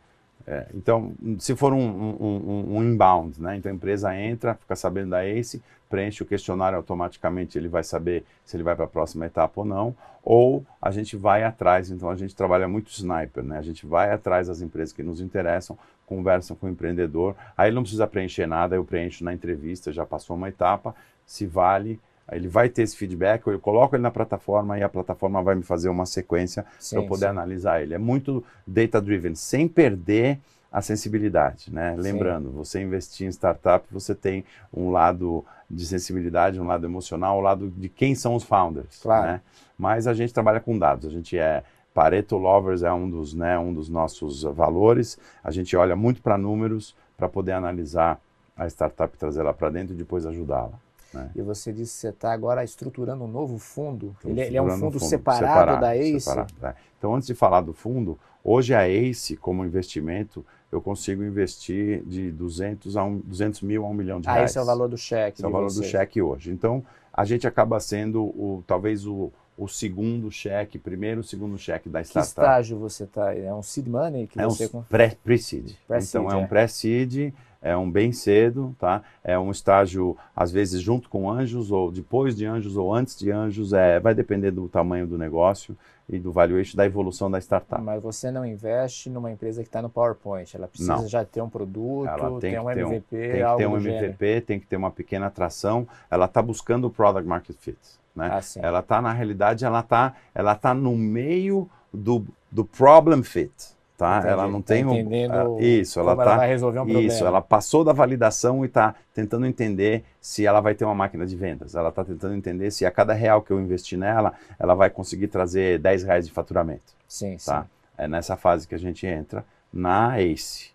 É, 0.51 0.65
então, 0.73 1.13
se 1.37 1.55
for 1.55 1.73
um, 1.73 1.79
um, 1.79 2.75
um, 2.75 2.83
inbound, 2.83 3.39
né? 3.39 3.55
Então 3.55 3.71
a 3.71 3.75
empresa 3.75 4.15
entra, 4.15 4.55
fica 4.55 4.75
sabendo 4.75 5.11
da 5.11 5.23
ACE, 5.23 5.61
preenche 5.87 6.23
o 6.23 6.25
questionário 6.25 6.75
automaticamente, 6.75 7.55
ele 7.55 7.67
vai 7.67 7.83
saber 7.83 8.25
se 8.43 8.57
ele 8.57 8.63
vai 8.63 8.75
para 8.75 8.85
a 8.85 8.87
próxima 8.87 9.27
etapa 9.27 9.61
ou 9.61 9.65
não, 9.65 9.95
ou 10.23 10.65
a 10.81 10.89
gente 10.89 11.15
vai 11.15 11.43
atrás, 11.43 11.91
então 11.91 12.09
a 12.09 12.15
gente 12.15 12.35
trabalha 12.35 12.67
muito 12.67 12.89
sniper, 12.89 13.43
né? 13.43 13.59
A 13.59 13.61
gente 13.61 13.85
vai 13.85 14.11
atrás 14.11 14.47
das 14.47 14.59
empresas 14.59 14.91
que 14.91 15.03
nos 15.03 15.21
interessam, 15.21 15.77
conversam 16.07 16.57
com 16.57 16.65
o 16.65 16.69
empreendedor, 16.69 17.35
aí 17.55 17.69
ele 17.69 17.75
não 17.75 17.83
precisa 17.83 18.07
preencher 18.07 18.47
nada, 18.47 18.75
eu 18.75 18.83
preencho 18.83 19.23
na 19.23 19.31
entrevista, 19.31 19.93
já 19.93 20.03
passou 20.03 20.35
uma 20.35 20.49
etapa, 20.49 20.95
se 21.27 21.45
vale, 21.45 21.99
ele 22.31 22.47
vai 22.47 22.69
ter 22.69 22.83
esse 22.83 22.95
feedback, 22.95 23.47
eu 23.47 23.59
coloco 23.59 23.95
ele 23.95 24.03
na 24.03 24.11
plataforma 24.11 24.77
e 24.77 24.83
a 24.83 24.89
plataforma 24.89 25.41
vai 25.41 25.55
me 25.55 25.63
fazer 25.63 25.89
uma 25.89 26.05
sequência 26.05 26.65
para 26.89 26.99
eu 26.99 27.07
poder 27.07 27.25
sim. 27.25 27.31
analisar 27.31 27.81
ele. 27.81 27.93
É 27.93 27.97
muito 27.97 28.43
data-driven, 28.65 29.35
sem 29.35 29.67
perder 29.67 30.39
a 30.71 30.81
sensibilidade, 30.81 31.73
né? 31.73 31.95
Lembrando, 31.97 32.51
você 32.51 32.79
investir 32.81 33.25
em 33.25 33.31
startup, 33.31 33.85
você 33.91 34.13
tem 34.13 34.45
um 34.71 34.91
lado 34.91 35.43
de 35.69 35.85
sensibilidade, 35.85 36.59
um 36.59 36.67
lado 36.67 36.85
emocional, 36.85 37.39
um 37.39 37.41
lado 37.41 37.73
de 37.75 37.89
quem 37.89 38.13
são 38.13 38.35
os 38.35 38.43
founders, 38.43 38.99
claro. 39.01 39.25
né? 39.25 39.41
Mas 39.77 40.05
a 40.05 40.13
gente 40.13 40.33
trabalha 40.33 40.59
com 40.59 40.77
dados, 40.77 41.07
a 41.07 41.09
gente 41.09 41.37
é 41.37 41.63
Pareto 41.93 42.37
Lovers 42.37 42.83
é 42.83 42.93
um 42.93 43.09
dos, 43.09 43.33
né, 43.33 43.57
um 43.57 43.73
dos 43.73 43.89
nossos 43.89 44.43
valores. 44.43 45.17
A 45.43 45.51
gente 45.51 45.75
olha 45.75 45.95
muito 45.95 46.21
para 46.21 46.37
números 46.37 46.95
para 47.17 47.27
poder 47.27 47.53
analisar 47.53 48.21
a 48.55 48.67
startup, 48.67 49.17
trazer 49.17 49.41
ela 49.41 49.53
para 49.53 49.69
dentro 49.69 49.93
e 49.93 49.97
depois 49.97 50.25
ajudá-la. 50.25 50.79
Né? 51.13 51.31
E 51.35 51.41
você 51.41 51.73
disse 51.73 51.93
que 51.93 52.01
você 52.01 52.09
está 52.09 52.31
agora 52.31 52.63
estruturando 52.63 53.23
um 53.23 53.27
novo 53.27 53.57
fundo. 53.57 54.15
Ele, 54.23 54.41
ele, 54.41 54.57
é 54.57 54.61
um 54.61 54.69
fundo, 54.69 54.99
fundo 54.99 54.99
separado, 54.99 55.45
separado, 55.45 55.81
da 55.81 55.95
ACE? 55.95 56.21
Separado, 56.21 56.53
é. 56.63 56.75
Então, 56.97 57.15
antes 57.15 57.27
de 57.27 57.33
falar 57.33 57.61
do 57.61 57.73
fundo, 57.73 58.19
hoje 58.43 58.73
a 58.73 58.87
ACE, 58.87 59.35
como 59.37 59.65
investimento, 59.65 60.45
eu 60.71 60.81
consigo 60.81 61.23
investir 61.23 62.03
de 62.03 62.31
200, 62.31 62.95
a 62.95 63.03
um, 63.03 63.17
200 63.19 63.61
mil 63.61 63.85
a 63.85 63.89
1 63.89 63.93
milhão 63.93 64.21
de 64.21 64.29
ah, 64.29 64.33
reais. 64.33 64.51
esse 64.51 64.59
é 64.59 64.61
o 64.61 64.65
valor 64.65 64.87
do 64.87 64.97
cheque. 64.97 65.37
Esse 65.37 65.45
é 65.45 65.47
o 65.47 65.51
valor 65.51 65.73
do 65.73 65.83
cheque 65.83 66.21
hoje. 66.21 66.51
Então, 66.51 66.83
a 67.11 67.25
gente 67.25 67.47
acaba 67.47 67.79
sendo 67.79 68.23
o, 68.23 68.63
talvez 68.67 69.07
o, 69.07 69.31
o 69.57 69.67
segundo 69.67 70.29
cheque, 70.29 70.77
primeiro, 70.77 71.23
segundo 71.23 71.57
cheque 71.57 71.89
da 71.89 72.01
startup. 72.01 72.35
Que 72.35 72.41
estágio 72.41 72.77
você 72.77 73.05
está? 73.05 73.33
É 73.33 73.53
um 73.53 73.63
seed 73.63 73.87
money 73.87 74.27
que 74.27 74.39
é 74.39 74.45
você... 74.45 74.69
Um 74.73 74.83
pré-seed. 74.83 75.71
Pré 75.87 75.99
então, 76.01 76.29
é, 76.29 76.33
é 76.33 76.37
um 76.37 76.47
pré-seed 76.47 77.33
é 77.61 77.75
um 77.75 77.89
bem 77.89 78.11
cedo, 78.11 78.75
tá? 78.79 79.01
É 79.23 79.37
um 79.37 79.51
estágio, 79.51 80.15
às 80.35 80.51
vezes, 80.51 80.81
junto 80.81 81.09
com 81.09 81.29
anjos, 81.29 81.71
ou 81.71 81.91
depois 81.91 82.35
de 82.35 82.45
anjos, 82.45 82.77
ou 82.77 82.93
antes 82.93 83.17
de 83.17 83.31
anjos, 83.31 83.73
é, 83.73 83.99
vai 83.99 84.13
depender 84.13 84.51
do 84.51 84.67
tamanho 84.69 85.05
do 85.05 85.17
negócio 85.17 85.77
e 86.07 86.17
do 86.17 86.31
valuation 86.31 86.75
da 86.75 86.85
evolução 86.85 87.29
da 87.29 87.37
startup. 87.39 87.81
Mas 87.81 88.01
você 88.01 88.31
não 88.31 88.45
investe 88.45 89.09
numa 89.09 89.31
empresa 89.31 89.61
que 89.61 89.67
está 89.67 89.81
no 89.81 89.89
PowerPoint, 89.89 90.55
ela 90.55 90.67
precisa 90.67 90.95
não. 90.95 91.07
já 91.07 91.23
ter 91.23 91.41
um 91.41 91.49
produto, 91.49 92.07
ela 92.07 92.39
tem 92.39 92.53
ter 92.53 92.59
um 92.59 92.69
MVP, 92.69 93.17
tem 93.17 93.31
que 93.31 93.57
ter 93.57 93.67
um 93.67 93.77
MVP, 93.77 94.41
tem 94.41 94.59
que 94.59 94.65
ter 94.65 94.75
uma 94.77 94.91
pequena 94.91 95.27
atração, 95.27 95.87
ela 96.09 96.25
está 96.25 96.41
buscando 96.41 96.85
o 96.85 96.89
product 96.89 97.27
market 97.27 97.55
fit. 97.59 97.77
Né? 98.15 98.29
Ah, 98.31 98.41
ela 98.61 98.79
está, 98.79 99.01
na 99.01 99.13
realidade, 99.13 99.63
ela 99.63 99.81
está 99.81 100.15
ela 100.33 100.55
tá 100.55 100.73
no 100.73 100.95
meio 100.95 101.69
do, 101.93 102.25
do 102.51 102.65
problem 102.65 103.21
fit 103.21 103.77
tá? 103.99 104.19
Entendi. 104.19 104.31
Ela 104.31 104.47
não 104.47 104.61
tá 104.61 104.73
tem 104.73 104.81
entendendo 104.81 105.55
um, 105.55 105.59
isso, 105.59 105.99
ela, 105.99 106.15
tá, 106.15 106.21
ela 106.23 106.37
vai 106.37 106.47
resolver 106.47 106.79
um 106.79 106.87
isso, 106.87 107.17
problema. 107.17 107.27
ela 107.27 107.41
passou 107.41 107.83
da 107.83 107.91
validação 107.91 108.63
e 108.63 108.67
está 108.67 108.95
tentando 109.13 109.45
entender 109.45 110.05
se 110.21 110.45
ela 110.45 110.61
vai 110.61 110.73
ter 110.73 110.85
uma 110.85 110.95
máquina 110.95 111.25
de 111.25 111.35
vendas. 111.35 111.75
Ela 111.75 111.89
está 111.89 112.05
tentando 112.05 112.33
entender 112.33 112.71
se 112.71 112.85
a 112.85 112.91
cada 112.91 113.13
real 113.13 113.41
que 113.41 113.51
eu 113.51 113.59
investir 113.59 113.99
nela, 113.99 114.33
ela 114.57 114.73
vai 114.73 114.89
conseguir 114.89 115.27
trazer 115.27 115.79
10 115.79 116.03
reais 116.03 116.25
de 116.25 116.31
faturamento. 116.31 116.95
Sim, 117.09 117.35
tá? 117.45 117.63
sim. 117.63 117.67
É 117.97 118.07
nessa 118.07 118.37
fase 118.37 118.65
que 118.65 118.73
a 118.73 118.79
gente 118.79 119.05
entra 119.05 119.43
na 119.71 120.17
ACE, 120.17 120.71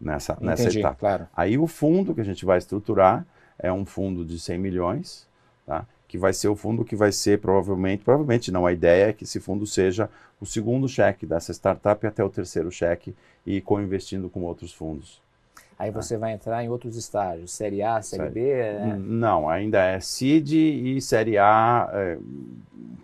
nessa, 0.00 0.32
Entendi, 0.32 0.46
nessa 0.46 0.78
etapa. 0.80 0.96
Claro. 0.96 1.28
Aí 1.36 1.56
o 1.56 1.68
fundo 1.68 2.12
que 2.12 2.20
a 2.20 2.24
gente 2.24 2.44
vai 2.44 2.58
estruturar 2.58 3.24
é 3.56 3.72
um 3.72 3.86
fundo 3.86 4.24
de 4.24 4.40
100 4.40 4.58
milhões, 4.58 5.28
tá? 5.64 5.86
Que 6.08 6.16
vai 6.18 6.32
ser 6.32 6.48
o 6.48 6.56
fundo 6.56 6.84
que 6.84 6.96
vai 6.96 7.12
ser 7.12 7.38
provavelmente, 7.38 8.02
provavelmente 8.02 8.50
não, 8.50 8.66
a 8.66 8.72
ideia 8.72 9.10
é 9.10 9.12
que 9.12 9.24
esse 9.24 9.38
fundo 9.38 9.66
seja 9.66 10.08
o 10.40 10.46
segundo 10.46 10.88
cheque 10.88 11.26
dessa 11.26 11.52
startup 11.52 12.04
até 12.06 12.24
o 12.24 12.30
terceiro 12.30 12.70
cheque 12.72 13.14
e 13.46 13.60
co-investindo 13.60 14.30
com 14.30 14.42
outros 14.42 14.72
fundos. 14.72 15.20
Aí 15.78 15.92
você 15.92 16.16
vai 16.16 16.32
entrar 16.32 16.64
em 16.64 16.68
outros 16.68 16.96
estágios, 16.96 17.52
Série 17.52 17.82
A, 17.82 18.02
Série, 18.02 18.22
série. 18.22 18.34
B? 18.34 18.54
Né? 18.56 18.96
Não, 18.98 19.48
ainda 19.48 19.80
é 19.80 20.00
seed 20.00 20.52
e 20.52 21.00
Série 21.00 21.38
A 21.38 21.88
é, 21.92 22.18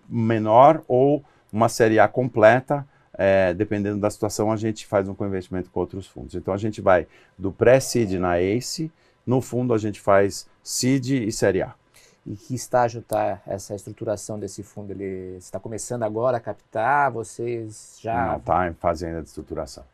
menor 0.08 0.82
ou 0.88 1.22
uma 1.52 1.68
Série 1.68 2.00
A 2.00 2.08
completa 2.08 2.84
é, 3.16 3.54
dependendo 3.54 4.00
da 4.00 4.10
situação, 4.10 4.50
a 4.50 4.56
gente 4.56 4.86
faz 4.86 5.08
um 5.08 5.14
co-investimento 5.14 5.70
com 5.70 5.80
outros 5.80 6.06
fundos. 6.06 6.34
Então 6.34 6.52
a 6.52 6.56
gente 6.56 6.80
vai 6.80 7.06
do 7.38 7.52
pré-seed 7.52 8.14
na 8.14 8.40
ACE, 8.40 8.90
no 9.24 9.40
fundo 9.40 9.72
a 9.72 9.78
gente 9.78 10.00
faz 10.00 10.48
seed 10.62 11.10
e 11.10 11.30
série 11.30 11.62
A. 11.62 11.74
E 12.26 12.36
que 12.36 12.54
estágio 12.54 13.00
está 13.00 13.42
essa 13.46 13.74
estruturação 13.74 14.38
desse 14.38 14.62
fundo? 14.62 14.92
Ele 14.92 15.36
está 15.36 15.60
começando 15.60 16.04
agora 16.04 16.38
a 16.38 16.40
captar? 16.40 17.10
Vocês 17.10 17.98
já. 18.00 18.28
Não, 18.28 18.36
está 18.38 18.68
em 18.68 18.74
fase 18.74 19.06
ainda 19.06 19.20
de 19.20 19.28
estruturação. 19.28 19.84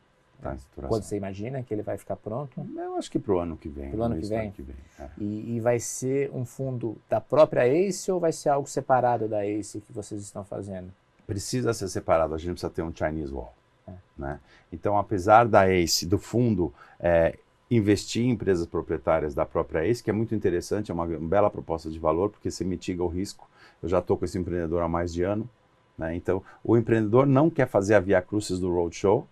Tá 0.41 0.57
Quando 0.89 1.03
você 1.03 1.17
imagina 1.17 1.63
que 1.63 1.75
ele 1.75 1.83
vai 1.83 1.99
ficar 1.99 2.17
pronto? 2.17 2.67
Eu 2.75 2.97
acho 2.97 3.11
que 3.11 3.19
para 3.19 3.35
o 3.35 3.39
ano 3.39 3.57
que 3.57 3.69
vem. 3.69 3.91
Para 3.91 4.01
o 4.01 4.03
ano 4.05 4.19
que 4.19 4.27
vem? 4.27 4.51
Que 4.53 4.63
vem 4.63 4.77
é. 4.99 5.09
e, 5.19 5.57
e, 5.57 5.61
vai 5.61 5.79
ser 5.79 6.31
um 6.33 6.47
fundo 6.47 6.97
da 7.11 7.21
própria 7.21 7.69
ACE 7.69 8.11
ou 8.11 8.19
vai 8.19 8.33
ser 8.33 8.49
algo 8.49 8.67
separado 8.67 9.29
da 9.29 9.45
ACE 9.45 9.83
que 9.83 9.93
vocês 9.93 10.23
estão 10.23 10.43
fazendo? 10.43 10.91
Precisa 11.27 11.75
ser 11.75 11.89
separado, 11.89 12.35
a 12.35 12.39
gente 12.39 12.53
precisa 12.53 12.71
ter 12.71 12.83
um 12.83 12.95
Chinese 12.95 13.33
Wall. 13.33 13.53
É. 13.87 13.93
Né? 14.17 14.41
Então, 14.73 14.97
apesar 14.97 15.47
da 15.47 15.69
ACE, 15.69 16.07
do 16.07 16.19
fundo, 16.19 16.73
é, 16.99 17.39
investir 17.71 18.25
em 18.25 18.31
empresas 18.31 18.67
proprietárias 18.67 19.35
da 19.35 19.47
própria 19.47 19.87
ACE, 19.87 20.03
que 20.03 20.11
é 20.11 20.13
muito 20.13 20.35
interessante, 20.35 20.91
é 20.91 20.95
uma, 20.95 21.07
bela 21.07 21.49
proposta 21.49 21.89
de 21.89 21.99
valor, 21.99 22.31
porque 22.31 22.51
você 22.51 22.65
mitiga 22.65 23.03
o 23.03 23.09
risco. 23.09 23.49
Eu 23.83 23.89
já 23.89 24.01
estou 24.01 24.17
com 24.17 24.25
esse 24.25 24.37
empreendedor 24.37 24.83
há 24.83 24.89
mais 24.89 25.13
de 25.13 25.23
ano. 25.23 25.49
Né? 25.97 26.17
Então, 26.17 26.43
o 26.65 26.77
empreendedor 26.77 27.27
não 27.27 27.49
quer 27.49 27.69
fazer 27.69 27.95
a 27.95 28.01
Via 28.01 28.21
Crucis 28.21 28.59
do 28.59 28.73
Roadshow, 28.73 29.27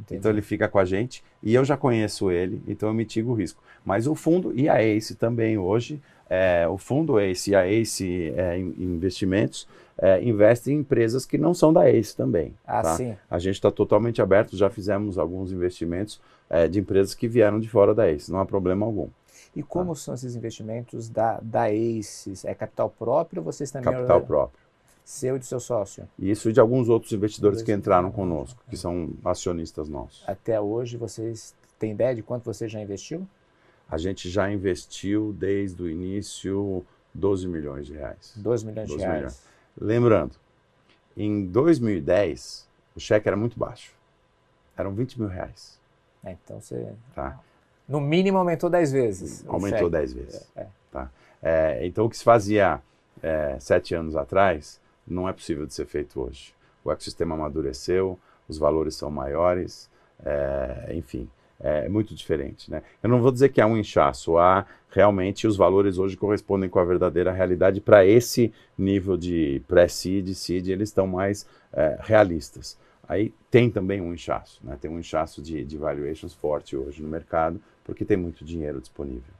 Entendi. 0.00 0.18
Então 0.18 0.30
ele 0.30 0.42
fica 0.42 0.68
com 0.68 0.78
a 0.78 0.84
gente 0.84 1.22
e 1.42 1.54
eu 1.54 1.64
já 1.64 1.76
conheço 1.76 2.30
ele, 2.30 2.62
então 2.66 2.88
eu 2.88 2.94
mitigo 2.94 3.30
o 3.30 3.34
risco. 3.34 3.62
Mas 3.84 4.06
o 4.06 4.14
fundo 4.14 4.52
e 4.54 4.68
a 4.68 4.82
ACE 4.82 5.14
também 5.14 5.56
hoje, 5.58 6.00
é, 6.28 6.66
o 6.68 6.78
fundo 6.78 7.18
ACE 7.18 7.50
e 7.50 7.54
a 7.54 7.66
ACE 7.66 8.32
é, 8.36 8.58
Investimentos 8.58 9.68
é, 9.96 10.22
investem 10.22 10.74
em 10.74 10.80
empresas 10.80 11.24
que 11.24 11.38
não 11.38 11.54
são 11.54 11.72
da 11.72 11.88
ACE 11.88 12.16
também. 12.16 12.54
Ah, 12.66 12.82
tá? 12.82 12.96
sim. 12.96 13.14
A 13.30 13.38
gente 13.38 13.54
está 13.54 13.70
totalmente 13.70 14.20
aberto, 14.20 14.56
já 14.56 14.68
fizemos 14.68 15.18
alguns 15.18 15.52
investimentos 15.52 16.20
é, 16.48 16.68
de 16.68 16.80
empresas 16.80 17.14
que 17.14 17.28
vieram 17.28 17.58
de 17.58 17.68
fora 17.68 17.94
da 17.94 18.10
ACE, 18.10 18.30
não 18.30 18.40
há 18.40 18.46
problema 18.46 18.86
algum. 18.86 19.08
E 19.54 19.62
como 19.62 19.94
tá? 19.94 20.00
são 20.00 20.14
esses 20.14 20.34
investimentos 20.34 21.08
da, 21.08 21.38
da 21.40 21.70
ACE? 21.70 22.34
É 22.44 22.54
capital 22.54 22.90
próprio 22.90 23.40
ou 23.40 23.44
vocês 23.44 23.70
também... 23.70 23.92
Capital 23.92 24.20
próprio 24.22 24.64
seu 25.04 25.36
e 25.36 25.38
do 25.38 25.44
seu 25.44 25.60
sócio. 25.60 26.08
Isso 26.18 26.48
e 26.48 26.52
de 26.52 26.58
alguns 26.58 26.88
outros 26.88 27.12
investidores 27.12 27.62
que 27.62 27.72
entraram 27.72 28.10
conosco, 28.10 28.62
que 28.70 28.76
são 28.76 29.10
acionistas 29.24 29.88
nossos. 29.88 30.24
Até 30.26 30.58
hoje, 30.58 30.96
vocês 30.96 31.54
têm 31.78 31.92
ideia 31.92 32.14
de 32.14 32.22
quanto 32.22 32.44
você 32.44 32.66
já 32.66 32.80
investiu? 32.80 33.28
A 33.88 33.98
gente 33.98 34.30
já 34.30 34.50
investiu 34.50 35.34
desde 35.38 35.82
o 35.82 35.90
início 35.90 36.84
12 37.12 37.46
milhões 37.46 37.86
de 37.86 37.92
reais. 37.92 38.32
12 38.36 38.66
milhões 38.66 38.88
12 38.88 38.98
de 38.98 39.04
reais. 39.04 39.18
Milhões. 39.18 39.42
Lembrando, 39.78 40.36
em 41.14 41.44
2010, 41.46 42.66
o 42.96 43.00
cheque 43.00 43.28
era 43.28 43.36
muito 43.36 43.58
baixo. 43.58 43.92
Eram 44.76 44.94
20 44.94 45.20
mil 45.20 45.28
reais. 45.28 45.78
É, 46.24 46.32
então 46.32 46.60
você. 46.60 46.92
Tá. 47.14 47.38
No 47.88 48.00
mínimo 48.00 48.38
aumentou 48.38 48.70
10 48.70 48.92
vezes. 48.92 49.44
Aumentou 49.46 49.90
10 49.90 50.12
vezes. 50.12 50.50
É, 50.56 50.62
é. 50.62 50.66
Tá. 50.90 51.10
É, 51.42 51.86
então 51.86 52.06
o 52.06 52.10
que 52.10 52.16
se 52.16 52.24
fazia 52.24 52.80
é, 53.22 53.56
sete 53.60 53.94
anos 53.94 54.16
atrás 54.16 54.80
não 55.06 55.28
é 55.28 55.32
possível 55.32 55.66
de 55.66 55.74
ser 55.74 55.86
feito 55.86 56.20
hoje. 56.20 56.54
O 56.82 56.90
ecossistema 56.90 57.34
amadureceu, 57.34 58.18
os 58.48 58.58
valores 58.58 58.94
são 58.94 59.10
maiores, 59.10 59.90
é, 60.24 60.92
enfim, 60.94 61.28
é 61.60 61.88
muito 61.88 62.14
diferente. 62.14 62.70
Né? 62.70 62.82
Eu 63.02 63.08
não 63.08 63.20
vou 63.20 63.30
dizer 63.30 63.50
que 63.50 63.60
há 63.60 63.66
um 63.66 63.76
inchaço, 63.76 64.38
há 64.38 64.66
realmente 64.90 65.46
os 65.46 65.56
valores 65.56 65.98
hoje 65.98 66.16
correspondem 66.16 66.68
com 66.68 66.78
a 66.78 66.84
verdadeira 66.84 67.32
realidade 67.32 67.80
para 67.80 68.04
esse 68.06 68.52
nível 68.76 69.16
de 69.16 69.62
pré-seed, 69.66 70.34
seed, 70.34 70.68
eles 70.68 70.88
estão 70.88 71.06
mais 71.06 71.46
é, 71.72 71.98
realistas. 72.00 72.78
Aí 73.08 73.32
tem 73.50 73.70
também 73.70 74.00
um 74.00 74.12
inchaço, 74.12 74.60
né? 74.64 74.78
tem 74.80 74.90
um 74.90 74.98
inchaço 74.98 75.42
de, 75.42 75.64
de 75.64 75.76
valuations 75.76 76.34
forte 76.34 76.76
hoje 76.76 77.02
no 77.02 77.08
mercado, 77.08 77.60
porque 77.84 78.04
tem 78.04 78.16
muito 78.16 78.44
dinheiro 78.44 78.80
disponível. 78.80 79.32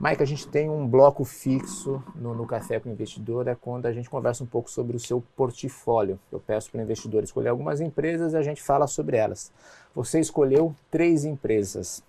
Mike, 0.00 0.20
a 0.20 0.26
gente 0.26 0.48
tem 0.48 0.68
um 0.68 0.84
bloco 0.84 1.24
fixo 1.24 2.02
no, 2.16 2.34
no 2.34 2.44
Café 2.44 2.80
com 2.80 2.88
o 2.88 2.92
Investidor, 2.92 3.46
é 3.46 3.54
quando 3.54 3.86
a 3.86 3.92
gente 3.92 4.10
conversa 4.10 4.42
um 4.42 4.46
pouco 4.46 4.68
sobre 4.68 4.96
o 4.96 5.00
seu 5.00 5.22
portfólio. 5.36 6.18
Eu 6.32 6.40
peço 6.40 6.70
para 6.72 6.80
o 6.80 6.82
investidor 6.82 7.22
escolher 7.22 7.50
algumas 7.50 7.80
empresas 7.80 8.32
e 8.32 8.36
a 8.36 8.42
gente 8.42 8.60
fala 8.60 8.88
sobre 8.88 9.16
elas. 9.16 9.52
Você 9.94 10.18
escolheu 10.18 10.74
três 10.90 11.24
empresas, 11.24 12.02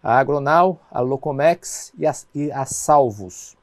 a 0.00 0.18
Agronal, 0.18 0.80
a 0.92 1.00
Locomex 1.00 1.92
e 1.98 2.06
a, 2.06 2.12
e 2.32 2.52
a 2.52 2.64
Salvos. 2.64 3.56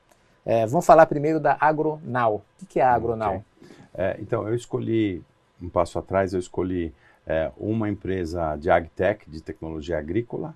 É, 0.46 0.66
vamos 0.66 0.86
falar 0.86 1.06
primeiro 1.06 1.40
da 1.40 1.56
Agronal. 1.60 2.44
O 2.62 2.66
que 2.66 2.82
é 2.82 2.84
a 2.84 2.94
Agronal? 2.94 3.36
Okay. 3.36 3.70
É, 3.94 4.18
então, 4.20 4.48
eu 4.48 4.54
escolhi, 4.54 5.24
um 5.62 5.70
passo 5.70 5.98
atrás, 6.00 6.34
eu 6.34 6.40
escolhi 6.40 6.94
é, 7.26 7.52
uma 7.58 7.90
empresa 7.90 8.56
de 8.56 8.70
agtech, 8.70 9.30
de 9.30 9.42
tecnologia 9.42 9.98
agrícola, 9.98 10.56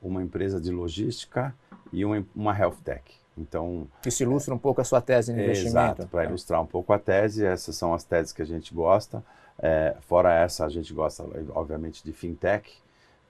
uma 0.00 0.22
empresa 0.22 0.60
de 0.60 0.70
logística 0.70 1.54
e 1.92 2.04
uma, 2.04 2.24
uma 2.34 2.56
health 2.56 2.78
tech. 2.84 3.02
Então, 3.36 3.86
Isso 4.06 4.22
ilustra 4.22 4.54
um 4.54 4.58
pouco 4.58 4.80
a 4.80 4.84
sua 4.84 5.00
tese 5.00 5.32
de 5.32 5.38
investimento. 5.40 5.76
Exato, 5.76 6.06
para 6.06 6.24
ilustrar 6.24 6.62
um 6.62 6.66
pouco 6.66 6.92
a 6.92 6.98
tese, 6.98 7.44
essas 7.44 7.76
são 7.76 7.92
as 7.92 8.02
teses 8.02 8.32
que 8.32 8.40
a 8.40 8.46
gente 8.46 8.72
gosta. 8.72 9.22
É, 9.58 9.94
fora 10.00 10.32
essa, 10.32 10.64
a 10.64 10.68
gente 10.68 10.92
gosta, 10.94 11.24
obviamente, 11.54 12.02
de 12.02 12.12
fintech. 12.12 12.72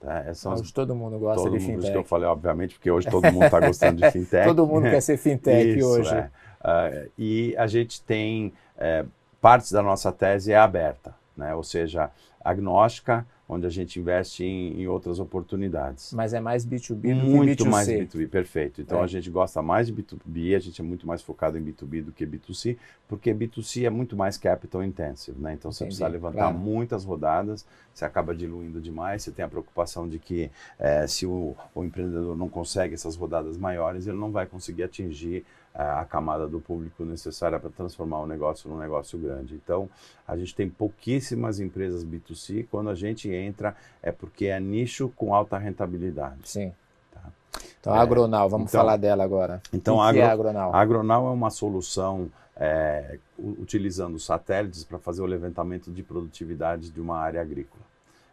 Tá? 0.00 0.24
Hoje 0.28 0.62
as... 0.62 0.70
todo 0.70 0.94
mundo 0.94 1.18
gosta 1.18 1.42
todo 1.42 1.52
de 1.52 1.58
mundo, 1.58 1.66
fintech. 1.66 1.82
Isso 1.82 1.92
que 1.92 1.98
eu 1.98 2.04
falei, 2.04 2.28
obviamente, 2.28 2.74
porque 2.74 2.90
hoje 2.90 3.10
todo 3.10 3.24
mundo 3.32 3.46
está 3.46 3.58
gostando 3.58 4.00
de 4.00 4.10
fintech. 4.12 4.46
todo 4.46 4.64
mundo 4.64 4.84
quer 4.84 5.00
ser 5.00 5.16
fintech 5.16 5.74
isso, 5.78 5.88
hoje. 5.88 6.14
É. 6.14 6.30
Uh, 6.60 7.10
e 7.18 7.56
a 7.56 7.66
gente 7.66 8.00
tem, 8.02 8.52
é, 8.76 9.04
partes 9.46 9.70
da 9.70 9.80
nossa 9.80 10.10
tese 10.10 10.50
é 10.50 10.56
aberta, 10.56 11.14
né? 11.36 11.54
ou 11.54 11.62
seja, 11.62 12.10
agnóstica, 12.44 13.24
onde 13.48 13.64
a 13.64 13.70
gente 13.70 14.00
investe 14.00 14.42
em, 14.44 14.80
em, 14.80 14.88
outras 14.88 15.20
oportunidades. 15.20 16.12
Mas 16.12 16.34
é 16.34 16.40
mais 16.40 16.66
B2B 16.66 17.14
do 17.14 17.24
muito 17.24 17.58
que 17.58 17.62
B2C. 17.62 17.70
mais 17.70 17.86
B2B, 17.86 18.28
perfeito. 18.28 18.80
Então 18.80 18.98
é. 18.98 19.04
a 19.04 19.06
gente 19.06 19.30
gosta 19.30 19.62
mais 19.62 19.86
de 19.86 19.94
B2B, 19.94 20.56
a 20.56 20.58
gente 20.58 20.80
é 20.80 20.84
muito 20.84 21.06
mais 21.06 21.22
focado 21.22 21.56
em 21.56 21.62
B2B 21.62 22.02
do 22.02 22.10
que 22.10 22.26
B2C, 22.26 22.76
porque 23.06 23.32
B2C 23.32 23.84
é 23.84 23.90
muito 23.90 24.16
mais 24.16 24.36
capital 24.36 24.82
intensive, 24.82 25.40
né? 25.40 25.52
Então 25.52 25.70
você 25.70 25.84
Entendi, 25.84 25.96
precisa 25.96 26.08
levantar 26.08 26.50
claro. 26.50 26.58
muitas 26.58 27.04
rodadas, 27.04 27.64
você 27.94 28.04
acaba 28.04 28.34
diluindo 28.34 28.80
demais, 28.80 29.22
você 29.22 29.30
tem 29.30 29.44
a 29.44 29.48
preocupação 29.48 30.08
de 30.08 30.18
que 30.18 30.50
é, 30.76 31.06
se 31.06 31.24
o, 31.24 31.54
o 31.72 31.84
empreendedor 31.84 32.36
não 32.36 32.48
consegue 32.48 32.94
essas 32.94 33.14
rodadas 33.14 33.56
maiores, 33.56 34.08
ele 34.08 34.18
não 34.18 34.32
vai 34.32 34.44
conseguir 34.44 34.82
atingir 34.82 35.46
a 35.76 36.04
camada 36.06 36.48
do 36.48 36.58
público 36.58 37.04
necessária 37.04 37.60
para 37.60 37.68
transformar 37.68 38.20
o 38.20 38.26
negócio 38.26 38.68
num 38.68 38.78
negócio 38.78 39.18
grande. 39.18 39.54
Então, 39.54 39.88
a 40.26 40.34
gente 40.36 40.54
tem 40.54 40.70
pouquíssimas 40.70 41.60
empresas 41.60 42.02
B2C. 42.02 42.66
Quando 42.70 42.88
a 42.88 42.94
gente 42.94 43.30
entra, 43.30 43.76
é 44.02 44.10
porque 44.10 44.46
é 44.46 44.58
nicho 44.58 45.12
com 45.14 45.34
alta 45.34 45.58
rentabilidade. 45.58 46.38
Sim. 46.44 46.72
Tá? 47.12 47.20
Então, 47.78 47.92
a 47.92 48.00
Agronal, 48.00 48.48
vamos 48.48 48.70
então, 48.70 48.80
falar 48.80 48.96
dela 48.96 49.22
agora. 49.22 49.60
Então, 49.70 49.96
que, 49.96 50.02
agro, 50.02 50.20
é 50.20 50.24
a 50.24 50.32
Agronal? 50.32 50.74
A 50.74 50.80
Agronal 50.80 51.26
é 51.28 51.30
uma 51.30 51.50
solução 51.50 52.30
é, 52.56 53.18
utilizando 53.38 54.18
satélites 54.18 54.82
para 54.82 54.98
fazer 54.98 55.20
o 55.20 55.26
levantamento 55.26 55.92
de 55.92 56.02
produtividade 56.02 56.90
de 56.90 57.00
uma 57.02 57.18
área 57.18 57.42
agrícola. 57.42 57.84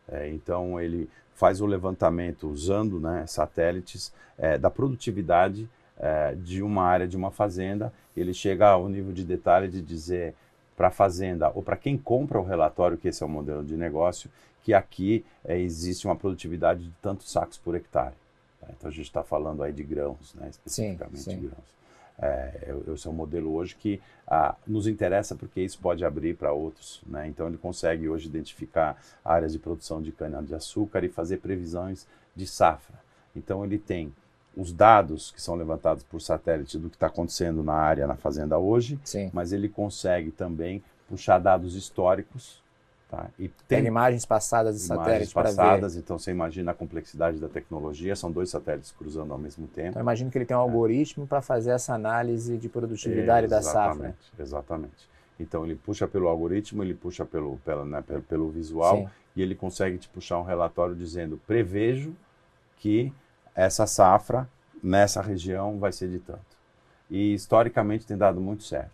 É, 0.08 0.30
então, 0.30 0.80
ele 0.80 1.10
faz 1.36 1.60
o 1.60 1.66
levantamento 1.66 2.48
usando 2.48 3.02
né, 3.02 3.26
satélites 3.28 4.14
é, 4.38 4.58
da 4.58 4.70
produtividade 4.70 5.68
é, 6.04 6.36
de 6.36 6.62
uma 6.62 6.84
área 6.84 7.08
de 7.08 7.16
uma 7.16 7.32
fazenda, 7.32 7.94
ele 8.16 8.34
chega 8.34 8.68
ao 8.68 8.90
nível 8.90 9.14
de 9.14 9.24
detalhe 9.24 9.70
de 9.70 9.82
dizer 9.82 10.36
para 10.76 10.90
a 10.90 10.92
fazenda 10.92 11.50
ou 11.56 11.64
para 11.64 11.78
quem 11.78 11.98
compra 11.98 12.38
o 12.38 12.44
relatório, 12.44 12.98
que 12.98 13.08
esse 13.08 13.24
é 13.24 13.26
o 13.26 13.30
modelo 13.30 13.64
de 13.64 13.78
negócio, 13.78 14.30
que 14.64 14.74
aqui 14.74 15.26
é, 15.46 15.58
existe 15.58 16.06
uma 16.06 16.16
produtividade 16.16 16.84
de 16.84 16.92
tantos 17.02 17.32
sacos 17.32 17.58
por 17.58 17.74
hectare. 17.74 18.16
Tá? 18.60 18.68
Então 18.78 18.90
a 18.90 18.94
gente 18.94 19.06
está 19.06 19.24
falando 19.24 19.64
aí 19.64 19.72
de 19.72 19.82
grãos, 19.82 20.34
né? 20.36 20.50
especificamente 20.50 21.20
sim, 21.20 21.32
sim. 21.32 21.40
grãos. 21.40 21.74
É, 22.20 22.76
esse 22.94 23.08
é 23.08 23.10
um 23.10 23.14
modelo 23.14 23.54
hoje 23.54 23.74
que 23.76 24.02
ah, 24.28 24.56
nos 24.68 24.88
interessa 24.88 25.36
porque 25.36 25.62
isso 25.62 25.80
pode 25.80 26.04
abrir 26.04 26.36
para 26.36 26.52
outros. 26.52 27.02
Né? 27.08 27.30
Então 27.30 27.48
ele 27.48 27.58
consegue 27.58 28.10
hoje 28.10 28.28
identificar 28.28 29.02
áreas 29.24 29.54
de 29.54 29.60
produção 29.60 30.02
de 30.02 30.12
cana-de-açúcar 30.12 31.06
e 31.06 31.10
fazer 31.10 31.38
previsões 31.38 32.06
de 32.36 32.46
safra. 32.46 33.02
Então 33.34 33.64
ele 33.64 33.78
tem 33.78 34.14
os 34.56 34.72
dados 34.72 35.32
que 35.32 35.42
são 35.42 35.56
levantados 35.56 36.04
por 36.04 36.22
satélite 36.22 36.78
do 36.78 36.90
que 36.90 36.96
está 36.96 37.08
acontecendo 37.08 37.64
na 37.64 37.74
área, 37.74 38.06
na 38.06 38.16
fazenda 38.16 38.58
hoje, 38.58 39.00
Sim. 39.04 39.30
mas 39.34 39.52
ele 39.52 39.68
consegue 39.68 40.32
também 40.32 40.84
puxar 41.10 41.40
dados 41.40 41.76
históricos. 41.76 42.62
Tá? 43.10 43.28
E 43.38 43.48
tem, 43.48 43.80
tem 43.80 43.86
imagens 43.86 44.26
passadas 44.26 44.76
de 44.76 44.82
satélite 44.82 45.34
para 45.34 45.52
ver. 45.52 45.98
Então 45.98 46.18
você 46.18 46.32
imagina 46.32 46.72
a 46.72 46.74
complexidade 46.74 47.38
da 47.40 47.48
tecnologia, 47.48 48.16
são 48.16 48.32
dois 48.32 48.50
satélites 48.50 48.92
cruzando 48.92 49.32
ao 49.32 49.38
mesmo 49.38 49.68
tempo. 49.68 49.90
Então 49.90 50.02
imagino 50.02 50.32
que 50.32 50.38
ele 50.38 50.46
tem 50.46 50.58
um 50.58 50.60
é. 50.60 50.64
algoritmo 50.64 51.28
para 51.28 51.42
fazer 51.42 51.72
essa 51.72 51.94
análise 51.94 52.58
de 52.58 52.70
produtividade 52.70 53.48
da 53.48 53.62
safra. 53.62 54.16
Exatamente. 54.40 55.10
Então 55.40 55.66
ele 55.66 55.76
puxa 55.76 56.08
pelo 56.08 56.28
algoritmo, 56.28 56.84
ele 56.84 56.94
puxa 56.94 57.26
pelo, 57.26 57.58
pelo, 57.58 57.86
né, 57.86 58.02
pelo, 58.02 58.22
pelo 58.22 58.50
visual 58.50 58.98
Sim. 58.98 59.10
e 59.36 59.42
ele 59.42 59.56
consegue 59.56 59.98
te 59.98 60.08
puxar 60.08 60.40
um 60.40 60.44
relatório 60.44 60.96
dizendo 60.96 61.40
prevejo 61.46 62.16
que 62.78 63.14
essa 63.56 63.86
safra 63.88 64.48
nessa 64.82 65.22
região 65.22 65.80
vai 65.80 65.92
ser 65.92 66.10
de 66.10 66.20
tanto. 66.20 66.58
E 67.10 67.34
historicamente 67.34 68.06
tem 68.06 68.18
dado 68.18 68.42
muito 68.42 68.64
certo. 68.64 68.92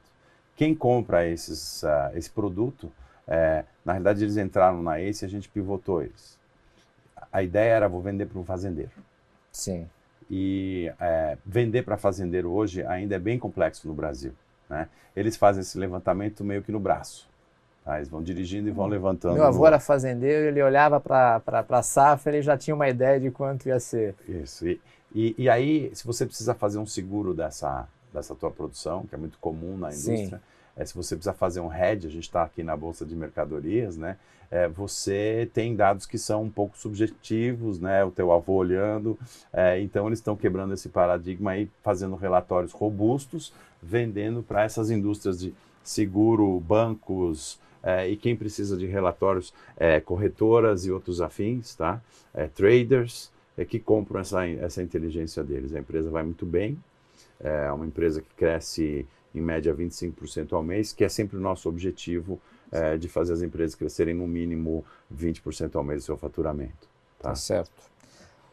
Quem 0.56 0.76
compra 0.76 1.26
esses, 1.28 1.84
uh, 1.84 2.16
esse 2.16 2.30
produto 2.30 2.92
É, 3.32 3.64
na 3.86 3.94
realidade, 3.94 4.24
eles 4.24 4.38
entraram 4.38 4.82
na 4.82 5.00
ACE 5.00 5.24
e 5.24 5.28
a 5.28 5.30
gente 5.30 5.48
pivotou 5.48 6.02
eles. 6.02 6.36
A 7.32 7.44
ideia 7.44 7.76
era 7.76 7.88
vou 7.88 8.02
vender 8.02 8.26
para 8.26 8.40
um 8.40 8.44
fazendeiro. 8.44 8.90
Sim. 9.52 9.88
E 10.28 10.92
é, 11.00 11.38
vender 11.46 11.84
para 11.84 11.96
fazendeiro 11.96 12.50
hoje 12.50 12.84
ainda 12.84 13.14
é 13.16 13.20
bem 13.20 13.38
complexo 13.38 13.88
no 13.88 13.94
Brasil. 13.94 14.34
Né? 14.68 14.90
Eles 15.16 15.38
fazem 15.38 15.62
esse 15.62 15.78
levantamento 15.78 16.44
meio 16.44 16.64
que 16.64 16.72
no 16.72 16.80
braço. 16.80 17.29
Tá? 17.90 17.98
Eles 17.98 18.08
vão 18.08 18.22
dirigindo 18.22 18.70
e 18.70 18.72
vão 18.72 18.86
levantando. 18.86 19.34
Meu 19.34 19.46
avô 19.46 19.62
no... 19.62 19.66
era 19.66 19.80
fazendeiro, 19.80 20.46
ele 20.46 20.62
olhava 20.62 21.00
para 21.00 21.42
a 21.68 21.82
safra, 21.82 22.34
ele 22.34 22.44
já 22.44 22.56
tinha 22.56 22.76
uma 22.76 22.88
ideia 22.88 23.20
de 23.20 23.32
quanto 23.32 23.68
ia 23.68 23.80
ser. 23.80 24.14
Isso. 24.28 24.68
E, 24.68 24.80
e, 25.12 25.36
e, 25.40 25.50
aí, 25.50 25.90
se 25.96 26.06
você 26.06 26.24
precisa 26.24 26.54
fazer 26.54 26.78
um 26.78 26.86
seguro 26.86 27.34
dessa, 27.34 27.88
dessa 28.14 28.36
tua 28.36 28.52
produção, 28.52 29.08
que 29.08 29.16
é 29.16 29.18
muito 29.18 29.40
comum 29.40 29.76
na 29.76 29.90
indústria, 29.90 30.40
é, 30.78 30.86
se 30.86 30.94
você 30.94 31.16
precisa 31.16 31.34
fazer 31.34 31.62
um 31.62 31.74
hedge, 31.74 32.06
a 32.06 32.12
gente 32.12 32.26
está 32.26 32.44
aqui 32.44 32.62
na 32.62 32.78
Bolsa 32.78 33.04
de 33.04 33.16
Mercadorias, 33.16 33.98
né? 33.98 34.18
É, 34.52 34.68
você 34.68 35.50
tem 35.52 35.76
dados 35.76 36.06
que 36.06 36.20
são 36.20 36.44
um 36.44 36.50
pouco 36.50 36.78
subjetivos, 36.78 37.80
né? 37.80 38.04
O 38.04 38.12
teu 38.12 38.32
avô 38.32 38.54
olhando, 38.54 39.18
é, 39.52 39.82
então 39.82 40.06
eles 40.06 40.20
estão 40.20 40.36
quebrando 40.36 40.76
esse 40.76 40.90
paradigma 40.90 41.52
aí, 41.52 41.68
fazendo 41.82 42.16
relatórios 42.16 42.72
robustos, 42.72 43.52
vendendo 43.82 44.44
para 44.44 44.64
essas 44.64 44.92
indústrias 44.92 45.40
de 45.40 45.56
seguro, 45.84 46.60
bancos, 46.60 47.60
e 48.10 48.16
quem 48.16 48.36
precisa 48.36 48.76
de 48.76 48.86
relatórios, 48.86 49.54
é, 49.78 50.00
corretoras 50.00 50.86
e 50.86 50.92
outros 50.92 51.22
afins, 51.22 51.76
tá? 51.76 52.02
É, 52.34 52.48
traders, 52.48 53.32
é, 53.58 53.66
que 53.66 53.80
compram 53.80 54.20
essa, 54.20 54.48
essa 54.48 54.82
inteligência 54.84 55.44
deles. 55.44 55.74
A 55.74 55.80
empresa 55.80 56.10
vai 56.10 56.24
muito 56.24 56.46
bem, 56.46 56.78
é 57.40 57.72
uma 57.72 57.86
empresa 57.86 58.22
que 58.22 58.34
cresce 58.36 59.08
em 59.34 59.42
média 59.42 59.74
25% 59.74 60.54
ao 60.54 60.64
mês, 60.64 60.92
que 60.92 61.04
é 61.04 61.10
sempre 61.10 61.38
o 61.38 61.40
nosso 61.40 61.70
objetivo 61.70 62.40
é, 62.72 62.98
de 62.98 63.08
fazer 63.08 63.34
as 63.34 63.42
empresas 63.42 63.76
crescerem 63.76 64.14
no 64.14 64.28
mínimo 64.28 64.86
20% 65.14 65.76
ao 65.76 65.84
mês 65.84 66.04
do 66.04 66.06
seu 66.06 66.18
faturamento. 66.18 66.88
Tá? 67.20 67.30
tá 67.30 67.36
certo. 67.36 67.72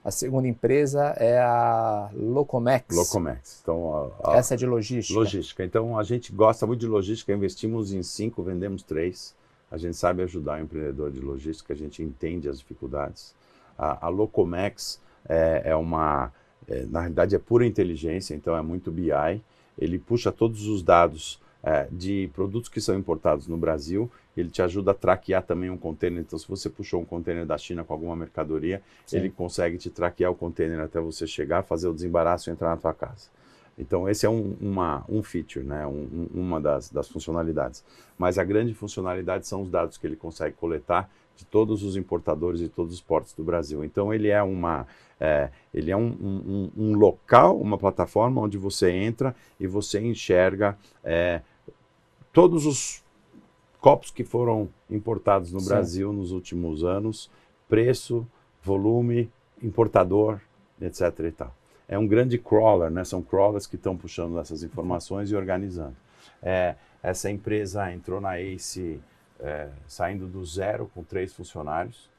A 0.07 0.13
segunda 0.13 0.47
empresa 0.47 1.17
é 1.17 1.37
a 1.37 2.09
Locomex. 2.15 2.97
Locomex. 2.97 3.59
Então, 3.61 4.13
a, 4.23 4.35
a, 4.35 4.37
Essa 4.37 4.55
é 4.55 4.57
de 4.57 4.65
logística. 4.65 5.19
Logística. 5.19 5.65
Então, 5.65 5.99
a 5.99 6.05
gente 6.05 6.31
gosta 6.31 6.65
muito 6.65 6.79
de 6.79 6.87
logística, 6.87 7.33
investimos 7.33 7.93
em 7.93 8.05
cinco, 8.05 8.41
vendemos 8.41 8.85
três. 8.85 9.35
A 9.69 9.77
gente 9.77 9.97
sabe 9.97 10.23
ajudar 10.23 10.61
o 10.61 10.63
empreendedor 10.63 11.11
de 11.11 11.19
logística, 11.19 11.73
a 11.73 11.77
gente 11.77 12.05
entende 12.05 12.49
as 12.49 12.61
dificuldades. 12.61 13.35
A, 13.77 14.07
a 14.07 14.09
Locomex 14.09 15.01
é, 15.29 15.63
é 15.65 15.75
uma, 15.75 16.33
é, 16.69 16.87
na 16.87 17.01
realidade, 17.01 17.35
é 17.35 17.39
pura 17.41 17.67
inteligência, 17.67 18.33
então 18.33 18.57
é 18.57 18.63
muito 18.63 18.93
BI. 18.93 19.43
Ele 19.77 19.99
puxa 19.99 20.31
todos 20.31 20.69
os 20.69 20.85
dados 20.85 21.41
é, 21.67 21.89
de 21.91 22.31
produtos 22.33 22.71
que 22.71 22.81
são 22.81 22.97
importados 22.97 23.49
no 23.49 23.57
Brasil. 23.57 24.09
Ele 24.37 24.49
te 24.49 24.63
ajuda 24.63 24.93
a 24.93 24.95
traquear 24.95 25.43
também 25.43 25.69
um 25.69 25.77
container. 25.77 26.21
Então, 26.21 26.39
se 26.39 26.47
você 26.47 26.71
puxou 26.71 27.01
um 27.01 27.05
container 27.05 27.45
da 27.45 27.59
China 27.59 27.83
com 27.83 27.93
alguma 27.93 28.15
mercadoria, 28.15 28.81
Sim. 29.05 29.17
ele 29.17 29.31
consegue 29.31 29.77
te 29.77 29.91
traquear 29.91 30.31
o 30.31 30.37
container 30.37 30.79
até 30.79 31.01
você 31.01 31.27
chegar, 31.27 31.65
fazer 31.65 31.89
o 31.89 31.93
desembaraço 31.93 32.49
e 32.49 32.53
entrar 32.53 32.69
na 32.69 32.77
tua 32.77 32.95
casa. 32.95 33.29
Então, 33.77 34.09
esse 34.09 34.25
é 34.25 34.31
um, 34.31 34.57
uma, 34.61 35.05
um 35.09 35.25
feature, 35.25 35.67
né? 35.67 35.85
Um, 35.85 36.29
uma 36.33 36.61
das, 36.61 36.89
das 36.89 37.09
funcionalidades. 37.09 37.85
Mas 38.17 38.39
a 38.39 38.45
grande 38.45 38.73
funcionalidade 38.73 39.47
são 39.49 39.63
os 39.63 39.69
dados 39.69 39.99
que 39.99 40.07
ele 40.07 40.17
consegue 40.17 40.55
coletar 40.55 41.11
de 41.35 41.45
todos 41.45 41.83
os 41.83 41.97
importadores 41.97 42.61
e 42.61 42.69
todos 42.69 42.95
os 42.95 43.01
portos 43.01 43.35
do 43.35 43.43
Brasil. 43.43 43.85
Então, 43.85 44.15
ele 44.15 44.29
é, 44.29 44.43
uma, 44.43 44.87
é, 45.19 45.51
ele 45.75 45.91
é 45.91 45.97
um, 45.97 46.07
um, 46.07 46.71
um, 46.77 46.97
local, 46.97 47.61
uma 47.61 47.77
plataforma 47.77 48.41
onde 48.41 48.57
você 48.57 48.91
entra 48.91 49.35
e 49.59 49.67
você 49.67 50.01
enxerga 50.01 50.79
é, 51.05 51.43
todos 52.37 52.67
os 52.67 53.03
copos 53.81 54.11
que 54.11 54.23
foram 54.23 54.69
importados 54.91 55.53
no 55.53 55.61
Sim. 55.61 55.69
Brasil 55.69 56.13
nos 56.13 56.33
últimos 56.33 56.85
anos, 56.85 57.31
preço, 57.67 58.27
volume, 58.63 59.33
importador, 59.63 60.39
etc. 60.79 61.19
E 61.21 61.33
tal 61.33 61.55
é 61.89 61.99
um 61.99 62.07
grande 62.07 62.39
crawler, 62.39 62.91
né? 62.91 63.05
São 63.05 63.23
crawlers 63.23 63.67
que 63.67 63.77
estão 63.77 63.97
puxando 63.97 64.39
essas 64.39 64.63
informações 64.63 65.31
e 65.31 65.37
organizando. 65.37 65.97
É, 66.43 66.75
essa 67.03 67.31
empresa 67.31 67.93
entrou 67.93 68.21
na 68.21 68.41
ACE 68.41 69.01
é, 69.41 69.69
saindo 69.87 70.27
do 70.27 70.45
zero 70.45 70.91
com 70.95 71.05
três 71.05 71.33
funcionários, 71.33 72.11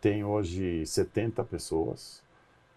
tem 0.00 0.24
hoje 0.24 0.84
70 0.86 1.44
pessoas, 1.44 2.22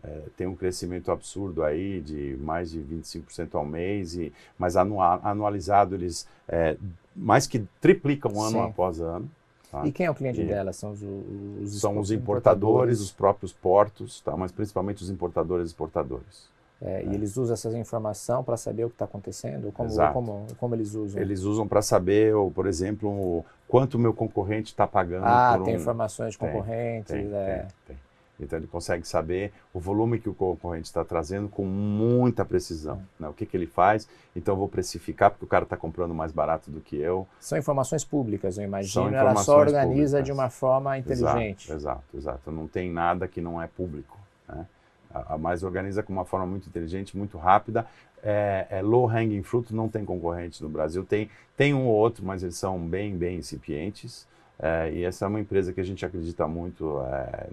é, 0.04 0.22
tem 0.36 0.48
um 0.48 0.56
crescimento 0.56 1.12
absurdo 1.12 1.64
aí 1.64 2.02
de 2.02 2.38
mais 2.42 2.72
de 2.72 2.80
25% 2.80 3.56
ao 3.56 3.66
mês, 3.66 4.16
e, 4.16 4.34
mas 4.58 4.76
anual, 4.76 5.20
anualizado 5.24 5.96
eles 5.96 6.28
é, 6.48 6.76
mais 7.16 7.46
que 7.46 7.60
triplicam 7.80 8.32
ano 8.42 8.60
Sim. 8.60 8.66
após 8.66 9.00
ano. 9.00 9.30
Tá? 9.72 9.86
E 9.86 9.92
quem 9.92 10.06
é 10.06 10.12
o 10.12 10.16
cliente 10.16 10.42
e 10.42 10.46
dela? 10.46 10.74
São 10.74 10.92
os, 10.92 11.02
os, 11.02 11.80
São 11.80 11.98
os 11.98 12.12
importadores, 12.12 12.14
importadores, 12.14 13.00
os 13.00 13.12
próprios 13.12 13.54
portos, 13.54 14.20
tá? 14.22 14.36
mas 14.36 14.52
principalmente 14.52 15.02
os 15.02 15.10
importadores 15.10 15.66
e 15.66 15.68
exportadores. 15.68 16.50
É, 16.82 17.02
é. 17.02 17.06
E 17.06 17.14
eles 17.14 17.38
usam 17.38 17.54
essa 17.54 17.78
informação 17.78 18.44
para 18.44 18.58
saber 18.58 18.86
o 18.86 18.90
que 18.90 18.96
está 18.96 19.06
acontecendo? 19.06 19.72
Como, 19.72 19.90
como, 20.14 20.48
como 20.58 20.76
eles 20.76 20.96
usam? 20.96 21.22
Eles 21.22 21.44
usam 21.44 21.68
para 21.68 21.82
saber, 21.82 22.34
por 22.56 22.66
exemplo, 22.66 23.46
quanto 23.68 23.96
o 23.96 24.00
meu 24.00 24.14
concorrente 24.14 24.72
está 24.72 24.88
pagando. 24.88 25.26
Ah, 25.26 25.60
tem 25.64 25.76
um... 25.76 25.78
informações 25.78 26.32
de 26.32 26.40
concorrentes. 26.40 27.14
Tem, 27.14 27.30
tem, 27.30 27.34
é. 27.36 27.58
tem, 27.86 27.96
tem. 27.96 28.11
Então 28.42 28.58
ele 28.58 28.68
consegue 28.68 29.08
saber 29.08 29.54
o 29.74 29.80
volume 29.80 30.20
que 30.20 30.28
o 30.28 30.34
concorrente 30.34 30.88
está 30.88 31.04
trazendo 31.06 31.48
com 31.48 31.66
muita 31.66 32.44
precisão. 32.44 33.02
Né? 33.20 33.28
O 33.28 33.34
que, 33.34 33.46
que 33.46 33.56
ele 33.56 33.68
faz? 33.68 34.08
Então 34.36 34.54
eu 34.54 34.58
vou 34.58 34.68
precificar 34.68 35.30
porque 35.32 35.46
o 35.46 35.48
cara 35.48 35.64
está 35.64 35.78
comprando 35.78 36.14
mais 36.14 36.32
barato 36.32 36.72
do 36.72 36.82
que 36.82 36.98
eu. 36.98 37.28
São 37.40 37.58
informações 37.58 38.04
públicas, 38.04 38.58
eu 38.58 38.64
imagino. 38.64 39.14
Ela 39.14 39.36
só 39.36 39.60
organiza 39.60 40.18
públicas. 40.18 40.26
de 40.26 40.32
uma 40.32 40.50
forma 40.50 40.98
inteligente. 40.98 41.72
Exato, 41.72 41.78
exato, 41.78 42.18
exato. 42.18 42.52
Não 42.52 42.68
tem 42.68 42.92
nada 42.92 43.28
que 43.28 43.42
não 43.42 43.62
é 43.62 43.68
público. 43.68 44.18
Né? 44.48 44.66
A, 45.14 45.36
a 45.36 45.38
mais 45.38 45.64
organiza 45.64 46.02
com 46.02 46.12
uma 46.12 46.26
forma 46.26 46.46
muito 46.46 46.68
inteligente, 46.68 47.18
muito 47.18 47.38
rápida. 47.38 47.86
É, 48.24 48.68
é 48.70 48.82
low 48.82 49.10
hanging 49.10 49.42
fruit, 49.44 49.74
não 49.74 49.90
tem 49.90 50.06
concorrente 50.06 50.62
no 50.62 50.70
Brasil. 50.70 51.04
Tem, 51.04 51.30
tem 51.58 51.74
um 51.74 51.86
ou 51.86 51.96
outro, 51.96 52.26
mas 52.26 52.44
eles 52.44 52.56
são 52.56 52.80
bem, 52.80 53.18
bem 53.18 53.38
incipientes. 53.38 54.28
É, 54.62 54.92
e 54.94 55.04
essa 55.04 55.26
é 55.26 55.28
uma 55.28 55.40
empresa 55.40 55.74
que 55.74 55.82
a 55.82 55.84
gente 55.84 56.06
acredita 56.06 56.48
muito, 56.48 57.02
é, 57.08 57.48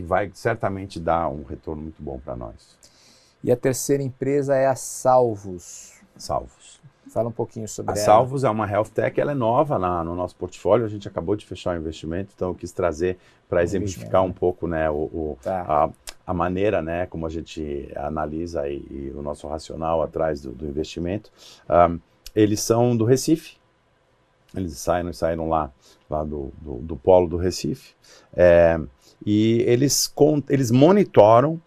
que 0.00 0.02
vai 0.02 0.30
certamente 0.32 0.98
dar 0.98 1.28
um 1.28 1.42
retorno 1.42 1.82
muito 1.82 2.02
bom 2.02 2.18
para 2.18 2.34
nós. 2.34 2.78
E 3.44 3.52
a 3.52 3.56
terceira 3.56 4.02
empresa 4.02 4.56
é 4.56 4.66
a 4.66 4.74
Salvos. 4.74 6.00
Salvos. 6.16 6.80
Fala 7.10 7.28
um 7.28 7.32
pouquinho 7.32 7.68
sobre 7.68 7.92
a 7.92 7.94
ela. 7.94 8.02
A 8.02 8.04
Salvos 8.04 8.44
é 8.44 8.50
uma 8.50 8.70
health 8.70 8.88
tech, 8.94 9.20
ela 9.20 9.32
é 9.32 9.34
nova 9.34 9.78
na, 9.78 10.02
no 10.02 10.14
nosso 10.14 10.36
portfólio, 10.36 10.86
a 10.86 10.88
gente 10.88 11.06
acabou 11.06 11.36
de 11.36 11.44
fechar 11.44 11.76
o 11.76 11.78
investimento, 11.78 12.32
então 12.34 12.48
eu 12.48 12.54
quis 12.54 12.72
trazer 12.72 13.18
para 13.48 13.62
exemplificar 13.62 14.22
um 14.22 14.32
pouco 14.32 14.66
né, 14.66 14.88
o, 14.88 14.94
o 14.94 15.38
tá. 15.42 15.64
a, 15.68 15.90
a, 16.26 16.32
maneira 16.32 16.80
né, 16.80 17.06
como 17.06 17.26
a 17.26 17.30
gente 17.30 17.90
analisa 17.96 18.68
e, 18.68 18.86
e 18.90 19.12
o 19.14 19.22
nosso 19.22 19.48
racional 19.48 20.02
atrás 20.02 20.40
do, 20.40 20.52
do 20.52 20.66
investimento. 20.66 21.30
Um, 21.68 21.98
eles 22.34 22.60
são 22.60 22.96
do 22.96 23.04
Recife, 23.04 23.58
eles 24.54 24.78
saíram, 24.78 25.12
saíram 25.12 25.48
lá, 25.48 25.70
lá 26.08 26.22
do, 26.22 26.52
do, 26.60 26.76
do 26.76 26.96
polo 26.96 27.28
do 27.28 27.36
Recife. 27.36 27.94
É, 28.34 28.80
e 29.24 29.62
eles, 29.66 30.12
eles 30.48 30.70
monitoram, 30.70 31.60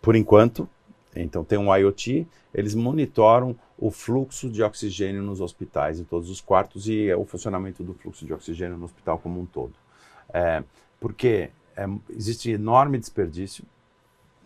por 0.00 0.16
enquanto, 0.16 0.68
então 1.14 1.44
tem 1.44 1.58
um 1.58 1.74
IoT, 1.74 2.26
eles 2.54 2.74
monitoram 2.74 3.56
o 3.76 3.90
fluxo 3.90 4.50
de 4.50 4.62
oxigênio 4.62 5.22
nos 5.22 5.40
hospitais, 5.40 6.00
em 6.00 6.04
todos 6.04 6.30
os 6.30 6.40
quartos, 6.40 6.88
e 6.88 7.12
o 7.14 7.24
funcionamento 7.24 7.82
do 7.82 7.94
fluxo 7.94 8.24
de 8.24 8.32
oxigênio 8.32 8.76
no 8.76 8.84
hospital 8.84 9.18
como 9.18 9.40
um 9.40 9.46
todo. 9.46 9.74
É, 10.32 10.62
porque 10.98 11.50
é, 11.76 11.86
existe 12.10 12.50
enorme 12.50 12.98
desperdício 12.98 13.64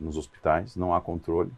nos 0.01 0.17
hospitais, 0.17 0.77
não 0.77 0.95
há 0.95 1.01
controle, 1.01 1.51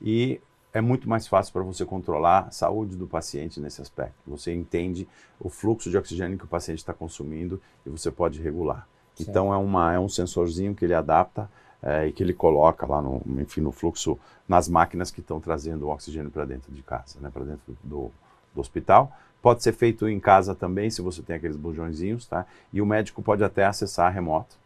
e 0.00 0.40
é 0.72 0.80
muito 0.80 1.08
mais 1.08 1.26
fácil 1.26 1.52
para 1.52 1.62
você 1.62 1.84
controlar 1.84 2.46
a 2.48 2.50
saúde 2.50 2.96
do 2.96 3.06
paciente 3.06 3.60
nesse 3.60 3.80
aspecto. 3.80 4.14
Você 4.26 4.54
entende 4.54 5.08
o 5.40 5.48
fluxo 5.48 5.90
de 5.90 5.96
oxigênio 5.96 6.38
que 6.38 6.44
o 6.44 6.48
paciente 6.48 6.78
está 6.78 6.92
consumindo 6.92 7.60
e 7.84 7.90
você 7.90 8.10
pode 8.10 8.40
regular. 8.40 8.86
Sim. 9.18 9.30
Então 9.30 9.52
é, 9.52 9.56
uma, 9.56 9.92
é 9.92 9.98
um 9.98 10.08
sensorzinho 10.08 10.74
que 10.74 10.84
ele 10.84 10.94
adapta 10.94 11.48
é, 11.82 12.06
e 12.06 12.12
que 12.12 12.22
ele 12.22 12.32
coloca 12.32 12.86
lá 12.86 13.00
no, 13.00 13.22
enfim, 13.40 13.60
no 13.60 13.72
fluxo 13.72 14.18
nas 14.48 14.68
máquinas 14.68 15.10
que 15.10 15.20
estão 15.20 15.40
trazendo 15.40 15.86
o 15.86 15.90
oxigênio 15.90 16.30
para 16.30 16.44
dentro 16.44 16.72
de 16.72 16.82
casa, 16.82 17.18
né, 17.20 17.30
para 17.32 17.44
dentro 17.44 17.76
do, 17.82 18.10
do 18.54 18.60
hospital. 18.60 19.12
Pode 19.40 19.62
ser 19.62 19.72
feito 19.72 20.08
em 20.08 20.18
casa 20.18 20.54
também, 20.54 20.90
se 20.90 21.00
você 21.00 21.22
tem 21.22 21.36
aqueles 21.36 21.56
bujõezinhos, 21.56 22.26
tá? 22.26 22.44
E 22.72 22.82
o 22.82 22.86
médico 22.86 23.22
pode 23.22 23.44
até 23.44 23.64
acessar 23.64 24.12
remoto. 24.12 24.56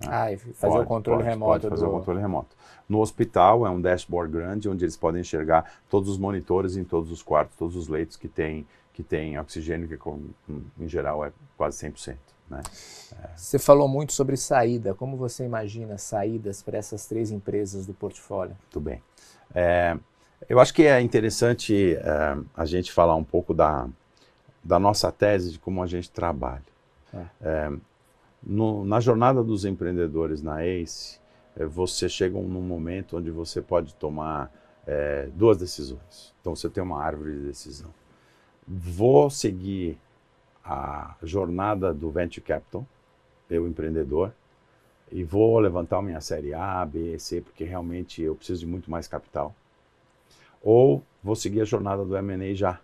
Né? 0.00 0.08
Ah, 0.08 0.32
e 0.32 0.36
fazer 0.36 0.74
pode, 0.74 0.84
o 0.84 0.86
controle 0.86 1.18
pode, 1.18 1.30
remoto. 1.30 1.52
Pode 1.52 1.68
fazer 1.68 1.84
do... 1.84 1.90
o 1.90 1.92
controle 1.94 2.20
remoto. 2.20 2.56
No 2.88 3.00
hospital 3.00 3.66
é 3.66 3.70
um 3.70 3.80
dashboard 3.80 4.32
grande 4.32 4.68
onde 4.68 4.84
eles 4.84 4.96
podem 4.96 5.20
enxergar 5.20 5.70
todos 5.88 6.08
os 6.08 6.18
monitores 6.18 6.76
em 6.76 6.84
todos 6.84 7.10
os 7.10 7.22
quartos, 7.22 7.56
todos 7.56 7.74
os 7.74 7.88
leitos 7.88 8.16
que 8.16 8.28
tem, 8.28 8.66
que 8.92 9.02
tem 9.02 9.38
oxigênio, 9.38 9.88
que 9.88 9.98
em 10.78 10.88
geral 10.88 11.24
é 11.24 11.32
quase 11.56 11.84
100%. 11.88 12.16
Né? 12.50 12.60
É. 13.22 13.28
Você 13.36 13.58
falou 13.58 13.88
muito 13.88 14.12
sobre 14.12 14.36
saída. 14.36 14.92
Como 14.92 15.16
você 15.16 15.44
imagina 15.44 15.96
saídas 15.96 16.62
para 16.62 16.76
essas 16.76 17.06
três 17.06 17.30
empresas 17.30 17.86
do 17.86 17.94
portfólio? 17.94 18.56
Muito 18.60 18.80
bem. 18.80 19.00
É, 19.54 19.96
eu 20.48 20.58
acho 20.58 20.74
que 20.74 20.82
é 20.82 21.00
interessante 21.00 21.94
é, 21.94 22.36
a 22.56 22.66
gente 22.66 22.90
falar 22.90 23.14
um 23.14 23.24
pouco 23.24 23.54
da, 23.54 23.88
da 24.62 24.78
nossa 24.78 25.12
tese 25.12 25.52
de 25.52 25.58
como 25.58 25.82
a 25.82 25.86
gente 25.86 26.10
trabalha. 26.10 26.64
É. 27.14 27.24
É, 27.40 27.72
no, 28.42 28.84
na 28.84 29.00
jornada 29.00 29.42
dos 29.42 29.64
empreendedores 29.64 30.42
na 30.42 30.64
ACE, 30.64 31.20
é, 31.56 31.64
você 31.64 32.08
chega 32.08 32.38
num 32.38 32.62
momento 32.62 33.16
onde 33.16 33.30
você 33.30 33.62
pode 33.62 33.94
tomar 33.94 34.50
duas 35.34 35.56
decisões. 35.56 36.34
Então 36.40 36.56
você 36.56 36.68
tem 36.68 36.82
uma 36.82 37.00
árvore 37.00 37.32
de 37.32 37.46
decisão. 37.46 37.90
Vou 38.66 39.30
seguir 39.30 39.96
a 40.64 41.16
jornada 41.22 41.92
do 41.92 42.10
Venture 42.10 42.44
Capital, 42.44 42.86
eu 43.48 43.66
empreendedor, 43.66 44.32
e 45.10 45.24
vou 45.24 45.58
levantar 45.58 46.00
minha 46.02 46.20
série 46.20 46.54
A, 46.54 46.84
B, 46.84 47.18
C, 47.18 47.40
porque 47.40 47.64
realmente 47.64 48.22
eu 48.22 48.34
preciso 48.34 48.60
de 48.60 48.66
muito 48.66 48.90
mais 48.90 49.08
capital. 49.08 49.54
Ou 50.62 51.02
vou 51.22 51.34
seguir 51.34 51.62
a 51.62 51.64
jornada 51.64 52.04
do 52.04 52.16
M&A 52.16 52.54
já, 52.54 52.80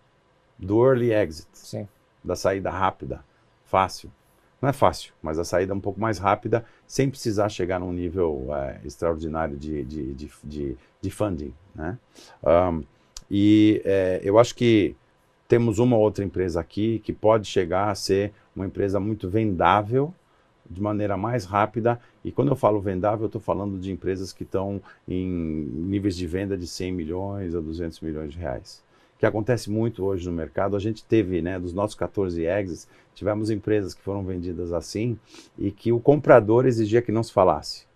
do 0.59 0.85
early 0.85 1.13
exit, 1.13 1.49
Sim. 1.53 1.89
da 2.25 2.35
saída 2.35 2.71
rápida, 2.71 3.23
fácil. 3.65 4.11
Não 4.61 4.71
é 4.71 4.73
fácil, 4.73 5.13
mas 5.23 5.39
a 5.39 5.45
saída 5.45 5.73
é 5.73 5.77
um 5.77 5.81
pouco 5.81 6.01
mais 6.01 6.19
rápida, 6.19 6.65
sem 6.87 7.11
precisar 7.11 7.49
chegar 7.49 7.79
num 7.79 7.93
nível 7.93 8.49
é, 8.55 8.81
extraordinário 8.85 9.57
de, 9.57 9.85
de, 9.85 10.15
de, 10.15 10.31
de, 10.43 10.77
de 11.01 11.11
funding. 11.11 11.55
Né? 11.75 11.99
Um, 12.43 12.83
e 13.31 13.83
é, 13.85 14.21
eu 14.25 14.39
acho 14.39 14.55
que 14.55 14.97
temos 15.49 15.79
uma 15.79 15.97
outra 15.97 16.25
empresa 16.25 16.61
aqui 16.61 16.99
que 17.01 17.13
pode 17.13 17.47
chegar 17.47 17.91
a 17.91 17.95
ser 17.95 18.33
uma 18.55 18.67
empresa 18.67 18.99
muito 18.99 19.29
vendável 19.29 20.13
de 20.69 20.81
maneira 20.81 21.17
mais 21.17 21.45
rápida. 21.45 22.01
E 22.25 22.33
quando 22.33 22.49
eu 22.49 22.57
falo 22.57 22.81
vendável, 22.81 23.25
eu 23.25 23.27
estou 23.27 23.41
falando 23.41 23.79
de 23.79 23.93
empresas 23.93 24.33
que 24.33 24.43
estão 24.43 24.81
em 25.07 25.27
níveis 25.27 26.17
de 26.17 26.27
venda 26.27 26.57
de 26.57 26.67
100 26.67 26.93
milhões 26.93 27.55
a 27.55 27.61
200 27.61 28.01
milhões 28.01 28.33
de 28.33 28.39
reais. 28.39 28.83
Que 29.19 29.25
acontece 29.25 29.71
muito 29.71 30.05
hoje 30.05 30.27
no 30.27 30.33
mercado. 30.33 30.77
A 30.77 30.81
gente 30.81 31.05
teve, 31.05 31.41
né, 31.41 31.59
dos 31.59 31.73
nossos 31.73 31.95
14 31.95 32.45
exits, 32.45 32.89
tivemos 33.15 33.51
empresas 33.51 33.95
que 33.95 34.03
foram 34.03 34.25
vendidas 34.25 34.73
assim 34.73 35.19
e 35.59 35.71
que 35.71 35.93
o 35.93 36.01
comprador 36.01 36.67
exigia 36.67 37.01
que 37.01 37.13
não 37.13 37.23
se 37.23 37.33
falasse. 37.33 37.87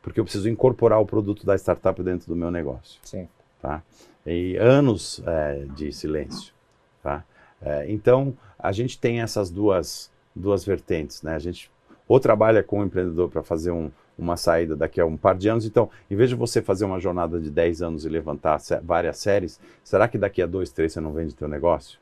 Porque 0.00 0.18
eu 0.18 0.24
preciso 0.24 0.48
incorporar 0.48 1.00
o 1.00 1.06
produto 1.06 1.44
da 1.44 1.54
startup 1.56 2.02
dentro 2.02 2.26
do 2.28 2.36
meu 2.36 2.50
negócio. 2.50 3.00
Sim. 3.02 3.28
Tá? 3.60 3.82
E 4.26 4.56
anos 4.56 5.22
é, 5.26 5.66
de 5.76 5.92
silêncio. 5.92 6.52
Tá? 7.02 7.24
É, 7.60 7.90
então, 7.90 8.36
a 8.58 8.72
gente 8.72 8.98
tem 8.98 9.20
essas 9.20 9.50
duas, 9.50 10.10
duas 10.34 10.64
vertentes. 10.64 11.22
Né? 11.22 11.34
A 11.34 11.38
gente 11.38 11.70
ou 12.08 12.20
trabalha 12.20 12.62
com 12.62 12.80
o 12.80 12.84
empreendedor 12.84 13.30
para 13.30 13.42
fazer 13.42 13.70
um, 13.70 13.90
uma 14.18 14.36
saída 14.36 14.76
daqui 14.76 15.00
a 15.00 15.06
um 15.06 15.16
par 15.16 15.36
de 15.36 15.48
anos. 15.48 15.64
Então, 15.64 15.88
em 16.10 16.16
vez 16.16 16.28
de 16.28 16.36
você 16.36 16.60
fazer 16.60 16.84
uma 16.84 17.00
jornada 17.00 17.40
de 17.40 17.50
10 17.50 17.82
anos 17.82 18.04
e 18.04 18.08
levantar 18.08 18.60
várias 18.82 19.18
séries, 19.18 19.58
será 19.82 20.06
que 20.06 20.18
daqui 20.18 20.42
a 20.42 20.46
dois, 20.46 20.70
três 20.70 20.92
você 20.92 21.00
não 21.00 21.12
vende 21.12 21.34
teu 21.34 21.48
negócio? 21.48 21.98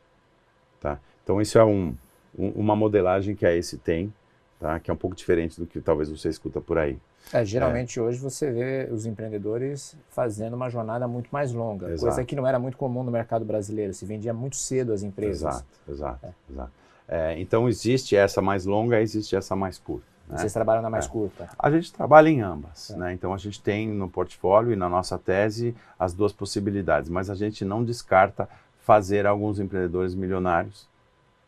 Tá? 0.80 0.98
Então, 1.22 1.40
isso 1.40 1.58
é 1.58 1.64
um, 1.64 1.94
um, 2.36 2.48
uma 2.48 2.74
modelagem 2.74 3.34
que 3.34 3.46
a 3.46 3.54
esse 3.54 3.78
tem, 3.78 4.12
tá? 4.58 4.80
que 4.80 4.90
é 4.90 4.94
um 4.94 4.96
pouco 4.96 5.14
diferente 5.14 5.60
do 5.60 5.66
que 5.66 5.80
talvez 5.80 6.10
você 6.10 6.28
escuta 6.28 6.60
por 6.60 6.78
aí. 6.78 6.98
É, 7.32 7.44
geralmente 7.44 7.98
é. 7.98 8.02
hoje 8.02 8.18
você 8.18 8.50
vê 8.50 8.88
os 8.90 9.06
empreendedores 9.06 9.96
fazendo 10.08 10.54
uma 10.54 10.68
jornada 10.68 11.06
muito 11.06 11.28
mais 11.30 11.52
longa, 11.52 11.86
exato. 11.86 12.06
coisa 12.06 12.24
que 12.24 12.34
não 12.34 12.46
era 12.46 12.58
muito 12.58 12.76
comum 12.76 13.04
no 13.04 13.10
mercado 13.10 13.44
brasileiro, 13.44 13.94
se 13.94 14.04
vendia 14.04 14.34
muito 14.34 14.56
cedo 14.56 14.92
as 14.92 15.02
empresas. 15.02 15.42
Exato, 15.42 15.66
exato, 15.88 16.26
é. 16.26 16.52
exato. 16.52 16.72
É, 17.06 17.40
então 17.40 17.68
existe 17.68 18.16
essa 18.16 18.40
mais 18.40 18.64
longa, 18.64 19.00
existe 19.00 19.36
essa 19.36 19.54
mais 19.54 19.78
curta. 19.78 20.06
Né? 20.28 20.38
Vocês 20.38 20.52
trabalham 20.52 20.82
na 20.82 20.88
mais 20.88 21.06
é. 21.06 21.08
curta? 21.08 21.48
A 21.58 21.70
gente 21.70 21.92
trabalha 21.92 22.28
em 22.28 22.40
ambas, 22.40 22.90
é. 22.90 22.96
né? 22.96 23.12
Então 23.12 23.34
a 23.34 23.36
gente 23.36 23.60
tem 23.60 23.88
no 23.88 24.08
portfólio 24.08 24.72
e 24.72 24.76
na 24.76 24.88
nossa 24.88 25.18
tese 25.18 25.74
as 25.98 26.12
duas 26.12 26.32
possibilidades, 26.32 27.10
mas 27.10 27.28
a 27.28 27.34
gente 27.34 27.64
não 27.64 27.82
descarta 27.82 28.48
fazer 28.80 29.26
alguns 29.26 29.58
empreendedores 29.58 30.14
milionários 30.14 30.88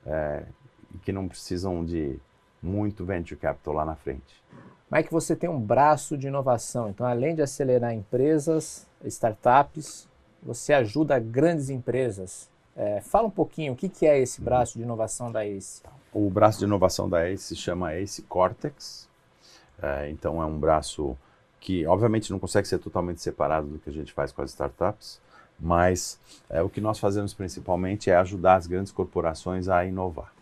é, 0.04 0.42
que 1.02 1.12
não 1.12 1.28
precisam 1.28 1.84
de 1.84 2.18
muito 2.62 3.04
venture 3.04 3.38
capital 3.38 3.74
lá 3.74 3.84
na 3.84 3.94
frente. 3.94 4.42
Mike, 4.92 5.10
você 5.10 5.34
tem 5.34 5.48
um 5.48 5.60
braço 5.60 6.18
de 6.18 6.28
inovação, 6.28 6.90
então 6.90 7.06
além 7.06 7.34
de 7.34 7.42
acelerar 7.42 7.94
empresas, 7.94 8.86
startups, 9.04 10.06
você 10.42 10.72
ajuda 10.72 11.18
grandes 11.18 11.70
empresas 11.70 12.52
é, 12.74 13.00
fala 13.00 13.28
um 13.28 13.30
pouquinho 13.30 13.74
o 13.74 13.76
que, 13.76 13.88
que 13.88 14.06
é 14.06 14.18
esse 14.18 14.40
uhum. 14.40 14.44
braço 14.44 14.78
de 14.78 14.82
inovação 14.82 15.30
da 15.30 15.44
ACE. 15.44 15.82
O 16.12 16.30
braço 16.30 16.58
de 16.58 16.64
inovação 16.64 17.08
da 17.08 17.28
ACE 17.28 17.44
se 17.44 17.56
chama 17.56 17.92
ACE 17.94 18.22
Cortex. 18.22 19.08
É, 19.80 20.10
então 20.10 20.42
é 20.42 20.46
um 20.46 20.58
braço 20.58 21.16
que 21.60 21.86
obviamente 21.86 22.30
não 22.30 22.38
consegue 22.38 22.66
ser 22.66 22.78
totalmente 22.78 23.20
separado 23.20 23.66
do 23.66 23.78
que 23.78 23.90
a 23.90 23.92
gente 23.92 24.12
faz 24.12 24.32
com 24.32 24.42
as 24.42 24.50
startups, 24.50 25.20
mas 25.60 26.18
é, 26.48 26.62
o 26.62 26.68
que 26.68 26.80
nós 26.80 26.98
fazemos 26.98 27.34
principalmente 27.34 28.10
é 28.10 28.16
ajudar 28.16 28.56
as 28.56 28.66
grandes 28.66 28.90
corporações 28.90 29.68
a 29.68 29.84
inovar. 29.84 30.32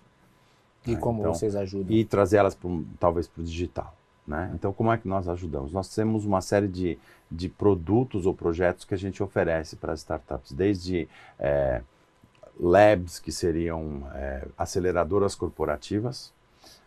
E 0.87 0.93
né? 0.93 1.01
como 1.01 1.21
então, 1.21 1.35
vocês 1.35 1.57
ajudam? 1.57 1.95
E 1.95 2.05
trazer 2.05 2.39
elas 2.39 2.55
pro, 2.55 2.85
talvez 2.99 3.27
para 3.27 3.43
o 3.43 3.45
digital. 3.45 3.95
Né? 4.31 4.49
Então, 4.55 4.73
como 4.73 4.93
é 4.93 4.97
que 4.97 5.09
nós 5.09 5.29
ajudamos? 5.29 5.73
Nós 5.73 5.93
temos 5.93 6.25
uma 6.25 6.41
série 6.41 6.69
de, 6.69 6.97
de 7.29 7.49
produtos 7.49 8.27
ou 8.27 8.33
projetos 8.33 8.85
que 8.85 8.95
a 8.95 8.97
gente 8.97 9.21
oferece 9.21 9.75
para 9.75 9.93
as 9.93 9.99
startups, 10.01 10.53
desde 10.53 11.09
é, 11.37 11.83
labs, 12.57 13.19
que 13.19 13.33
seriam 13.33 14.09
é, 14.15 14.47
aceleradoras 14.57 15.35
corporativas, 15.35 16.33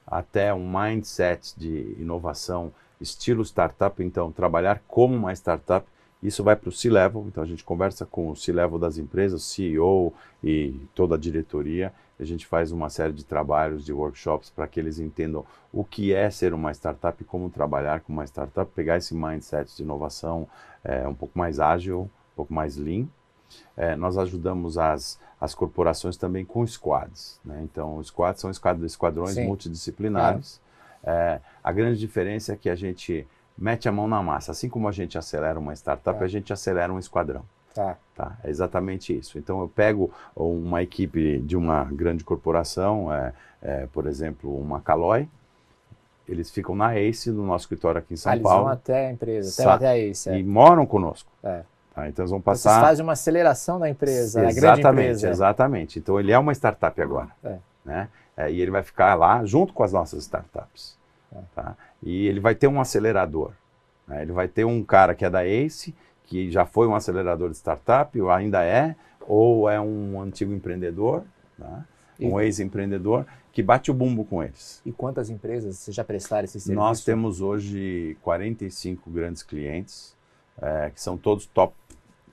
até 0.07 0.53
um 0.53 0.65
mindset 0.65 1.53
de 1.59 1.97
inovação 1.99 2.71
estilo 3.01 3.43
startup, 3.43 4.01
então 4.01 4.31
trabalhar 4.31 4.81
como 4.87 5.13
uma 5.13 5.33
startup, 5.33 5.85
isso 6.21 6.45
vai 6.45 6.55
para 6.55 6.69
o 6.69 6.71
C-Level, 6.71 7.25
então 7.27 7.43
a 7.43 7.45
gente 7.45 7.65
conversa 7.65 8.05
com 8.05 8.29
o 8.29 8.37
C-Level 8.37 8.79
das 8.79 8.97
empresas, 8.97 9.43
CEO 9.43 10.13
e 10.41 10.73
toda 10.95 11.15
a 11.15 11.19
diretoria, 11.19 11.91
a 12.23 12.25
gente 12.25 12.47
faz 12.47 12.71
uma 12.71 12.89
série 12.89 13.13
de 13.13 13.23
trabalhos, 13.23 13.85
de 13.85 13.93
workshops 13.93 14.49
para 14.49 14.67
que 14.67 14.79
eles 14.79 14.99
entendam 14.99 15.45
o 15.71 15.83
que 15.83 16.13
é 16.13 16.29
ser 16.29 16.53
uma 16.53 16.71
startup 16.71 17.23
como 17.25 17.49
trabalhar 17.49 18.01
com 18.01 18.11
uma 18.11 18.25
startup, 18.25 18.71
pegar 18.73 18.97
esse 18.97 19.13
mindset 19.13 19.75
de 19.75 19.83
inovação 19.83 20.47
é, 20.83 21.07
um 21.07 21.13
pouco 21.13 21.37
mais 21.37 21.59
ágil, 21.59 22.01
um 22.01 22.35
pouco 22.35 22.53
mais 22.53 22.77
lean, 22.77 23.07
é, 23.75 23.95
nós 23.95 24.17
ajudamos 24.17 24.77
as, 24.77 25.19
as 25.39 25.53
corporações 25.53 26.17
também 26.17 26.45
com 26.45 26.65
squads. 26.65 27.39
Né? 27.43 27.61
Então, 27.63 27.97
os 27.97 28.07
squads 28.07 28.41
são 28.41 28.49
esquadrões 28.49 29.33
Sim. 29.33 29.45
multidisciplinares. 29.45 30.61
Claro. 31.03 31.19
É, 31.19 31.41
a 31.63 31.71
grande 31.71 31.99
diferença 31.99 32.53
é 32.53 32.55
que 32.55 32.69
a 32.69 32.75
gente 32.75 33.27
mete 33.57 33.87
a 33.87 33.91
mão 33.91 34.07
na 34.07 34.21
massa. 34.21 34.51
Assim 34.51 34.69
como 34.69 34.87
a 34.87 34.91
gente 34.91 35.17
acelera 35.17 35.59
uma 35.59 35.73
startup, 35.73 36.23
a 36.23 36.27
gente 36.27 36.53
acelera 36.53 36.91
um 36.91 36.99
esquadrão. 36.99 37.43
Tá. 37.73 37.97
Tá, 38.15 38.37
é 38.43 38.49
exatamente 38.49 39.17
isso. 39.17 39.39
Então 39.39 39.59
eu 39.61 39.67
pego 39.67 40.11
uma 40.35 40.83
equipe 40.83 41.39
de 41.39 41.57
uma 41.57 41.85
grande 41.85 42.23
corporação, 42.23 43.11
é, 43.11 43.33
é, 43.61 43.87
por 43.87 44.05
exemplo, 44.05 44.55
uma 44.55 44.79
Caloi, 44.81 45.27
eles 46.27 46.51
ficam 46.51 46.75
na 46.75 46.95
ACE, 46.95 47.31
no 47.31 47.45
nosso 47.45 47.63
escritório 47.63 47.99
aqui 47.99 48.13
em 48.13 48.17
São 48.17 48.31
ah, 48.31 48.39
Paulo. 48.39 48.49
Eles 48.49 48.63
vão 48.63 48.73
até 48.73 49.07
a 49.07 49.11
empresa, 49.11 49.63
até, 49.63 49.71
até 49.71 49.87
a 49.87 49.97
ACE. 49.97 50.29
É. 50.29 50.37
E 50.37 50.43
moram 50.43 50.85
conosco. 50.85 51.29
É. 51.43 51.63
Tá, 51.93 52.07
então 52.07 52.23
eles 52.23 52.31
vão 52.31 52.41
passar. 52.41 52.71
Vocês 52.71 52.81
fazem 52.81 53.03
uma 53.03 53.13
aceleração 53.13 53.79
da 53.79 53.89
empresa, 53.89 54.45
exatamente, 54.45 54.61
grande 54.61 54.87
empresa. 54.87 55.29
Exatamente. 55.29 55.99
Então 55.99 56.19
ele 56.19 56.31
é 56.31 56.39
uma 56.39 56.51
startup 56.53 57.01
agora. 57.01 57.29
É. 57.43 57.57
Né? 57.83 58.09
É, 58.37 58.51
e 58.51 58.61
ele 58.61 58.71
vai 58.71 58.81
ficar 58.81 59.13
lá 59.15 59.43
junto 59.45 59.73
com 59.73 59.83
as 59.83 59.91
nossas 59.91 60.23
startups. 60.23 60.97
É. 61.35 61.39
Tá? 61.55 61.75
E 62.01 62.27
ele 62.27 62.39
vai 62.39 62.55
ter 62.55 62.67
um 62.67 62.79
acelerador. 62.79 63.51
Né? 64.07 64.21
Ele 64.21 64.31
vai 64.31 64.47
ter 64.47 64.65
um 64.65 64.83
cara 64.83 65.13
que 65.13 65.25
é 65.25 65.29
da 65.29 65.45
ACE, 65.45 65.95
que 66.25 66.49
já 66.51 66.65
foi 66.65 66.87
um 66.87 66.95
acelerador 66.95 67.49
de 67.49 67.57
startup, 67.57 68.19
ou 68.19 68.29
ainda 68.29 68.63
é, 68.63 68.95
ou 69.21 69.69
é 69.69 69.79
um 69.79 70.21
antigo 70.21 70.53
empreendedor, 70.53 71.23
tá? 71.57 71.85
um 72.19 72.39
ex-empreendedor, 72.39 73.25
que 73.51 73.61
bate 73.61 73.91
o 73.91 73.93
bumbo 73.93 74.25
com 74.25 74.41
eles. 74.41 74.81
E 74.85 74.91
quantas 74.91 75.29
empresas 75.29 75.77
vocês 75.77 75.95
já 75.95 76.03
prestaram 76.03 76.45
esse 76.45 76.59
serviço? 76.59 76.73
Nós 76.73 77.03
temos 77.03 77.41
hoje 77.41 78.17
45 78.21 79.09
grandes 79.11 79.43
clientes, 79.43 80.15
é, 80.61 80.89
que 80.89 81.01
são 81.01 81.17
todos 81.17 81.45
top 81.45 81.73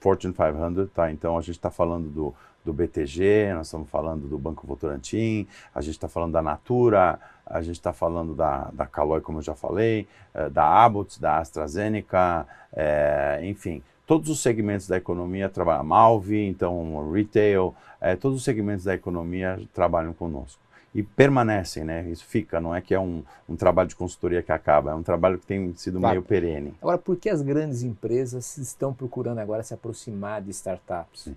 Fortune 0.01 0.33
500, 0.33 0.91
tá? 0.93 1.13
Então 1.13 1.37
a 1.37 1.41
gente 1.41 1.57
está 1.57 1.71
falando 1.71 2.09
do, 2.09 2.35
do 2.65 2.73
BTG, 2.73 3.53
nós 3.55 3.67
estamos 3.67 3.89
falando 3.89 4.29
do 4.29 4.39
Banco 4.39 4.67
Votorantim, 4.67 5.47
a 5.75 5.81
gente 5.81 5.95
está 5.95 6.09
falando 6.09 6.33
da 6.33 6.43
Natura, 6.43 7.19
a 7.47 7.63
gente 7.63 7.77
está 7.77 7.93
falando 7.93 8.35
da, 8.35 8.71
da 8.73 8.87
Caloi, 8.87 9.21
como 9.21 9.39
eu 9.39 9.43
já 9.43 9.55
falei, 9.55 10.07
é, 10.35 10.49
da 10.49 10.65
Abbott, 10.65 11.21
da 11.21 11.39
AstraZeneca, 11.39 12.47
é, 12.73 13.41
enfim, 13.45 13.83
todos 14.07 14.29
os 14.29 14.41
segmentos 14.41 14.87
da 14.87 14.97
economia 14.97 15.49
trabalham, 15.49 15.85
Malvi, 15.85 16.47
então 16.47 17.11
retail, 17.13 17.75
é, 18.01 18.15
todos 18.15 18.39
os 18.39 18.45
segmentos 18.45 18.85
da 18.85 18.95
economia 18.95 19.61
trabalham 19.75 20.13
conosco 20.13 20.61
e 20.95 21.03
permanecem, 21.03 21.85
né? 21.85 22.03
Isso 22.09 22.25
fica, 22.25 22.61
não 22.61 22.75
é 22.75 22.81
que 22.81 22.93
é 22.93 22.99
um, 22.99 23.23
um 23.49 23.55
trabalho 23.55 23.89
de 23.89 23.95
consultoria 23.95 24.43
que 24.43 24.51
acaba, 24.51 24.91
é 24.91 24.95
um 24.95 25.03
trabalho 25.03 25.39
que 25.39 25.47
tem 25.47 25.73
sido 25.77 26.01
claro. 26.01 26.15
meio 26.15 26.23
perene. 26.23 26.75
Agora, 26.83 26.99
por 26.99 27.17
que 27.17 27.31
as 27.31 27.43
grandes 27.43 27.83
empresas 27.83 28.59
estão 28.59 28.93
procurando 28.93 29.39
agora 29.39 29.63
se 29.63 29.73
aproximar 29.73 30.43
de 30.43 30.51
startups? 30.51 31.29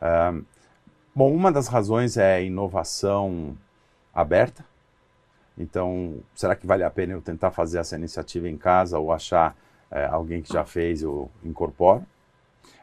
Um, 0.00 0.44
bom, 1.14 1.32
uma 1.32 1.52
das 1.52 1.68
razões 1.68 2.16
é 2.16 2.44
inovação 2.44 3.56
aberta. 4.12 4.64
Então, 5.56 6.18
será 6.34 6.56
que 6.56 6.66
vale 6.66 6.82
a 6.82 6.90
pena 6.90 7.12
eu 7.12 7.22
tentar 7.22 7.50
fazer 7.50 7.78
essa 7.78 7.96
iniciativa 7.96 8.48
em 8.48 8.56
casa 8.56 8.98
ou 8.98 9.12
achar 9.12 9.56
é, 9.90 10.04
alguém 10.06 10.42
que 10.42 10.52
já 10.52 10.64
fez 10.64 11.02
eu 11.02 11.30
incorporo? 11.44 12.04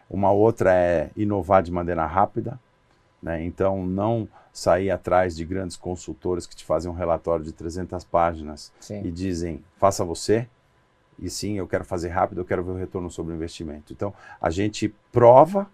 Uma 0.09 0.31
outra 0.31 0.73
é 0.73 1.09
inovar 1.15 1.61
de 1.63 1.71
maneira 1.71 2.05
rápida. 2.05 2.59
Né? 3.21 3.43
Então, 3.43 3.85
não 3.85 4.27
sair 4.51 4.89
atrás 4.89 5.35
de 5.35 5.45
grandes 5.45 5.77
consultores 5.77 6.45
que 6.45 6.55
te 6.55 6.65
fazem 6.65 6.89
um 6.89 6.93
relatório 6.93 7.45
de 7.45 7.51
300 7.51 8.03
páginas 8.05 8.71
Sim. 8.79 9.01
e 9.05 9.11
dizem, 9.11 9.63
faça 9.77 10.03
você, 10.03 10.47
e 11.19 11.29
sim, 11.29 11.57
eu 11.57 11.67
quero 11.67 11.85
fazer 11.85 12.09
rápido, 12.09 12.41
eu 12.41 12.45
quero 12.45 12.63
ver 12.63 12.71
o 12.71 12.75
retorno 12.75 13.09
sobre 13.09 13.33
o 13.33 13.35
investimento. 13.35 13.93
Então, 13.93 14.13
a 14.41 14.49
gente 14.49 14.93
prova 15.11 15.69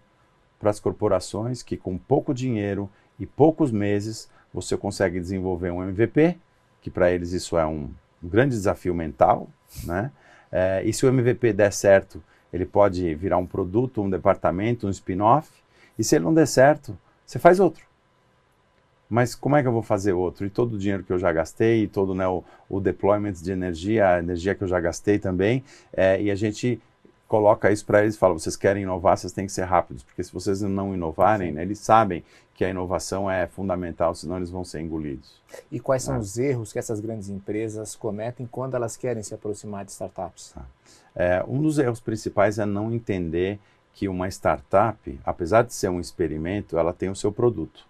para 0.58 0.70
as 0.70 0.80
corporações 0.80 1.62
que 1.62 1.76
com 1.76 1.96
pouco 1.96 2.34
dinheiro 2.34 2.90
e 3.18 3.26
poucos 3.26 3.70
meses 3.70 4.28
você 4.52 4.76
consegue 4.76 5.20
desenvolver 5.20 5.70
um 5.70 5.82
MVP, 5.82 6.36
que 6.80 6.90
para 6.90 7.10
eles 7.10 7.32
isso 7.32 7.56
é 7.56 7.66
um, 7.66 7.90
grande 8.22 8.54
desafio 8.54 8.94
mental, 8.94 9.48
né? 9.84 10.10
É, 10.50 10.82
e 10.84 10.92
se 10.92 11.04
o 11.04 11.08
MVP 11.08 11.52
der 11.52 11.72
certo, 11.72 12.22
ele 12.52 12.64
pode 12.64 13.14
virar 13.14 13.36
um 13.36 13.46
produto, 13.46 14.02
um 14.02 14.10
departamento, 14.10 14.86
um 14.86 14.90
spin-off. 14.90 15.50
E 15.98 16.04
se 16.04 16.16
ele 16.16 16.24
não 16.24 16.34
der 16.34 16.46
certo, 16.46 16.98
você 17.24 17.38
faz 17.38 17.60
outro. 17.60 17.86
Mas 19.08 19.34
como 19.34 19.56
é 19.56 19.62
que 19.62 19.68
eu 19.68 19.72
vou 19.72 19.82
fazer 19.82 20.12
outro? 20.12 20.46
E 20.46 20.50
todo 20.50 20.74
o 20.74 20.78
dinheiro 20.78 21.02
que 21.02 21.12
eu 21.12 21.18
já 21.18 21.32
gastei, 21.32 21.84
e 21.84 21.88
todo 21.88 22.14
né, 22.14 22.26
o, 22.26 22.42
o 22.68 22.80
deployment 22.80 23.32
de 23.32 23.52
energia, 23.52 24.14
a 24.14 24.18
energia 24.18 24.54
que 24.54 24.62
eu 24.62 24.68
já 24.68 24.80
gastei 24.80 25.18
também, 25.18 25.62
é, 25.92 26.20
e 26.20 26.30
a 26.30 26.34
gente 26.34 26.80
coloca 27.28 27.70
isso 27.70 27.84
para 27.84 28.02
eles 28.02 28.14
e 28.16 28.18
fala: 28.18 28.34
vocês 28.34 28.56
querem 28.56 28.82
inovar, 28.82 29.16
vocês 29.16 29.32
têm 29.32 29.46
que 29.46 29.52
ser 29.52 29.64
rápidos, 29.64 30.02
porque 30.02 30.24
se 30.24 30.32
vocês 30.32 30.60
não 30.62 30.92
inovarem, 30.94 31.52
né, 31.52 31.62
eles 31.62 31.78
sabem 31.78 32.24
que 32.54 32.64
a 32.64 32.70
inovação 32.70 33.30
é 33.30 33.46
fundamental, 33.46 34.12
senão 34.16 34.36
eles 34.38 34.50
vão 34.50 34.64
ser 34.64 34.80
engolidos. 34.80 35.40
E 35.70 35.78
quais 35.78 36.02
são 36.02 36.16
É. 36.16 36.18
os 36.18 36.36
erros 36.38 36.72
que 36.72 36.78
essas 36.80 36.98
grandes 36.98 37.28
empresas 37.28 37.94
cometem 37.94 38.48
quando 38.50 38.74
elas 38.74 38.96
querem 38.96 39.22
se 39.22 39.32
aproximar 39.32 39.84
de 39.84 39.92
startups? 39.92 40.54
É, 41.14 41.44
um 41.46 41.60
dos 41.62 41.78
erros 41.78 42.00
principais 42.00 42.58
é 42.58 42.66
não 42.66 42.92
entender 42.92 43.60
que 43.94 44.08
uma 44.08 44.26
startup, 44.28 45.20
apesar 45.24 45.62
de 45.62 45.72
ser 45.74 45.88
um 45.88 46.00
experimento, 46.00 46.76
ela 46.78 46.92
tem 46.92 47.08
o 47.10 47.14
seu 47.16 47.30
produto. 47.30 47.86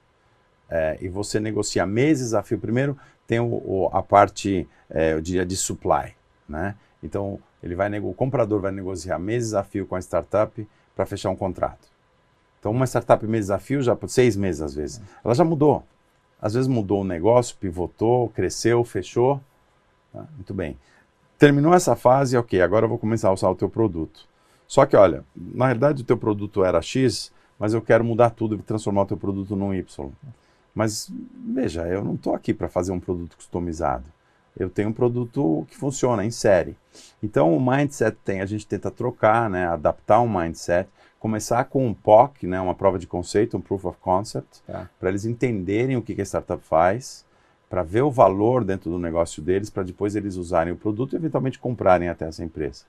É, 0.70 0.98
e 1.00 1.08
você 1.08 1.40
negocia 1.40 1.86
meses 1.86 2.34
a 2.34 2.42
fio. 2.42 2.58
Primeiro 2.58 2.96
tem 3.26 3.40
o, 3.40 3.46
o- 3.46 3.90
a 3.92 4.02
parte, 4.02 4.68
é, 4.90 5.12
eu 5.14 5.20
diria, 5.20 5.44
de 5.46 5.56
supply. 5.56 6.14
Né? 6.48 6.74
Então, 7.02 7.38
ele 7.62 7.74
vai 7.74 7.98
o 7.98 8.14
comprador 8.14 8.60
vai 8.60 8.72
negociar 8.72 9.18
meses 9.18 9.54
a 9.54 9.64
fio 9.64 9.86
com 9.86 9.96
a 9.96 9.98
startup 9.98 10.66
para 10.94 11.06
fechar 11.06 11.30
um 11.30 11.36
contrato. 11.36 11.88
Então, 12.58 12.72
uma 12.72 12.86
startup 12.86 13.24
meses 13.26 13.50
a 13.50 13.58
fio, 13.58 13.82
já 13.82 13.94
por 13.94 14.08
seis 14.08 14.36
meses 14.36 14.62
às 14.62 14.74
vezes, 14.74 15.00
ela 15.24 15.34
já 15.34 15.44
mudou. 15.44 15.84
Às 16.40 16.54
vezes 16.54 16.68
mudou 16.68 17.02
o 17.02 17.04
negócio, 17.04 17.56
pivotou, 17.56 18.28
cresceu, 18.30 18.84
fechou. 18.84 19.40
Tá? 20.12 20.24
Muito 20.34 20.54
bem. 20.54 20.76
Terminou 21.38 21.72
essa 21.72 21.94
fase, 21.94 22.36
ok, 22.36 22.60
agora 22.60 22.84
eu 22.84 22.88
vou 22.88 22.98
começar 22.98 23.28
a 23.28 23.32
usar 23.32 23.48
o 23.48 23.54
teu 23.54 23.68
produto. 23.68 24.26
Só 24.66 24.84
que, 24.86 24.96
olha, 24.96 25.24
na 25.36 25.66
realidade 25.66 26.02
o 26.02 26.04
teu 26.04 26.16
produto 26.16 26.64
era 26.64 26.82
X, 26.82 27.32
mas 27.58 27.74
eu 27.74 27.82
quero 27.82 28.04
mudar 28.04 28.30
tudo 28.30 28.54
e 28.54 28.58
transformar 28.58 29.02
o 29.02 29.06
teu 29.06 29.16
produto 29.16 29.56
num 29.56 29.72
Y. 29.72 30.10
Mas, 30.74 31.10
veja, 31.54 31.86
eu 31.86 32.04
não 32.04 32.14
estou 32.14 32.34
aqui 32.34 32.52
para 32.52 32.68
fazer 32.68 32.92
um 32.92 33.00
produto 33.00 33.36
customizado. 33.36 34.04
Eu 34.58 34.68
tenho 34.68 34.88
um 34.88 34.92
produto 34.92 35.66
que 35.68 35.76
funciona 35.76 36.24
em 36.24 36.30
série. 36.30 36.76
Então, 37.22 37.56
o 37.56 37.60
mindset 37.60 38.16
tem, 38.24 38.40
a 38.40 38.46
gente 38.46 38.66
tenta 38.66 38.90
trocar, 38.90 39.48
né, 39.48 39.66
adaptar 39.68 40.20
um 40.20 40.28
mindset, 40.28 40.88
começar 41.20 41.64
com 41.64 41.86
um 41.86 41.94
POC, 41.94 42.46
né, 42.46 42.60
uma 42.60 42.74
prova 42.74 42.98
de 42.98 43.06
conceito, 43.06 43.56
um 43.56 43.60
Proof 43.60 43.84
of 43.84 43.98
Concept, 44.00 44.62
Tá. 44.66 44.88
para 44.98 45.08
eles 45.08 45.24
entenderem 45.24 45.96
o 45.96 46.02
que, 46.02 46.14
que 46.14 46.20
a 46.20 46.24
startup 46.24 46.62
faz, 46.64 47.24
para 47.68 47.82
ver 47.82 48.02
o 48.02 48.10
valor 48.10 48.64
dentro 48.64 48.90
do 48.90 48.98
negócio 48.98 49.42
deles, 49.42 49.68
para 49.70 49.82
depois 49.82 50.16
eles 50.16 50.36
usarem 50.36 50.72
o 50.72 50.76
produto 50.76 51.12
e 51.12 51.16
eventualmente 51.16 51.58
comprarem 51.58 52.08
até 52.08 52.26
essa 52.26 52.42
empresa. 52.42 52.84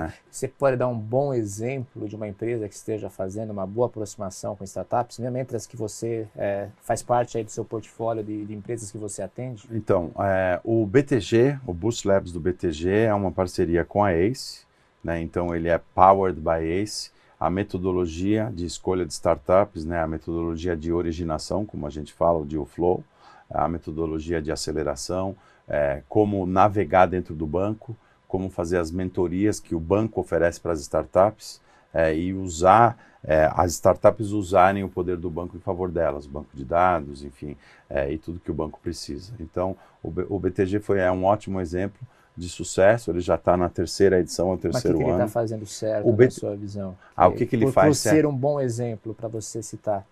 Né? 0.00 0.14
Você 0.30 0.48
pode 0.48 0.76
dar 0.76 0.88
um 0.88 0.98
bom 0.98 1.32
exemplo 1.32 2.08
de 2.08 2.14
uma 2.14 2.28
empresa 2.28 2.68
que 2.68 2.74
esteja 2.74 3.08
fazendo 3.08 3.50
uma 3.50 3.66
boa 3.66 3.86
aproximação 3.86 4.54
com 4.54 4.64
startups, 4.64 5.18
mesmo 5.18 5.36
entre 5.38 5.56
as 5.56 5.66
que 5.66 5.76
você 5.76 6.28
é, 6.36 6.68
faz 6.82 7.02
parte 7.02 7.38
aí 7.38 7.44
do 7.44 7.50
seu 7.50 7.64
portfólio 7.64 8.22
de, 8.22 8.44
de 8.44 8.54
empresas 8.54 8.90
que 8.90 8.98
você 8.98 9.22
atende? 9.22 9.66
Então, 9.70 10.10
é, 10.18 10.60
o 10.64 10.84
BTG, 10.86 11.58
o 11.66 11.72
Boost 11.72 12.06
Labs 12.06 12.32
do 12.32 12.40
BTG 12.40 12.90
é 12.90 13.14
uma 13.14 13.32
parceria 13.32 13.84
com 13.84 14.04
a 14.04 14.12
ACE, 14.12 14.66
né? 15.02 15.20
então 15.20 15.54
ele 15.54 15.68
é 15.68 15.80
powered 15.94 16.40
by 16.40 16.64
ACE. 16.80 17.10
A 17.38 17.50
metodologia 17.50 18.50
de 18.54 18.64
escolha 18.64 19.04
de 19.04 19.12
startups, 19.12 19.84
né? 19.84 20.00
a 20.00 20.06
metodologia 20.06 20.74
de 20.74 20.90
originação, 20.90 21.66
como 21.66 21.86
a 21.86 21.90
gente 21.90 22.10
fala, 22.10 22.38
o 22.38 22.46
deal 22.46 22.64
flow, 22.64 23.04
a 23.50 23.68
metodologia 23.68 24.40
de 24.40 24.50
aceleração, 24.50 25.36
é, 25.68 26.02
como 26.08 26.46
navegar 26.46 27.06
dentro 27.06 27.34
do 27.34 27.46
banco, 27.46 27.96
como 28.28 28.50
fazer 28.50 28.78
as 28.78 28.90
mentorias 28.90 29.60
que 29.60 29.74
o 29.74 29.80
banco 29.80 30.20
oferece 30.20 30.60
para 30.60 30.72
as 30.72 30.80
startups 30.80 31.60
é, 31.92 32.14
e 32.16 32.32
usar 32.34 32.98
é, 33.24 33.50
as 33.54 33.72
startups 33.72 34.30
usarem 34.30 34.84
o 34.84 34.88
poder 34.88 35.16
do 35.16 35.28
banco 35.28 35.56
em 35.56 35.60
favor 35.60 35.90
delas, 35.90 36.26
banco 36.26 36.48
de 36.54 36.64
dados, 36.64 37.24
enfim, 37.24 37.56
é, 37.90 38.12
e 38.12 38.18
tudo 38.18 38.38
que 38.38 38.50
o 38.50 38.54
banco 38.54 38.78
precisa. 38.80 39.32
Então, 39.40 39.76
o, 40.02 40.10
B- 40.10 40.26
o 40.28 40.38
BTG 40.38 40.78
foi 40.78 41.00
é 41.00 41.10
um 41.10 41.24
ótimo 41.24 41.60
exemplo 41.60 42.00
de 42.36 42.48
sucesso. 42.48 43.10
Ele 43.10 43.20
já 43.20 43.34
está 43.34 43.56
na 43.56 43.68
terceira 43.68 44.20
edição, 44.20 44.50
é 44.50 44.54
o 44.54 44.58
Mas 44.70 44.84
o 44.84 44.86
que, 44.86 44.92
terceiro 44.92 44.98
que 45.02 45.10
ele 45.10 45.10
ano. 45.10 45.26
está 45.26 45.26
fazazendo 45.26 45.66
certo 45.66 46.08
O 46.08 46.12
na 46.16 46.28
BT 46.28 46.30
sua 46.30 46.54
visão? 46.56 46.96
Ah, 47.16 47.28
o 47.28 47.32
que 47.32 47.46
que 47.46 47.56
ele 47.56 47.66
por, 47.66 47.66
faz 47.66 47.96
Por 47.96 47.96
certo? 47.96 48.24
ser 48.24 48.26
um 48.26 48.36
bom 48.36 48.60
exemplo 48.60 49.14
para 49.14 49.28
você 49.28 49.62
citar. 49.62 50.06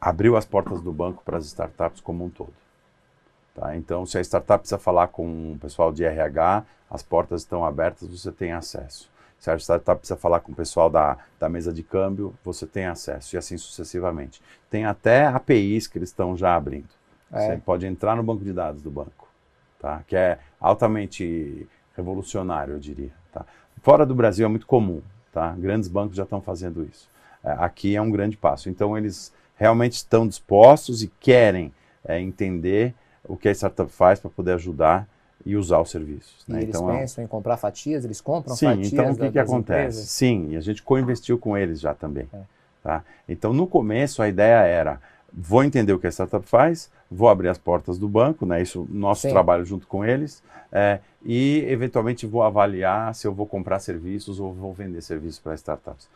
abriu 0.00 0.36
as 0.38 0.46
portas 0.46 0.80
do 0.80 0.90
banco 0.90 1.22
para 1.22 1.36
as 1.36 1.44
startups 1.44 2.00
como 2.00 2.24
um 2.24 2.30
todo. 2.30 2.54
Tá? 3.56 3.74
Então, 3.74 4.04
se 4.04 4.18
a 4.18 4.20
startup 4.20 4.60
precisa 4.60 4.78
falar 4.78 5.08
com 5.08 5.52
o 5.52 5.58
pessoal 5.58 5.90
de 5.90 6.04
RH, 6.04 6.62
as 6.90 7.02
portas 7.02 7.40
estão 7.40 7.64
abertas, 7.64 8.06
você 8.06 8.30
tem 8.30 8.52
acesso. 8.52 9.10
Se 9.38 9.50
a 9.50 9.56
startup 9.56 9.98
precisa 9.98 10.18
falar 10.18 10.40
com 10.40 10.52
o 10.52 10.54
pessoal 10.54 10.90
da, 10.90 11.16
da 11.40 11.48
mesa 11.48 11.72
de 11.72 11.82
câmbio, 11.82 12.34
você 12.44 12.66
tem 12.66 12.84
acesso, 12.84 13.34
e 13.34 13.38
assim 13.38 13.56
sucessivamente. 13.56 14.42
Tem 14.68 14.84
até 14.84 15.26
APIs 15.26 15.86
que 15.86 15.96
eles 15.98 16.10
estão 16.10 16.36
já 16.36 16.54
abrindo. 16.54 16.88
É. 17.32 17.46
Você 17.46 17.56
pode 17.56 17.86
entrar 17.86 18.14
no 18.14 18.22
banco 18.22 18.44
de 18.44 18.52
dados 18.52 18.82
do 18.82 18.90
banco, 18.90 19.26
tá? 19.80 20.02
que 20.06 20.14
é 20.14 20.38
altamente 20.60 21.66
revolucionário, 21.96 22.74
eu 22.74 22.78
diria. 22.78 23.12
Tá? 23.32 23.44
Fora 23.82 24.04
do 24.04 24.14
Brasil 24.14 24.44
é 24.44 24.48
muito 24.48 24.66
comum, 24.66 25.00
tá? 25.32 25.54
grandes 25.58 25.88
bancos 25.88 26.16
já 26.16 26.24
estão 26.24 26.42
fazendo 26.42 26.84
isso. 26.84 27.08
É, 27.42 27.52
aqui 27.52 27.96
é 27.96 28.02
um 28.02 28.10
grande 28.10 28.36
passo. 28.36 28.68
Então, 28.68 28.96
eles 28.98 29.32
realmente 29.56 29.94
estão 29.94 30.28
dispostos 30.28 31.02
e 31.02 31.08
querem 31.20 31.72
é, 32.04 32.20
entender 32.20 32.94
o 33.28 33.36
que 33.36 33.48
a 33.48 33.52
startup 33.52 33.90
faz 33.90 34.18
para 34.20 34.30
poder 34.30 34.52
ajudar 34.52 35.06
e 35.44 35.56
usar 35.56 35.80
os 35.80 35.90
serviços. 35.90 36.44
E 36.48 36.52
né? 36.52 36.62
eles 36.62 36.76
Então, 36.76 36.90
é 36.90 37.00
pensam 37.00 37.24
em 37.24 37.26
comprar 37.26 37.56
fatias, 37.56 38.04
eles 38.04 38.20
compram 38.20 38.56
Sim, 38.56 38.66
fatias 38.66 38.92
então 38.92 39.10
o 39.10 39.14
que, 39.14 39.20
da- 39.20 39.30
que 39.30 39.38
acontece? 39.38 39.82
empresas? 39.82 40.08
Sim, 40.08 40.48
e 40.50 40.56
a 40.56 40.60
gente 40.60 40.82
co-investiu 40.82 41.38
com 41.38 41.56
eles 41.56 41.80
já 41.80 41.94
também. 41.94 42.28
É. 42.32 42.40
Tá? 42.82 43.04
Então, 43.28 43.52
no 43.52 43.66
começo, 43.66 44.22
a 44.22 44.28
ideia 44.28 44.60
era: 44.64 45.00
vou 45.32 45.64
entender 45.64 45.92
o 45.92 45.98
que 45.98 46.06
a 46.06 46.10
startup 46.10 46.46
faz, 46.46 46.90
vou 47.10 47.28
abrir 47.28 47.48
as 47.48 47.58
portas 47.58 47.98
do 47.98 48.08
banco, 48.08 48.46
né? 48.46 48.62
isso 48.62 48.86
nosso 48.90 49.22
Sim. 49.22 49.30
trabalho 49.30 49.64
junto 49.64 49.86
com 49.86 50.04
eles, 50.04 50.42
é, 50.72 51.00
e 51.24 51.64
eventualmente 51.68 52.26
vou 52.26 52.42
avaliar 52.42 53.14
se 53.14 53.26
eu 53.26 53.32
vou 53.34 53.46
comprar 53.46 53.78
serviços 53.80 54.38
ou 54.40 54.52
vou 54.52 54.72
vender 54.72 55.02
serviços 55.02 55.38
para 55.40 55.54
startups. 55.54 56.08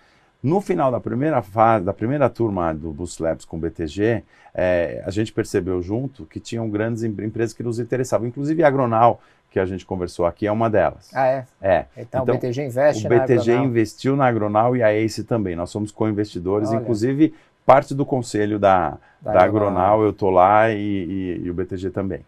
No 0.42 0.60
final 0.60 0.90
da 0.90 0.98
primeira 1.00 1.42
fase, 1.42 1.84
da 1.84 1.92
primeira 1.92 2.28
turma 2.30 2.72
do 2.72 2.92
Boost 2.92 3.22
Labs 3.22 3.44
com 3.44 3.56
o 3.56 3.60
BTG, 3.60 4.22
é, 4.54 5.02
a 5.04 5.10
gente 5.10 5.32
percebeu 5.32 5.82
junto 5.82 6.24
que 6.24 6.40
tinham 6.40 6.68
grandes 6.70 7.02
em- 7.02 7.08
empresas 7.08 7.52
que 7.52 7.62
nos 7.62 7.78
interessavam, 7.78 8.26
inclusive 8.26 8.62
a 8.62 8.68
Agronal, 8.68 9.20
que 9.50 9.58
a 9.60 9.66
gente 9.66 9.84
conversou 9.84 10.24
aqui, 10.24 10.46
é 10.46 10.52
uma 10.52 10.70
delas. 10.70 11.10
Ah, 11.12 11.26
é? 11.26 11.44
É. 11.60 11.84
Então, 11.96 12.22
Então, 12.22 12.34
o 12.34 12.38
BTG 12.38 12.64
investe 12.64 13.06
O 13.06 13.10
na 13.10 13.18
BTG 13.18 13.52
investiu 13.56 14.16
na 14.16 14.26
Agronal 14.26 14.76
e 14.76 14.82
a 14.82 14.92
ACE 14.94 15.24
também. 15.24 15.54
Nós 15.56 15.70
somos 15.70 15.90
co-investidores, 15.92 16.70
inclusive 16.76 17.34
parte 17.66 17.94
do 17.94 18.06
conselho 18.06 18.58
da, 18.58 18.96
Da 19.20 19.32
da, 19.32 19.42
Agronal. 19.42 19.68
Agronal, 19.68 20.02
eu 20.04 20.10
estou 20.10 20.30
lá 20.30 20.70
e, 20.70 20.78
e- 20.78 21.42
e 21.44 21.50
o 21.50 21.54
BTG 21.54 21.90
também. 21.90 22.24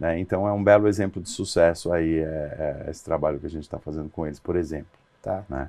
né? 0.00 0.18
Então 0.18 0.48
é 0.48 0.52
um 0.52 0.64
belo 0.64 0.88
exemplo 0.88 1.22
de 1.22 1.28
sucesso 1.28 1.92
aí 1.92 2.18
é, 2.18 2.84
é, 2.86 2.90
esse 2.90 3.04
trabalho 3.04 3.38
que 3.38 3.46
a 3.46 3.50
gente 3.50 3.62
está 3.62 3.78
fazendo 3.78 4.08
com 4.10 4.26
eles, 4.26 4.40
por 4.40 4.56
exemplo. 4.56 4.88
Tá. 5.22 5.44
né? 5.48 5.68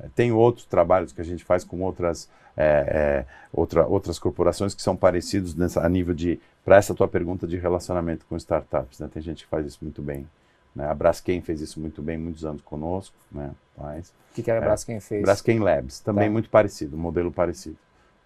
É, 0.00 0.06
Tem 0.14 0.32
outros 0.32 0.66
trabalhos 0.66 1.12
que 1.12 1.20
a 1.20 1.24
gente 1.24 1.44
faz 1.44 1.62
com 1.64 1.80
outras, 1.82 2.28
é, 2.56 3.24
é, 3.26 3.26
outra- 3.52 3.86
outras 3.86 4.18
corporações 4.18 4.74
que 4.74 4.82
são 4.82 4.96
parecidos 4.96 5.54
nessa, 5.54 5.84
a 5.84 5.88
nível 5.88 6.14
de, 6.14 6.40
para 6.64 6.76
essa 6.76 6.94
tua 6.94 7.06
pergunta 7.08 7.46
de 7.46 7.56
relacionamento 7.56 8.24
com 8.28 8.36
startups. 8.36 8.98
Né? 8.98 9.08
Tem 9.12 9.22
gente 9.22 9.44
que 9.44 9.50
faz 9.50 9.66
isso 9.66 9.78
muito 9.82 10.02
bem. 10.02 10.28
Né? 10.74 10.86
A 10.88 10.94
Braskem 10.94 11.40
fez 11.40 11.60
isso 11.60 11.78
muito 11.78 12.02
bem, 12.02 12.18
muitos 12.18 12.44
anos 12.44 12.62
conosco. 12.62 13.14
Né? 13.30 13.50
Faz. 13.76 14.08
O 14.08 14.34
que, 14.34 14.42
que 14.42 14.50
a 14.50 14.54
É. 14.56 14.60
Braskem 14.60 14.98
fez? 14.98 15.22
Braskem 15.22 15.60
Labs, 15.60 16.00
também 16.00 16.26
Tá. 16.26 16.32
muito 16.32 16.50
parecido, 16.50 16.96
um 16.96 17.00
modelo 17.00 17.30
parecido. 17.30 17.76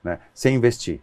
Né? 0.03 0.19
Sem 0.33 0.55
investir, 0.55 1.01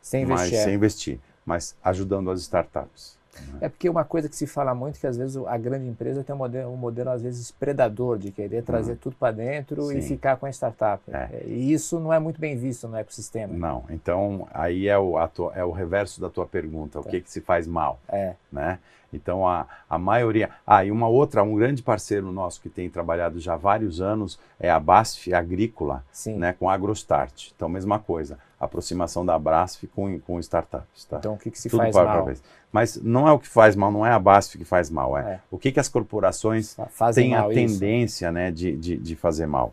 Sem 0.00 0.24
mas 0.24 0.40
investir. 0.40 0.58
é. 0.58 0.64
sem 0.64 0.74
investir, 0.74 1.20
mas 1.44 1.76
ajudando 1.84 2.30
as 2.30 2.40
startups. 2.40 3.17
É 3.60 3.68
porque 3.68 3.88
uma 3.88 4.04
coisa 4.04 4.28
que 4.28 4.36
se 4.36 4.46
fala 4.46 4.74
muito 4.74 4.96
é 4.96 5.00
que 5.00 5.06
às 5.06 5.16
vezes 5.16 5.36
a 5.46 5.56
grande 5.58 5.86
empresa 5.86 6.22
tem 6.24 6.34
um 6.34 6.38
modelo, 6.38 6.72
um 6.72 6.76
modelo 6.76 7.10
às 7.10 7.22
vezes 7.22 7.50
predador 7.50 8.18
de 8.18 8.30
querer 8.30 8.62
trazer 8.62 8.96
tudo 8.96 9.16
para 9.16 9.32
dentro 9.32 9.90
e 9.92 10.00
Sim. 10.02 10.08
ficar 10.08 10.36
com 10.36 10.46
a 10.46 10.50
startup. 10.50 11.02
É. 11.12 11.42
E 11.46 11.72
isso 11.72 11.98
não 12.00 12.12
é 12.12 12.18
muito 12.18 12.40
bem 12.40 12.56
visto 12.56 12.86
no 12.88 12.96
ecossistema. 12.96 13.52
Não, 13.54 13.84
então 13.90 14.46
aí 14.52 14.88
é 14.88 14.96
o, 14.98 15.16
tua- 15.28 15.52
é 15.54 15.64
o 15.64 15.70
reverso 15.70 16.20
da 16.20 16.30
tua 16.30 16.46
pergunta, 16.46 17.00
o 17.00 17.02
Tá. 17.02 17.10
que, 17.10 17.20
que 17.20 17.30
se 17.30 17.40
faz 17.40 17.66
mal, 17.66 17.98
É. 18.08 18.34
né? 18.52 18.78
Então 19.12 19.46
a, 19.48 19.66
a 19.88 19.96
maioria. 19.98 20.50
Ah, 20.66 20.84
e 20.84 20.90
uma 20.90 21.08
outra, 21.08 21.42
um 21.42 21.54
grande 21.54 21.82
parceiro 21.82 22.30
nosso 22.30 22.60
que 22.60 22.68
tem 22.68 22.90
trabalhado 22.90 23.40
já 23.40 23.54
há 23.54 23.56
vários 23.56 24.00
anos 24.00 24.38
é 24.60 24.70
a 24.70 24.78
BASF 24.78 25.32
Agrícola, 25.32 26.04
Sim. 26.12 26.36
né, 26.36 26.52
com 26.52 26.68
a 26.68 26.74
AgroStart. 26.74 27.50
Então, 27.56 27.68
mesma 27.68 27.98
coisa, 27.98 28.38
aproximação 28.60 29.24
da 29.24 29.38
BASF 29.38 29.86
com, 29.88 30.18
com 30.20 30.38
startups. 30.40 31.04
Tá? 31.06 31.18
Então 31.18 31.34
o 31.34 31.38
que, 31.38 31.50
que 31.50 31.58
se 31.58 31.70
Tudo 31.70 31.80
faz 31.82 31.94
mal? 31.94 32.24
para- 32.24 32.34
Mas 32.70 32.96
não 33.02 33.26
é 33.26 33.32
o 33.32 33.38
que 33.38 33.48
faz 33.48 33.74
mal, 33.74 33.90
não 33.90 34.04
é 34.04 34.10
a 34.12 34.18
BASF 34.18 34.58
que 34.58 34.64
faz 34.64 34.90
mal, 34.90 35.16
é, 35.16 35.20
É. 35.34 35.40
o 35.50 35.56
que, 35.58 35.72
que 35.72 35.80
as 35.80 35.88
corporações 35.88 36.74
Fa- 36.74 36.86
Fazem 36.86 37.28
têm 37.30 37.34
a 37.36 37.46
isso? 37.48 37.54
tendência 37.54 38.30
né, 38.30 38.50
de, 38.50 38.76
de, 38.76 38.96
de 38.96 39.16
fazer 39.16 39.46
mal. 39.46 39.72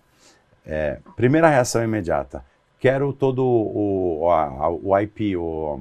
É, 0.65 0.99
primeira 1.15 1.49
reação 1.49 1.83
imediata. 1.83 2.43
Quero 2.79 3.11
todo 3.13 3.43
o, 3.45 4.29
a- 4.31 4.45
a- 4.65 4.69
o 4.69 4.97
IP, 4.99 5.35
o, 5.35 5.79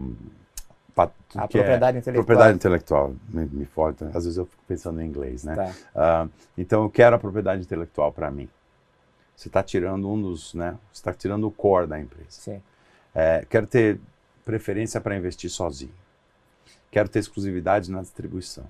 A 0.97 1.45
é 1.45 1.49
propriedade 1.49 1.99
intelectual. 1.99 2.15
propriedade 2.25 2.57
intelectual. 2.57 3.15
Me, 3.29 3.47
me 3.47 3.65
falta, 3.65 4.07
às 4.15 4.25
vezes 4.25 4.37
eu 4.37 4.47
fico 4.47 4.63
pensando 4.69 5.01
em 5.01 5.07
inglês, 5.07 5.43
né? 5.43 5.55
Tá. 5.57 5.73
Ah, 5.95 6.29
então 6.57 6.85
eu 6.85 6.91
quero 6.91 7.17
a 7.17 7.19
propriedade 7.19 7.63
intelectual 7.63 8.13
para 8.13 8.31
mim. 8.31 8.49
Você 9.37 9.49
está 9.49 9.63
tirando 9.63 10.09
um 10.09 10.21
dos, 10.21 10.55
né? 10.55 10.79
Você 10.93 11.01
está 11.01 11.13
tirando 11.13 11.47
o 11.47 11.51
core 11.51 11.89
da 11.89 11.99
empresa. 11.99 12.31
Sim. 12.31 12.63
É, 13.15 13.45
quero 13.51 13.67
ter 13.67 13.99
preferência 14.45 15.01
para 15.01 15.17
investir 15.17 15.51
sozinho. 15.51 15.95
Quero 16.91 17.09
ter 17.09 17.19
exclusividade 17.19 17.91
na 17.91 18.01
distribuição. 18.01 18.65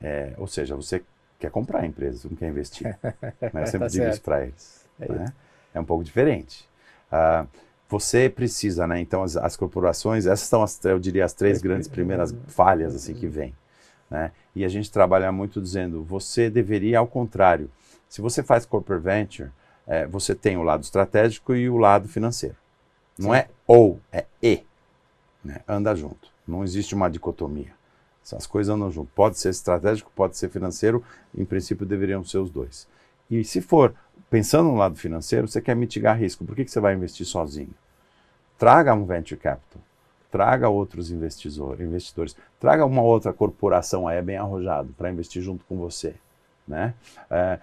É, 0.00 0.34
ou 0.36 0.46
seja, 0.46 0.76
você 0.76 1.02
quer 1.38 1.50
comprar 1.50 1.80
a 1.80 1.86
empresa, 1.86 2.18
você 2.18 2.28
não 2.28 2.36
quer 2.36 2.48
investir. 2.48 2.86
né? 3.02 3.62
Eu 3.62 3.66
sempre 3.66 3.78
Tá 3.78 3.86
digo 3.88 4.04
isso 4.04 4.12
certo. 4.12 4.22
para 4.22 4.42
eles. 4.42 4.84
É 5.00 5.12
né? 5.12 5.32
É 5.72 5.80
um 5.80 5.84
pouco 5.84 6.04
diferente. 6.04 6.68
Ah, 7.10 7.46
você 7.88 8.28
precisa, 8.28 8.86
né? 8.86 9.00
Então, 9.00 9.22
as, 9.22 9.36
as 9.36 9.56
corporações, 9.56 10.26
essas 10.26 10.48
são, 10.48 10.62
as, 10.62 10.82
eu 10.84 10.98
diria, 10.98 11.24
as 11.24 11.32
três 11.32 11.60
grandes 11.60 11.88
primeiras 11.88 12.34
falhas 12.48 12.94
assim 12.94 13.14
que 13.14 13.26
vêm. 13.26 13.54
Né? 14.10 14.32
E 14.54 14.64
a 14.64 14.68
gente 14.68 14.90
trabalha 14.90 15.30
muito 15.32 15.60
dizendo, 15.60 16.02
você 16.02 16.48
deveria, 16.50 16.98
ao 16.98 17.06
contrário, 17.06 17.70
se 18.08 18.20
você 18.20 18.42
faz 18.42 18.64
corporate 18.64 19.02
venture, 19.02 19.50
eh, 19.86 20.06
você 20.06 20.34
tem 20.34 20.56
o 20.56 20.62
lado 20.62 20.82
estratégico 20.82 21.54
e 21.54 21.68
o 21.68 21.76
lado 21.76 22.08
financeiro. 22.08 22.56
Não 23.18 23.30
Sim. 23.30 23.36
é 23.36 23.48
ou, 23.66 24.00
é 24.12 24.24
e. 24.42 24.62
né? 25.44 25.60
Anda 25.66 25.94
junto. 25.94 26.28
Não 26.46 26.62
existe 26.62 26.94
uma 26.94 27.08
dicotomia. 27.08 27.72
Essas 28.24 28.46
coisas 28.46 28.74
andam 28.74 28.90
junto. 28.90 29.10
Pode 29.14 29.38
ser 29.38 29.50
estratégico, 29.50 30.10
pode 30.14 30.36
ser 30.36 30.48
financeiro, 30.48 31.04
em 31.36 31.44
princípio 31.44 31.84
deveriam 31.84 32.24
ser 32.24 32.38
os 32.38 32.50
dois. 32.50 32.88
E 33.30 33.44
se 33.44 33.60
for 33.60 33.94
pensando 34.30 34.68
no 34.70 34.76
lado 34.76 34.96
financeiro, 34.96 35.48
você 35.48 35.60
quer 35.60 35.76
mitigar 35.76 36.18
risco, 36.18 36.44
por 36.44 36.54
que, 36.56 36.64
que 36.64 36.70
você 36.70 36.80
vai 36.80 36.94
investir 36.94 37.26
sozinho? 37.26 37.74
Traga 38.58 38.94
um 38.94 39.04
venture 39.04 39.40
capital, 39.40 39.82
traga 40.30 40.68
outros 40.68 41.10
investidor- 41.10 41.80
investidores, 41.80 42.36
traga 42.60 42.86
uma 42.86 43.02
outra 43.02 43.32
corporação 43.32 44.08
aí 44.08 44.20
bem 44.22 44.36
arrojado 44.36 44.92
para 44.96 45.10
investir 45.10 45.42
junto 45.42 45.64
com 45.66 45.76
você, 45.78 46.14
né? 46.66 46.94
É, 47.30 47.58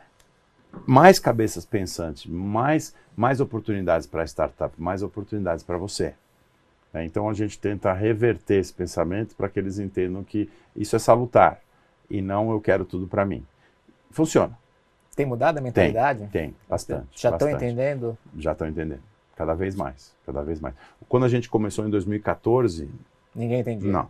mais 0.86 1.20
cabeças 1.20 1.66
pensantes, 1.66 2.26
mais 2.26 2.94
mais 3.16 3.42
oportunidades 3.42 4.08
para 4.08 4.22
a 4.24 4.26
startup, 4.28 4.74
mais 4.82 5.04
oportunidades 5.04 5.64
para 5.64 5.78
você. 5.78 6.14
né? 6.94 7.06
Então 7.06 7.30
a 7.30 7.34
gente 7.34 7.60
tenta 7.60 7.94
reverter 7.94 8.60
esse 8.60 8.74
pensamento 8.74 9.36
para 9.36 9.50
que 9.50 9.60
eles 9.60 9.80
entendam 9.80 10.24
que 10.24 10.50
isso 10.76 10.96
é 10.96 11.00
salutar 11.00 11.60
e 12.10 12.22
não 12.22 12.52
eu 12.52 12.62
quero 12.62 12.86
tudo 12.86 13.08
para 13.08 13.26
mim. 13.26 13.46
Funciona, 14.12 14.58
Tem 15.16 15.26
mudado 15.26 15.58
a 15.58 15.62
mentalidade? 15.62 16.28
tem 16.32 16.56
bastante. 16.70 17.22
Já 17.22 17.32
estão 17.32 17.50
entendendo? 17.50 18.18
já 18.38 18.52
estão 18.54 18.68
entendendo. 18.68 19.02
Cada 19.36 19.54
vez 19.54 19.76
mais, 19.76 20.14
cada 20.26 20.42
vez 20.44 20.60
mais. 20.60 20.74
Quando 21.10 21.26
a 21.26 21.30
gente 21.30 21.50
começou 21.50 21.86
em 21.86 21.90
2014, 21.90 22.90
Ninguém 23.36 23.60
entendia. 23.62 23.92
não, 23.92 24.08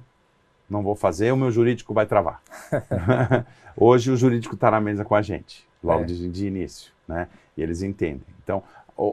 não 0.69 0.83
vou 0.83 0.95
fazer, 0.95 1.31
o 1.31 1.37
meu 1.37 1.51
jurídico 1.51 1.93
vai 1.93 2.05
travar. 2.05 2.41
Hoje 3.77 4.11
o 4.11 4.17
jurídico 4.17 4.55
está 4.55 4.69
na 4.71 4.81
mesa 4.81 5.03
com 5.05 5.15
a 5.15 5.21
gente, 5.21 5.65
logo 5.83 6.03
É. 6.03 6.05
de, 6.05 6.29
de 6.29 6.47
início, 6.47 6.91
né? 7.07 7.27
E 7.55 7.61
eles 7.63 7.81
entendem. 7.81 8.23
Então, 8.43 8.61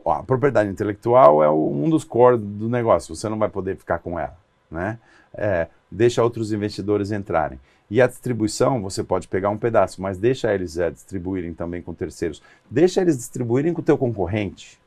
a 0.06 0.22
propriedade 0.22 0.68
intelectual 0.68 1.42
é 1.42 1.50
um 1.50 1.88
dos 1.88 2.04
core 2.04 2.36
do 2.38 2.68
negócio. 2.68 3.14
Você 3.14 3.28
não 3.28 3.38
vai 3.38 3.48
poder 3.48 3.76
ficar 3.76 3.98
com 4.00 4.18
ela, 4.18 4.36
né? 4.70 4.98
É, 5.34 5.68
deixa 5.90 6.22
outros 6.22 6.52
investidores 6.52 7.12
entrarem. 7.12 7.58
E 7.90 8.02
a 8.02 8.06
distribuição, 8.06 8.82
você 8.82 9.02
pode 9.02 9.28
pegar 9.28 9.48
um 9.50 9.56
pedaço, 9.56 10.02
mas 10.02 10.18
deixa 10.18 10.52
eles 10.54 10.76
é, 10.78 10.90
distribuírem 10.90 11.54
também 11.54 11.80
com 11.80 11.94
terceiros. 11.94 12.42
Deixa 12.70 13.00
eles 13.00 13.16
distribuírem 13.16 13.72
com 13.72 13.80
o 13.80 13.84
teu 13.84 13.96
concorrente 13.96 14.78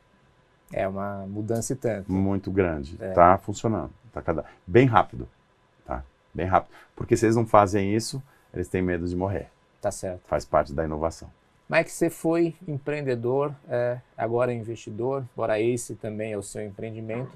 É 0.72 0.86
uma 0.86 1.26
mudança 1.26 1.72
e 1.72 1.76
tanto. 1.76 2.10
muito 2.12 2.50
grande. 2.50 2.96
É. 3.00 3.10
Tá 3.10 3.36
funcionando. 3.38 3.90
Tá 4.12 4.22
cada... 4.22 4.44
Bem 4.66 4.86
rápido. 4.86 5.28
Tá? 5.84 6.04
Bem 6.32 6.46
rápido. 6.46 6.72
Porque 6.94 7.16
se 7.16 7.26
eles 7.26 7.34
não 7.34 7.46
fazem 7.46 7.94
isso, 7.94 8.22
eles 8.54 8.68
têm 8.68 8.80
medo 8.82 9.06
de 9.06 9.16
morrer. 9.16 9.48
Tá 9.80 9.90
certo. 9.90 10.20
Faz 10.26 10.44
parte 10.44 10.72
da 10.72 10.84
inovação. 10.84 11.28
Mike, 11.68 11.90
você 11.90 12.10
foi 12.10 12.54
empreendedor, 12.68 13.54
é, 13.68 13.98
agora 14.16 14.52
é 14.52 14.54
investidor, 14.54 15.24
embora 15.32 15.58
esse 15.58 15.94
também 15.94 16.32
é 16.34 16.36
o 16.36 16.42
seu 16.42 16.62
empreendimento, 16.62 17.32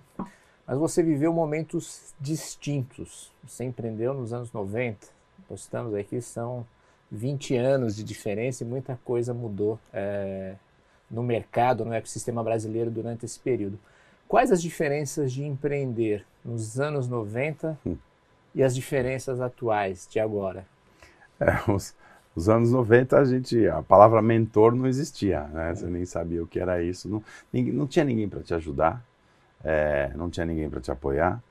mas 0.67 0.77
você 0.77 1.03
viveu 1.03 1.33
momentos 1.33 2.15
distintos. 2.21 3.33
Você 3.45 3.65
empreendeu 3.65 4.13
nos 4.13 4.35
anos 4.35 4.53
90, 4.53 5.07
postamos 5.49 5.95
aqui, 5.95 6.21
são 6.21 6.67
20 7.11 7.57
anos 7.57 7.95
de 7.97 8.03
diferença 8.05 8.65
e 8.65 8.67
muita 8.67 8.99
coisa 9.05 9.33
mudou 9.33 9.79
é, 9.93 10.55
no 11.11 11.23
mercado, 11.23 11.85
no 11.85 11.93
ecossistema 11.93 12.43
brasileiro 12.43 12.91
durante 12.91 13.25
esse 13.25 13.39
período. 13.39 13.79
Quais 14.29 14.51
as 14.51 14.61
diferenças 14.61 15.33
de 15.33 15.45
empreender 15.45 16.25
nos 16.45 16.81
anos 16.81 17.09
90 17.09 17.79
Hum. 17.87 17.97
e 18.55 18.63
as 18.63 18.75
diferenças 18.75 19.41
atuais 19.41 20.09
de 20.11 20.19
agora? 20.19 20.67
É, 21.39 21.71
os, 21.71 21.95
os 22.35 22.49
anos 22.49 22.73
90, 22.73 23.19
a 23.19 23.25
gente, 23.25 23.67
a 23.69 23.83
palavra 23.83 24.21
mentor 24.23 24.75
não 24.75 24.87
existia, 24.87 25.43
né? 25.45 25.75
Você 25.75 25.87
nem 25.87 26.05
sabia 26.05 26.43
o 26.43 26.47
que 26.47 26.59
era 26.59 26.83
isso. 26.83 27.09
Não, 27.09 27.23
ninguém- 27.53 27.73
não 27.73 27.87
tinha 27.87 28.05
ninguém 28.05 28.29
para 28.29 28.43
te 28.43 28.53
ajudar, 28.55 29.05
é, 29.65 30.11
não 30.17 30.29
tinha 30.31 30.47
ninguém 30.47 30.69
para 30.69 30.81
te 30.81 30.91
apoiar, 30.91 31.43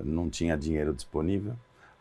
não 0.00 0.28
tinha 0.30 0.56
dinheiro 0.56 0.92
disponível, 0.94 1.54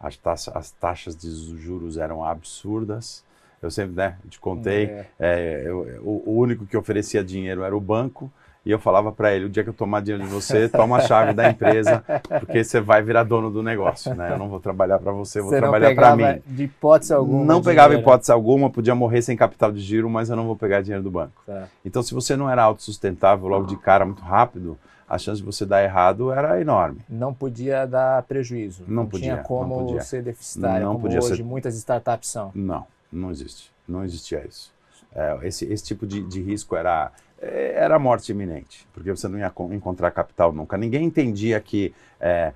as, 0.04 0.18
taxa, 0.18 0.52
as 0.54 0.72
taxas 0.72 1.16
de 1.16 1.30
juros 1.58 1.98
eram 1.98 2.24
absurdas. 2.24 3.24
Eu 3.62 3.72
sempre, 3.72 3.96
né, 3.96 4.18
te 4.30 4.40
contei, 4.40 4.86
É, 4.86 5.06
É, 5.18 5.64
eu- 5.66 6.02
o, 6.04 6.38
único 6.38 6.66
que 6.66 6.76
oferecia 6.76 7.24
dinheiro 7.24 7.64
era 7.64 7.76
o 7.76 7.80
banco. 7.80 8.30
E 8.66 8.72
eu 8.72 8.80
falava 8.80 9.12
para 9.12 9.34
ele: 9.34 9.46
o 9.46 9.50
dia 9.50 9.64
que 9.64 9.70
eu 9.70 9.74
tomar 9.74 10.02
dinheiro 10.02 10.24
de 10.24 10.30
você, 10.30 10.68
toma 10.70 10.98
a 10.98 11.00
chave 11.02 11.34
da 11.34 11.50
empresa, 11.50 12.04
porque 12.40 12.64
você 12.64 12.80
vai 12.80 13.02
virar 13.02 13.24
dono 13.24 13.50
do 13.50 13.62
negócio. 13.64 14.14
Né? 14.16 14.32
Eu 14.34 14.38
não 14.38 14.48
vou 14.50 14.60
trabalhar 14.60 15.00
para 15.00 15.12
você, 15.12 15.40
eu 15.40 15.44
vou 15.44 15.52
você 15.52 15.60
trabalhar 15.60 15.94
para 15.96 16.16
mim. 16.16 16.42
de 16.46 16.64
hipótese 16.64 17.14
alguma. 17.14 17.44
Não 17.46 17.62
pegava 17.62 17.90
dinheiro. 17.90 18.08
hipótese 18.08 18.32
alguma, 18.32 18.70
podia 18.70 18.96
morrer 18.96 19.22
sem 19.22 19.36
capital 19.36 19.72
de 19.72 19.82
giro, 19.82 20.10
mas 20.10 20.30
eu 20.30 20.36
não 20.36 20.46
vou 20.46 20.56
pegar 20.56 20.82
dinheiro 20.82 21.04
do 21.04 21.12
banco. 21.12 21.42
Tá. 21.46 21.68
Então, 21.86 22.02
se 22.02 22.14
você 22.14 22.38
não 22.38 22.50
era 22.50 22.64
autossustentável 22.64 23.48
logo 23.48 23.66
de 23.66 23.76
cara, 23.78 24.06
muito 24.06 24.22
rápido, 24.22 24.78
a 25.14 25.18
chance 25.18 25.40
de 25.42 25.46
você 25.46 25.66
dar 25.66 25.84
errado 25.84 26.32
era 26.32 26.60
enorme. 26.60 27.02
Não 27.08 27.34
podia 27.34 27.86
dar 27.86 28.24
prejuízo. 28.24 28.84
Não 28.88 29.06
tinha 29.08 29.36
podia, 29.36 29.38
como 29.44 29.76
não 29.78 29.86
podia. 29.86 30.02
ser 30.02 30.24
deficitário, 30.24 30.86
Não 30.86 30.94
como 30.94 31.04
podia 31.06 31.20
hoje 31.20 31.38
ser- 31.38 31.44
muitas 31.44 31.76
startups 31.76 32.30
são. 32.30 32.52
Não, 32.56 32.86
não 33.12 33.30
existe. 33.32 33.72
Não 33.88 34.04
existia 34.04 34.46
isso. 34.48 34.74
É, 35.16 35.38
esse, 35.44 35.66
esse 35.72 35.84
tipo 35.84 36.08
de, 36.08 36.24
de 36.24 36.42
risco 36.42 36.76
era, 36.76 37.12
é, 37.40 37.74
era 37.76 38.00
morte 38.00 38.32
iminente, 38.32 38.88
porque 38.94 39.12
você 39.12 39.28
não 39.28 39.38
ia 39.38 39.50
co- 39.52 39.72
encontrar 39.72 40.10
capital 40.10 40.52
nunca. 40.52 40.76
Ninguém 40.78 41.06
entendia 41.06 41.60
que 41.60 41.94
é, 42.20 42.52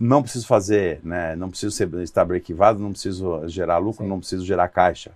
não 0.00 0.20
preciso 0.22 0.46
fazer, 0.46 1.00
né, 1.04 1.36
não 1.36 1.48
preciso 1.50 1.70
ser, 1.70 1.92
estar 2.02 2.24
brequivado, 2.24 2.80
não 2.80 2.90
preciso 2.90 3.46
gerar 3.46 3.78
lucro, 3.78 4.02
Sim. 4.02 4.08
não 4.08 4.18
preciso 4.18 4.44
gerar 4.44 4.66
caixa 4.68 5.12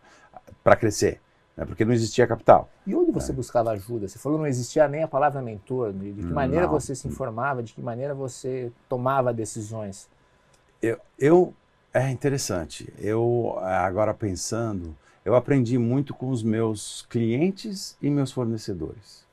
para 0.63 0.77
crescer, 0.77 1.21
né, 1.59 1.65
porque 1.67 1.85
não 1.85 1.93
existia 1.93 2.25
capital. 2.25 2.71
E 2.87 2.95
onde 2.95 3.11
É. 3.11 3.13
você 3.13 3.33
buscava 3.33 3.73
ajuda? 3.73 4.07
Você 4.07 4.17
falou 4.19 4.39
não 4.39 4.47
existia 4.47 4.87
nem 4.87 5.03
a 5.03 5.09
palavra 5.09 5.43
mentor. 5.43 5.93
De, 5.93 6.13
de 6.13 6.23
que 6.23 6.33
maneira 6.33 6.67
Não. 6.67 6.73
você 6.73 6.95
se 6.95 7.09
informava? 7.09 7.63
De 7.65 7.75
que 7.75 7.83
maneira 7.83 8.15
você 8.15 8.71
tomava 8.89 9.35
decisões? 9.35 10.09
Eu, 10.81 10.99
eu 11.19 11.53
é 11.93 12.09
interessante. 12.11 12.93
Eu 12.97 13.59
agora 13.61 14.15
pensando, 14.15 14.97
eu 15.25 15.35
aprendi 15.35 15.77
muito 15.79 16.15
com 16.15 16.31
os 16.31 16.45
meus 16.45 17.05
clientes 17.11 17.97
e 18.01 18.09
meus 18.09 18.31
fornecedores. 18.31 19.27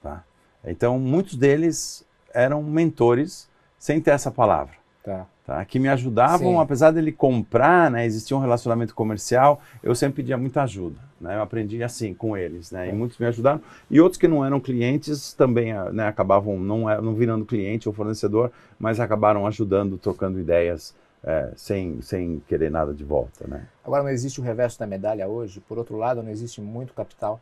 Tá? 0.00 0.22
Então, 0.64 0.96
muitos 0.96 1.34
deles 1.34 2.06
eram 2.32 2.62
mentores 2.62 3.48
sem 3.80 4.00
ter 4.00 4.12
essa 4.12 4.30
palavra. 4.30 4.74
Tá. 5.02 5.26
Tá? 5.44 5.64
Que 5.64 5.80
me 5.80 5.88
ajudavam, 5.88 6.52
Sim. 6.54 6.60
apesar 6.60 6.92
dele 6.92 7.10
comprar, 7.10 7.90
né, 7.90 8.04
existia 8.04 8.36
um 8.36 8.40
relacionamento 8.40 8.94
comercial, 8.94 9.60
eu 9.82 9.94
sempre 9.94 10.16
pedia 10.22 10.36
muita 10.36 10.62
ajuda. 10.62 11.05
Né? 11.20 11.36
Eu 11.36 11.42
aprendi 11.42 11.82
assim 11.82 12.12
com 12.12 12.36
eles, 12.36 12.70
né? 12.70 12.88
E 12.88 12.92
muitos 12.92 13.18
me 13.18 13.26
ajudaram. 13.26 13.60
E 13.90 14.00
outros 14.00 14.18
que 14.18 14.28
não 14.28 14.44
eram 14.44 14.60
clientes 14.60 15.32
também 15.32 15.72
ah, 15.72 15.90
né, 15.90 16.06
acabavam 16.06 16.58
não, 16.58 16.88
é- 16.88 17.00
não 17.00 17.14
virando 17.14 17.44
cliente 17.44 17.88
ou 17.88 17.94
fornecedor, 17.94 18.52
mas 18.78 19.00
acabaram 19.00 19.46
ajudando, 19.46 19.96
trocando 19.96 20.38
ideias, 20.38 20.94
eh, 21.24 21.52
sem, 21.56 22.00
sem 22.02 22.42
querer 22.46 22.70
nada 22.70 22.92
de 22.92 23.02
volta. 23.02 23.46
Né? 23.46 23.66
Agora 23.84 24.02
não 24.02 24.10
existe 24.10 24.40
o 24.40 24.44
reverso 24.44 24.78
da 24.78 24.86
medalha 24.86 25.26
hoje. 25.26 25.60
Por 25.60 25.78
outro 25.78 25.96
lado, 25.96 26.22
não 26.22 26.30
existe 26.30 26.60
muito 26.60 26.92
capital. 26.92 27.40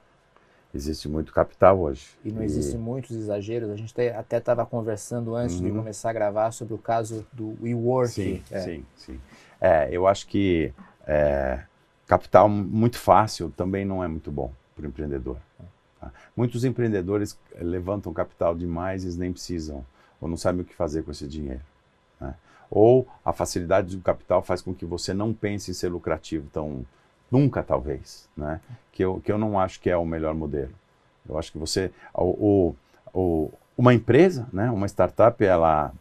Existe 0.75 1.09
muito 1.09 1.33
capital 1.33 1.79
hoje. 1.79 2.09
E 2.25 2.33
não 2.33 2.43
existem 2.43 2.81
muitos 2.81 3.17
exageros. 3.17 3.71
A 3.71 3.77
gente 3.77 3.95
até 4.11 4.39
estava 4.39 4.67
conversando 4.67 5.37
antes 5.37 5.61
uhum. 5.61 5.67
de 5.67 5.71
começar 5.71 6.11
a 6.11 6.13
gravar 6.13 6.51
sobre 6.51 6.75
o 6.75 6.79
caso 6.79 7.25
do 7.33 7.57
WeWork. 7.63 8.11
Sim, 8.11 8.43
é. 8.51 8.61
sim, 8.61 8.85
sim. 8.97 9.21
É, 9.61 9.89
eu 9.93 10.05
acho 10.07 10.27
que 10.27 10.73
é, 11.07 11.61
capital 12.07 12.49
muito 12.49 12.99
fácil 12.99 13.51
também 13.57 13.85
não 13.85 14.03
é 14.03 14.09
muito 14.09 14.31
bom 14.31 14.53
para 14.75 14.85
o 14.85 14.89
empreendedor. 14.89 15.37
Tá? 16.01 16.11
Muitos 16.37 16.65
empreendedores 16.65 17.39
levantam 17.61 18.13
capital 18.13 18.55
demais 18.55 19.05
e 19.05 19.19
nem 19.19 19.33
precisam, 19.33 19.85
ou 20.21 20.29
não 20.29 20.37
sabem 20.37 20.63
o 20.63 20.65
que 20.65 20.75
fazer 20.75 21.03
com 21.03 21.11
esse 21.11 21.27
dinheiro. 21.27 21.63
Né? 22.21 22.35
Ou 22.71 23.07
a 23.25 23.33
facilidade 23.33 23.97
do 23.97 24.03
capital 24.03 24.43
faz 24.43 24.61
com 24.61 24.75
que 24.75 24.85
você 24.85 25.15
não 25.15 25.33
pense 25.33 25.71
em 25.71 25.75
ser 25.75 25.89
lucrativo 25.89 26.49
tão 26.53 26.85
nunca 27.31 27.63
talvez, 27.63 28.29
né? 28.37 28.61
Que 28.93 29.05
eu, 29.05 29.21
que 29.21 29.33
eu 29.33 29.39
não 29.39 29.59
acho 29.59 29.81
que 29.81 29.91
é 29.91 29.97
o 29.97 30.05
melhor 30.05 30.35
modelo. 30.35 30.73
Eu 31.29 31.37
acho 31.37 31.51
que 31.51 31.59
você, 31.59 31.91
o, 32.13 32.75
o, 33.13 33.19
o 33.19 33.53
uma 33.77 33.93
empresa, 33.93 34.47
né? 34.53 34.71
Uma 34.71 34.87
startup, 34.87 35.43
ela 35.45 35.93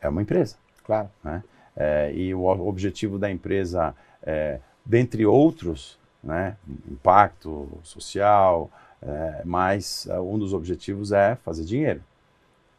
é 0.00 0.08
uma 0.08 0.22
empresa. 0.22 0.56
Claro. 0.84 1.10
Né? 1.22 1.42
É, 1.76 2.12
e 2.14 2.34
o 2.34 2.44
objetivo 2.44 3.18
da 3.18 3.30
empresa, 3.30 3.94
é, 4.22 4.58
dentre 4.84 5.24
outros, 5.26 5.98
né? 6.22 6.56
Impacto 6.90 7.68
social, 7.82 8.70
é, 9.02 9.42
mas 9.44 10.06
é, 10.08 10.20
um 10.20 10.38
dos 10.38 10.52
objetivos 10.52 11.12
é 11.12 11.36
fazer 11.36 11.64
dinheiro 11.64 12.02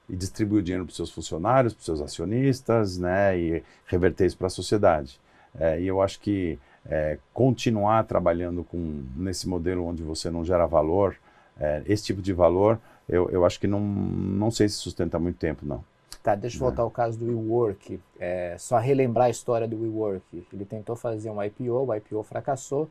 e 0.08 0.16
distribuir 0.16 0.62
o 0.62 0.64
dinheiro 0.64 0.86
para 0.86 0.92
os 0.92 0.96
seus 0.96 1.12
funcionários, 1.12 1.74
para 1.74 1.80
os 1.80 1.86
seus 1.86 2.02
acionistas, 2.02 2.98
né? 2.98 3.38
E 3.38 3.64
reverter 3.86 4.26
isso 4.26 4.38
para 4.38 4.48
a 4.48 4.52
sociedade. 4.52 5.20
É, 5.58 5.80
e 5.82 5.88
eu 5.88 6.02
acho 6.02 6.20
que 6.20 6.60
é, 6.86 7.18
continuar 7.34 8.04
trabalhando 8.04 8.64
com 8.64 9.04
nesse 9.16 9.48
modelo 9.48 9.86
onde 9.86 10.04
você 10.04 10.30
não 10.30 10.44
gera 10.44 10.66
valor, 10.66 11.16
é, 11.60 11.84
esse 11.86 12.04
tipo 12.04 12.22
de 12.22 12.34
valor, 12.34 12.80
eu, 13.08 13.30
eu 13.30 13.46
acho 13.46 13.60
que 13.60 13.68
não, 13.68 13.80
não 13.80 14.50
sei 14.50 14.68
se 14.68 14.76
sustenta 14.76 15.20
muito 15.20 15.38
tempo, 15.38 15.66
não. 15.66 15.84
Tá, 16.24 16.36
deixa 16.36 16.58
eu 16.58 16.62
né? 16.62 16.68
voltar 16.68 16.84
ao 16.84 16.92
caso 16.92 17.18
do 17.18 17.26
WeWork. 17.26 18.00
É, 18.20 18.56
só 18.60 18.78
relembrar 18.78 19.28
a 19.28 19.30
história 19.30 19.68
do 19.68 19.82
WeWork. 19.82 20.46
Ele 20.54 20.66
tentou 20.66 20.96
fazer 20.96 21.30
um 21.30 21.42
IPO, 21.44 21.72
o 21.72 21.96
IPO 21.96 22.24
fracassou. 22.24 22.90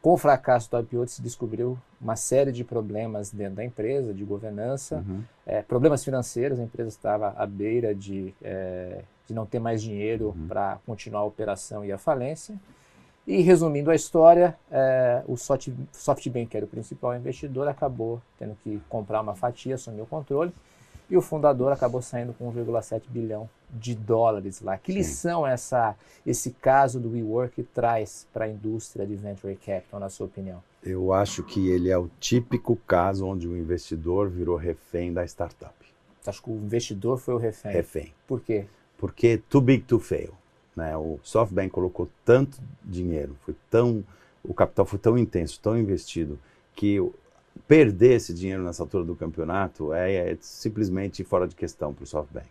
Com 0.00 0.14
o 0.14 0.16
fracasso 0.16 0.68
do 0.68 0.80
IPO, 0.80 1.06
se 1.06 1.22
descobriu 1.22 1.78
uma 2.00 2.16
série 2.16 2.50
de 2.50 2.64
problemas 2.64 3.30
dentro 3.30 3.54
da 3.54 3.64
empresa, 3.64 4.12
de 4.12 4.24
governança, 4.24 4.96
uhum. 4.96 5.22
é, 5.46 5.62
problemas 5.62 6.02
financeiros. 6.02 6.58
A 6.58 6.62
empresa 6.64 6.88
estava 6.88 7.32
à 7.36 7.46
beira 7.46 7.94
de, 7.94 8.34
é, 8.42 9.02
de 9.28 9.32
não 9.32 9.46
ter 9.46 9.60
mais 9.60 9.80
dinheiro 9.80 10.34
uhum. 10.36 10.48
para 10.48 10.80
continuar 10.84 11.20
a 11.20 11.24
operação 11.24 11.84
e 11.84 11.92
a 11.92 11.98
falência. 11.98 12.56
E 13.24 13.40
resumindo 13.42 13.92
a 13.92 13.94
história, 13.94 14.56
é, 14.68 15.22
o 15.28 15.36
SoftBank, 15.36 16.46
que 16.46 16.56
era 16.56 16.66
o 16.66 16.68
principal 16.68 17.14
investidor, 17.14 17.68
acabou 17.68 18.20
tendo 18.36 18.56
que 18.56 18.82
comprar 18.88 19.20
uma 19.20 19.36
fatia, 19.36 19.76
assumir 19.76 20.00
o 20.00 20.06
controle, 20.06 20.52
e 21.12 21.16
o 21.16 21.20
fundador 21.20 21.70
acabou 21.70 22.00
saindo 22.00 22.32
com 22.32 22.50
1,7 22.50 23.02
bilhão 23.06 23.46
de 23.68 23.94
dólares 23.94 24.62
lá. 24.62 24.78
Que 24.78 24.92
Sim. 24.92 24.98
lição 24.98 25.46
essa, 25.46 25.94
esse 26.24 26.52
caso 26.52 26.98
do 26.98 27.10
WeWork 27.10 27.62
traz 27.64 28.26
para 28.32 28.46
a 28.46 28.48
indústria 28.48 29.06
de 29.06 29.14
venture 29.14 29.54
capital, 29.54 30.00
na 30.00 30.08
sua 30.08 30.24
opinião? 30.24 30.62
Eu 30.82 31.12
acho 31.12 31.42
que 31.42 31.68
ele 31.68 31.90
é 31.90 31.98
o 31.98 32.08
típico 32.18 32.76
caso 32.86 33.26
onde 33.26 33.46
o 33.46 33.54
investidor 33.54 34.30
virou 34.30 34.56
refém 34.56 35.12
da 35.12 35.22
startup. 35.26 35.74
Acha 36.26 36.40
que 36.40 36.50
o 36.50 36.54
investidor 36.54 37.18
foi 37.18 37.34
o 37.34 37.38
refém? 37.38 37.72
Refém. 37.72 38.14
Por 38.26 38.40
quê? 38.40 38.64
Porque 38.96 39.36
too 39.50 39.60
big 39.60 39.84
to 39.84 40.00
fail. 40.00 40.32
Né? 40.74 40.96
O 40.96 41.20
SoftBank 41.22 41.68
colocou 41.68 42.08
tanto 42.24 42.58
dinheiro, 42.82 43.36
foi 43.44 43.54
tão, 43.68 44.02
o 44.42 44.54
capital 44.54 44.86
foi 44.86 44.98
tão 44.98 45.18
intenso, 45.18 45.60
tão 45.60 45.76
investido, 45.76 46.38
que 46.74 46.98
perder 47.66 48.14
esse 48.14 48.34
dinheiro 48.34 48.62
nessa 48.62 48.82
altura 48.82 49.04
do 49.04 49.14
campeonato 49.14 49.92
é, 49.92 50.32
é 50.32 50.36
simplesmente 50.40 51.22
fora 51.24 51.46
de 51.46 51.54
questão 51.54 51.92
para 51.92 52.04
o 52.04 52.06
SoftBank. 52.06 52.46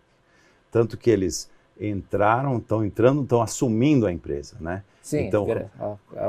Tanto 0.72 0.98
que 0.98 1.10
eles 1.10 1.50
entraram, 1.80 2.58
estão 2.58 2.86
entrando, 2.86 3.24
estão 3.24 3.42
assumindo 3.42 4.06
a 4.06 4.12
empresa, 4.12 4.56
né? 4.60 4.84
Sim, 5.02 5.22
então, 5.22 5.48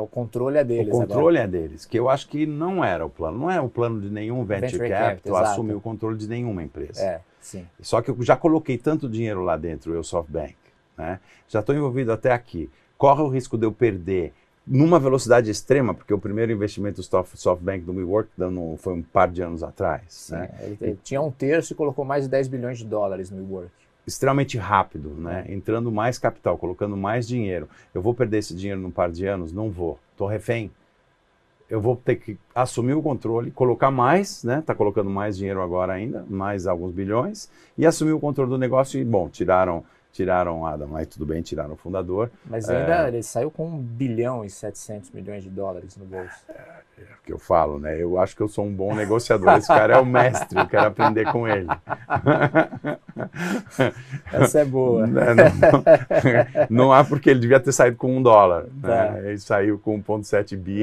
o 0.00 0.06
controle 0.06 0.56
é 0.56 0.64
deles. 0.64 0.88
O 0.88 0.90
controle 0.90 1.38
agora. 1.38 1.56
é 1.56 1.60
deles, 1.60 1.84
que 1.84 1.98
eu 1.98 2.08
acho 2.08 2.26
que 2.28 2.46
não 2.46 2.82
era 2.82 3.04
o 3.04 3.10
plano. 3.10 3.38
Não 3.38 3.50
é 3.50 3.60
o 3.60 3.68
plano 3.68 4.00
de 4.00 4.10
nenhum 4.10 4.44
venture, 4.44 4.72
venture 4.72 4.88
capital 4.88 5.34
cap, 5.34 5.46
assumir 5.46 5.74
o 5.74 5.80
controle 5.80 6.16
de 6.16 6.26
nenhuma 6.26 6.62
empresa. 6.62 7.02
É, 7.02 7.20
sim. 7.38 7.66
Só 7.80 8.00
que 8.00 8.10
eu 8.10 8.16
já 8.22 8.34
coloquei 8.34 8.78
tanto 8.78 9.08
dinheiro 9.08 9.42
lá 9.42 9.58
dentro, 9.58 9.92
eu 9.92 10.02
SoftBank, 10.02 10.56
né? 10.96 11.20
Já 11.48 11.60
estou 11.60 11.74
envolvido 11.74 12.12
até 12.12 12.32
aqui. 12.32 12.70
Corre 12.96 13.20
o 13.20 13.28
risco 13.28 13.58
de 13.58 13.66
eu 13.66 13.72
perder 13.72 14.32
numa 14.66 14.98
velocidade 14.98 15.50
extrema, 15.50 15.92
porque 15.92 16.14
o 16.14 16.18
primeiro 16.18 16.52
investimento 16.52 17.00
do 17.00 17.02
SoftBank 17.36 17.84
do 17.84 17.92
WeWork 17.92 18.30
dando, 18.36 18.76
foi 18.78 18.94
um 18.94 19.02
par 19.02 19.28
de 19.30 19.42
anos 19.42 19.62
atrás. 19.62 20.30
Né? 20.30 20.50
ele, 20.60 20.78
ele, 20.80 20.98
tinha 21.02 21.20
um 21.20 21.30
terço 21.30 21.72
e 21.72 21.76
colocou 21.76 22.04
mais 22.04 22.24
de 22.24 22.30
10 22.30 22.48
bilhões 22.48 22.78
de 22.78 22.84
dólares 22.84 23.30
no 23.30 23.38
WeWork. 23.38 23.70
Extremamente 24.06 24.58
rápido, 24.58 25.10
né? 25.10 25.44
É. 25.48 25.52
entrando 25.52 25.90
mais 25.90 26.18
capital, 26.18 26.58
colocando 26.58 26.96
mais 26.96 27.26
dinheiro. 27.26 27.68
Eu 27.94 28.02
vou 28.02 28.12
perder 28.12 28.38
esse 28.38 28.54
dinheiro 28.54 28.80
num 28.80 28.90
par 28.90 29.10
de 29.10 29.26
anos? 29.26 29.52
Não 29.52 29.70
vou. 29.70 29.98
Estou 30.10 30.26
refém. 30.26 30.72
Eu 31.70 31.80
vou 31.80 31.96
ter 31.96 32.16
que 32.16 32.36
assumir 32.54 32.94
o 32.94 33.02
controle, 33.02 33.50
colocar 33.52 33.90
mais, 33.90 34.42
né? 34.42 34.58
Está 34.58 34.74
colocando 34.74 35.08
mais 35.08 35.36
dinheiro 35.36 35.62
agora 35.62 35.92
ainda, 35.92 36.24
mais 36.28 36.66
alguns 36.66 36.92
bilhões, 36.92 37.48
e 37.78 37.86
assumir 37.86 38.12
o 38.12 38.20
controle 38.20 38.50
do 38.50 38.58
negócio. 38.58 39.00
E, 39.00 39.04
bom, 39.04 39.28
tiraram 39.28 39.84
tiraram 40.12 40.66
Adam, 40.66 40.88
mas 40.88 41.06
tudo 41.06 41.24
bem, 41.24 41.40
tiraram 41.42 41.72
o 41.72 41.76
fundador. 41.76 42.30
Mas 42.44 42.68
ainda 42.68 43.06
é, 43.06 43.08
ele 43.08 43.22
saiu 43.22 43.50
com 43.50 43.66
1 43.66 43.78
bilhão 43.78 44.44
e 44.44 44.50
700 44.50 45.10
milhões 45.10 45.42
de 45.42 45.48
dólares 45.48 45.96
no 45.96 46.04
bolso. 46.04 46.44
É, 46.50 46.52
é 46.98 47.02
o 47.02 47.24
que 47.24 47.32
eu 47.32 47.38
falo, 47.38 47.78
né? 47.78 48.00
Eu 48.00 48.18
acho 48.18 48.36
que 48.36 48.42
eu 48.42 48.48
sou 48.48 48.66
um 48.66 48.72
bom 48.72 48.94
negociador. 48.94 49.56
Esse 49.56 49.68
cara 49.68 49.94
é 49.94 49.98
o 49.98 50.04
mestre, 50.04 50.58
eu 50.58 50.66
quero 50.68 50.86
aprender 50.86 51.32
com 51.32 51.48
ele. 51.48 51.66
Essa 54.30 54.60
é 54.60 54.64
boa. 54.64 55.06
Não, 55.12 55.34
não, 55.34 55.84
não, 56.68 56.92
há 56.92 57.04
porque 57.04 57.30
ele 57.30 57.40
devia 57.40 57.60
ter 57.60 57.72
saído 57.72 57.96
com 57.96 58.16
um 58.16 58.22
dólar. 58.22 58.64
Né? 58.64 58.68
Tá. 58.82 59.18
Ele 59.18 59.38
saiu 59.38 59.78
com 59.78 60.02
1,7 60.02 60.56
bi. 60.56 60.82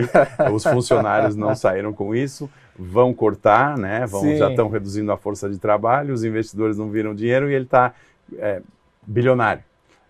Os 0.52 0.64
funcionários 0.64 1.36
não 1.36 1.54
saíram 1.56 1.94
com 1.94 2.16
isso. 2.16 2.50
Vão 2.78 3.14
cortar, 3.14 3.78
né? 3.78 4.06
Vão, 4.06 4.36
já 4.36 4.50
estão 4.50 4.70
reduzindo 4.70 5.12
a 5.12 5.18
força 5.18 5.50
de 5.50 5.58
trabalho. 5.58 6.14
Os 6.14 6.24
investidores 6.24 6.78
não 6.78 6.90
viram 6.90 7.14
dinheiro 7.14 7.50
e 7.50 7.54
ele 7.54 7.66
está 7.66 7.94
é, 8.38 8.62
bilionário. 9.06 9.64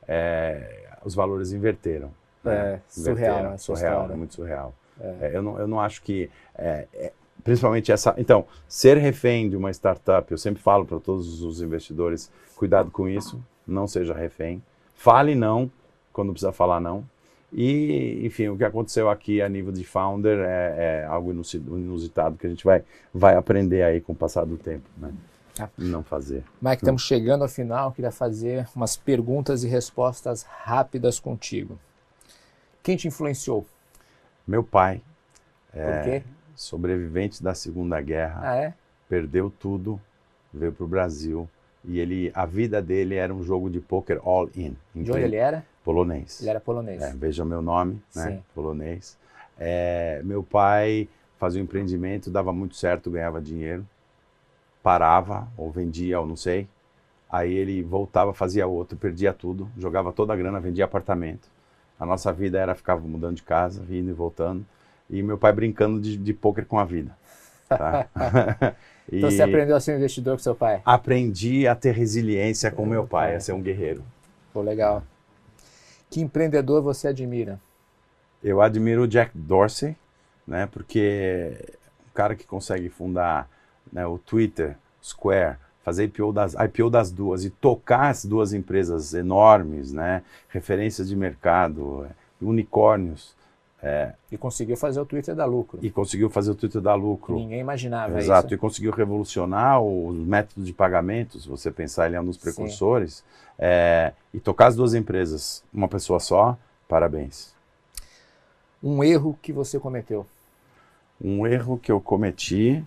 É, 0.08 0.88
os 1.04 1.16
valores 1.16 1.52
inverteram. 1.52 2.12
É, 2.46 2.50
né? 2.50 2.82
surreal, 2.88 3.54
é 3.54 3.58
surreal, 3.58 4.12
é 4.12 4.16
muito 4.16 4.34
surreal. 4.34 4.74
É. 5.00 5.16
é. 5.22 5.32
eu, 5.34 5.42
não, 5.42 5.60
eu 5.60 5.68
não 5.68 5.80
acho 5.80 6.02
que, 6.02 6.30
é, 6.58 6.88
é, 6.94 7.12
principalmente 7.44 7.92
essa, 7.92 8.14
então, 8.18 8.46
ser 8.68 8.98
refém 8.98 9.50
de 9.50 9.56
uma 9.56 9.72
startup, 9.72 10.30
eu 10.32 10.38
sempre 10.38 10.62
falo 10.62 10.86
para 10.86 11.00
todos 11.00 11.42
os 11.42 11.62
investidores, 11.62 12.32
cuidado 12.56 12.92
com 12.92 13.08
isso, 13.08 13.42
não 13.68 13.88
seja 13.88 14.14
refém, 14.14 14.64
fale 14.96 15.36
não 15.36 15.70
quando 16.12 16.32
precisa 16.32 16.52
falar 16.52 16.80
não, 16.80 17.06
e, 17.52 18.22
enfim, 18.24 18.48
o 18.50 18.58
que 18.58 18.64
aconteceu 18.64 19.10
aqui 19.10 19.42
a 19.42 19.50
nível 19.50 19.72
de 19.72 19.84
founder 19.84 20.40
é, 20.40 21.02
é 21.02 21.06
algo 21.06 21.32
inusitado 21.32 22.38
que 22.38 22.46
a 22.46 22.50
gente 22.50 22.64
vai, 22.64 22.84
vai 23.14 23.36
aprender 23.36 23.82
aí 23.82 24.00
com 24.00 24.14
o 24.14 24.16
passar 24.16 24.46
do 24.46 24.56
tempo, 24.56 24.88
né? 24.98 25.12
Tá. 25.60 25.70
Não 25.78 26.01
fazer. 26.01 26.43
Mike, 26.62 26.78
estamos 26.78 27.01
chegando 27.01 27.41
ao 27.41 27.49
final. 27.49 27.91
Queria 27.91 28.12
fazer 28.12 28.66
umas 28.74 28.95
perguntas 28.95 29.64
e 29.64 29.68
respostas 29.68 30.43
rápidas 30.43 31.20
contigo. 31.20 31.78
Quem 32.82 32.95
te 32.95 33.07
influenciou? 33.07 33.66
Meu 34.47 34.64
pai. 34.64 35.01
Por 35.72 35.82
é, 35.82 36.03
quê? 36.03 36.24
Sobrevivente 36.55 37.43
da 37.43 37.53
Segunda 37.53 37.99
Guerra. 38.01 38.39
Ah, 38.41 38.55
é? 38.55 38.74
Perdeu 39.10 39.49
tudo, 39.49 39.99
veio 40.53 40.72
para 40.72 40.86
o 40.86 40.88
Brasil. 40.88 41.49
E 41.84 41.99
ele, 41.99 42.32
a 42.34 42.45
vida 42.45 42.82
dele 42.82 43.16
era 43.16 43.34
um 43.34 43.43
jogo 43.43 43.70
de 43.70 43.80
poker 43.82 44.20
all-in. 44.24 44.76
De 44.95 45.12
onde 45.12 45.22
ele 45.22 45.36
era? 45.36 45.66
Polonês. 45.84 46.41
Ele 46.41 46.49
era 46.49 46.60
polonês. 46.60 47.01
É, 47.01 47.14
veja 47.14 47.43
meu 47.43 47.62
nome, 47.62 48.01
né? 48.16 48.32
Sim. 48.32 48.43
Polonês. 48.55 49.18
É, 49.57 50.22
meu 50.24 50.41
pai 50.41 51.10
fazia 51.38 51.62
um 51.62 51.64
empreendimento, 51.64 52.30
dava 52.30 52.53
muito 52.53 52.76
certo, 52.76 53.10
ganhava 53.10 53.41
dinheiro 53.41 53.86
parava, 54.82 55.48
ou 55.58 55.72
vendia, 55.72 56.20
ou 56.20 56.26
não 56.26 56.36
sei. 56.36 56.68
Aí 57.30 57.54
ele 57.54 57.84
voltava, 57.84 58.34
fazia 58.34 58.66
outro, 58.66 58.98
perdia 58.98 59.32
tudo, 59.32 59.70
jogava 59.78 60.12
toda 60.12 60.34
a 60.34 60.36
grana, 60.36 60.60
vendia 60.60 60.86
apartamento. 60.86 61.48
A 62.00 62.06
nossa 62.06 62.34
vida 62.34 62.58
era 62.58 62.74
ficava 62.74 63.02
mudando 63.06 63.36
de 63.36 63.44
casa, 63.44 63.84
indo 63.90 64.10
e 64.10 64.14
voltando. 64.14 64.66
E 65.10 65.22
meu 65.22 65.38
pai 65.38 65.52
brincando 65.52 66.00
de, 66.00 66.18
de 66.18 66.34
pôquer 66.34 66.66
com 66.66 66.80
a 66.80 66.86
vida. 66.86 67.16
Tá? 67.68 68.08
e 69.12 69.18
então 69.18 69.30
você 69.30 69.44
aprendeu 69.44 69.76
a 69.76 69.80
ser 69.80 69.94
um 69.94 69.98
investidor 69.98 70.38
com 70.38 70.44
seu 70.44 70.56
pai? 70.56 70.82
Aprendi 70.86 71.68
a 71.68 71.76
ter 71.76 71.94
resiliência 71.94 72.72
com 72.72 72.86
meu 72.86 73.06
pai, 73.06 73.36
a 73.36 73.40
ser 73.40 73.54
um 73.54 73.62
guerreiro. 73.62 74.04
Pô, 74.54 74.62
legal. 74.62 75.04
Que 76.10 76.22
empreendedor 76.22 76.82
você 76.82 77.10
admira? 77.10 77.60
Eu 78.44 78.62
admiro 78.62 79.04
o 79.04 79.08
Jack 79.08 79.38
Dorsey, 79.38 79.96
né? 80.48 80.68
Porque 80.72 81.54
um 82.08 82.14
cara 82.14 82.36
que 82.36 82.48
consegue 82.48 82.90
fundar 82.90 83.48
né, 83.92 84.06
o 84.06 84.18
Twitter, 84.18 84.76
Square, 85.04 85.58
fazer 85.84 86.06
IPO 86.06 86.32
das, 86.32 86.54
IPO 86.54 86.90
das 86.90 87.12
duas 87.12 87.46
e 87.46 87.50
tocar 87.50 88.10
as 88.10 88.26
duas 88.26 88.54
empresas 88.54 89.14
enormes, 89.14 89.92
né, 89.92 90.22
referências 90.50 91.08
de 91.08 91.16
mercado, 91.16 92.08
unicórnios, 92.42 93.38
É, 93.82 94.12
e 94.30 94.38
conseguiu 94.38 94.76
fazer 94.76 95.00
o 95.00 95.06
Twitter 95.06 95.34
dar 95.34 95.46
lucro. 95.46 95.80
E 95.82 95.90
conseguiu 95.90 96.30
fazer 96.30 96.52
o 96.52 96.56
Twitter 96.56 96.82
dar 96.82 96.96
lucro. 96.96 97.36
Ninguém 97.36 97.62
imaginava 97.62 98.20
Exato, 98.20 98.48
isso. 98.48 98.56
e 98.56 98.58
conseguiu 98.58 98.92
revolucionar 98.92 99.82
os 99.82 100.18
métodos 100.18 100.66
de 100.66 100.74
pagamento, 100.74 101.40
se 101.40 101.48
você 101.48 101.72
pensar, 101.72 102.08
ele 102.08 102.18
é 102.18 102.20
um 102.22 102.26
dos 102.26 102.36
precursores. 102.36 103.24
É, 103.58 104.12
e 104.34 104.40
tocar 104.40 104.68
as 104.68 104.76
duas 104.76 104.94
empresas, 104.94 105.64
uma 105.74 105.88
pessoa 105.88 106.20
só, 106.20 106.58
parabéns. 106.90 107.54
Um 108.84 109.02
erro 109.02 109.40
que 109.42 109.54
você 109.54 109.80
cometeu? 109.80 110.26
Um 111.22 111.48
erro 111.48 111.78
que 111.78 111.90
eu 111.90 112.02
cometi, 112.02 112.84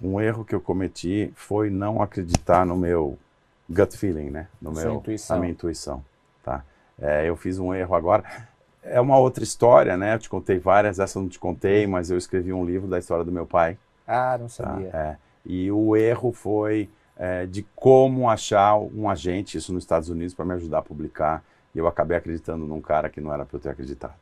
um 0.00 0.20
erro 0.20 0.44
que 0.44 0.54
eu 0.54 0.60
cometi 0.60 1.32
foi 1.34 1.70
não 1.70 2.02
acreditar 2.02 2.64
no 2.66 2.76
meu 2.76 3.18
gut 3.68 3.96
feeling, 3.96 4.30
né? 4.30 4.48
No 4.60 4.72
meu, 4.72 4.94
intuição. 4.96 5.36
Na 5.36 5.40
minha 5.40 5.52
intuição, 5.52 6.04
tá? 6.42 6.62
É, 7.00 7.28
eu 7.28 7.36
fiz 7.36 7.58
um 7.58 7.74
erro 7.74 7.94
agora. 7.94 8.24
É 8.82 9.00
uma 9.00 9.18
outra 9.18 9.42
história, 9.42 9.96
né? 9.96 10.14
Eu 10.14 10.18
te 10.18 10.28
contei 10.28 10.58
várias, 10.58 10.98
essa 11.00 11.18
eu 11.18 11.22
não 11.22 11.28
te 11.28 11.38
contei, 11.38 11.86
mas 11.86 12.10
eu 12.10 12.16
escrevi 12.16 12.52
um 12.52 12.64
livro 12.64 12.86
da 12.88 12.98
história 12.98 13.24
do 13.24 13.32
meu 13.32 13.44
pai. 13.46 13.76
Ah, 14.06 14.36
não 14.38 14.46
Tá? 14.46 14.52
sabia. 14.52 14.90
É. 14.94 15.16
E 15.44 15.70
o 15.72 15.96
erro 15.96 16.32
foi 16.32 16.88
é, 17.16 17.46
de 17.46 17.62
como 17.74 18.28
achar 18.30 18.76
um 18.76 19.08
agente, 19.10 19.56
isso 19.58 19.72
nos 19.72 19.82
Estados 19.82 20.08
Unidos, 20.08 20.34
para 20.34 20.44
me 20.44 20.52
ajudar 20.54 20.78
a 20.78 20.82
publicar. 20.82 21.42
E 21.74 21.78
eu 21.78 21.86
acabei 21.86 22.16
acreditando 22.16 22.66
num 22.66 22.80
cara 22.80 23.08
que 23.10 23.20
não 23.20 23.32
era 23.34 23.44
para 23.44 23.56
eu 23.56 23.60
ter 23.60 23.70
acreditado. 23.70 24.14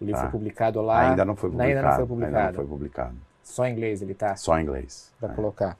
O 0.00 0.04
livro 0.04 0.20
Tá. 0.20 0.30
foi 0.30 0.38
publicado 0.38 0.80
lá. 0.80 1.10
ainda 1.10 1.24
não 1.24 1.34
foi 1.36 1.50
publicado. 1.50 1.76
Ainda 1.78 1.88
não 1.88 1.96
foi 1.96 2.06
publicado. 2.06 2.36
Ainda 2.36 2.48
não 2.48 2.54
foi 2.54 2.66
publicado. 2.66 3.14
Só 3.42 3.66
em 3.66 3.72
inglês 3.72 4.02
ele 4.02 4.14
tá? 4.14 4.36
Só 4.36 4.58
em 4.58 4.62
inglês. 4.62 5.12
Para 5.20 5.32
É. 5.32 5.34
colocar. 5.34 5.78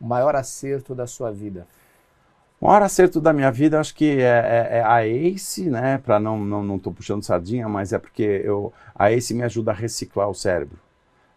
O 0.00 0.06
maior 0.06 0.36
acerto 0.36 0.94
da 0.94 1.06
sua 1.06 1.30
vida? 1.32 1.66
O 2.60 2.66
maior 2.66 2.82
acerto 2.82 3.20
da 3.20 3.32
minha 3.32 3.50
vida, 3.52 3.78
acho 3.78 3.94
que 3.94 4.20
é, 4.20 4.68
é- 4.70 4.78
é 4.78 4.82
a 4.82 5.04
ACE, 5.06 5.70
né? 5.70 5.98
Para 5.98 6.18
não, 6.18 6.38
não, 6.38 6.62
não 6.62 6.78
tô 6.78 6.90
puxando 6.92 7.22
sardinha, 7.22 7.68
mas 7.68 7.92
é 7.92 7.98
porque 7.98 8.22
eu, 8.44 8.72
a 8.94 9.10
ACE 9.10 9.34
me 9.34 9.42
ajuda 9.44 9.70
a 9.70 9.74
reciclar 9.74 10.28
o 10.28 10.34
cérebro. 10.34 10.78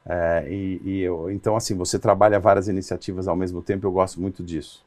É, 0.03 0.47
e, 0.49 0.81
e 0.83 1.01
eu, 1.01 1.29
então, 1.31 1.55
assim, 1.55 1.75
você 1.75 1.99
trabalha 1.99 2.39
várias 2.39 2.67
iniciativas 2.67 3.27
ao 3.27 3.35
mesmo 3.35 3.61
tempo, 3.61 3.85
eu 3.85 3.91
gosto 3.91 4.19
muito 4.19 4.43
disso. 4.43 4.83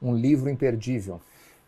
Um 0.00 0.14
livro 0.14 0.48
imperdível? 0.48 1.20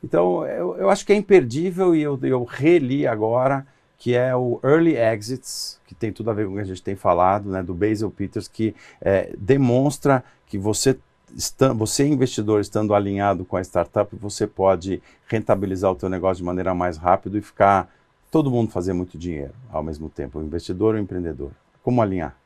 Então, 0.03 0.47
eu, 0.47 0.76
eu 0.76 0.90
acho 0.90 1.05
que 1.05 1.12
é 1.12 1.16
imperdível 1.16 1.95
e 1.95 2.03
eu, 2.03 2.18
eu 2.22 2.45
reli 2.45 3.07
agora, 3.07 3.66
que 3.99 4.14
é 4.14 4.34
o 4.34 4.61
Early 4.62 4.97
Exits, 4.97 5.80
que 5.86 5.95
tem 5.95 6.12
tudo 6.12 6.30
a 6.30 6.34
ver 6.34 6.47
com 6.47 6.53
o 6.53 6.57
que 6.57 6.62
a 6.62 6.66
gente 6.66 6.82
tem 6.82 6.97
falado, 6.97 7.51
né, 7.51 7.62
do 7.62 7.74
Basil 7.74 8.11
Peters, 8.11 8.49
que 8.49 8.74
é, 9.01 9.34
demonstra 9.38 10.24
que 10.47 10.59
você, 10.59 10.99
está, 11.36 11.72
você, 11.72 12.07
investidor, 12.07 12.61
estando 12.61 12.95
alinhado 12.95 13.45
com 13.45 13.57
a 13.57 13.61
startup, 13.62 14.14
você 14.16 14.47
pode 14.47 15.03
rentabilizar 15.26 15.90
o 15.90 15.95
teu 15.95 16.09
negócio 16.09 16.38
de 16.38 16.45
maneira 16.45 16.74
mais 16.74 16.97
rápida 16.97 17.38
e 17.38 17.40
ficar 17.40 17.88
todo 18.30 18.51
mundo 18.51 18.70
fazer 18.70 18.92
muito 18.92 19.16
dinheiro 19.16 19.55
ao 19.70 19.82
mesmo 19.82 20.11
tempo, 20.11 20.38
o 20.38 20.42
investidor 20.42 20.97
e 20.97 20.99
o 20.99 21.03
empreendedor. 21.03 21.53
Como 21.82 22.03
alinhar? 22.03 22.36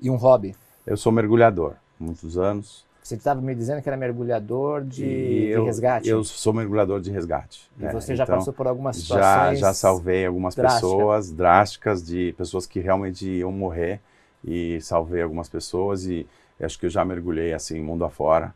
E 0.00 0.10
um 0.10 0.16
hobby? 0.16 0.54
Eu 0.86 0.96
sou 0.96 1.10
mergulhador, 1.10 1.74
muitos 1.98 2.38
anos. 2.38 2.86
Você 3.06 3.14
estava 3.14 3.40
me 3.40 3.54
dizendo 3.54 3.80
que 3.80 3.88
era 3.88 3.96
mergulhador 3.96 4.82
de, 4.82 4.96
de 4.96 5.46
eu, 5.46 5.64
resgate. 5.64 6.08
Eu 6.08 6.24
sou 6.24 6.52
mergulhador 6.52 7.00
de 7.00 7.08
resgate. 7.08 7.70
E 7.78 7.84
né? 7.84 7.92
você 7.92 8.16
já 8.16 8.24
Então, 8.24 8.36
passou 8.36 8.52
por 8.52 8.66
algumas 8.66 8.96
Já, 8.96 9.02
situações? 9.02 9.58
já 9.60 9.72
salvei 9.72 10.26
algumas 10.26 10.56
drásticas. 10.56 10.90
pessoas 10.90 11.30
drásticas, 11.30 12.04
de 12.04 12.34
pessoas 12.36 12.66
que 12.66 12.80
realmente 12.80 13.24
iam 13.24 13.52
morrer, 13.52 14.00
e 14.44 14.80
salvei 14.80 15.22
algumas 15.22 15.48
pessoas, 15.48 16.04
e 16.04 16.26
acho 16.60 16.76
que 16.80 16.86
eu 16.86 16.90
já 16.90 17.04
mergulhei 17.04 17.54
assim, 17.54 17.80
mundo 17.80 18.04
afora, 18.04 18.52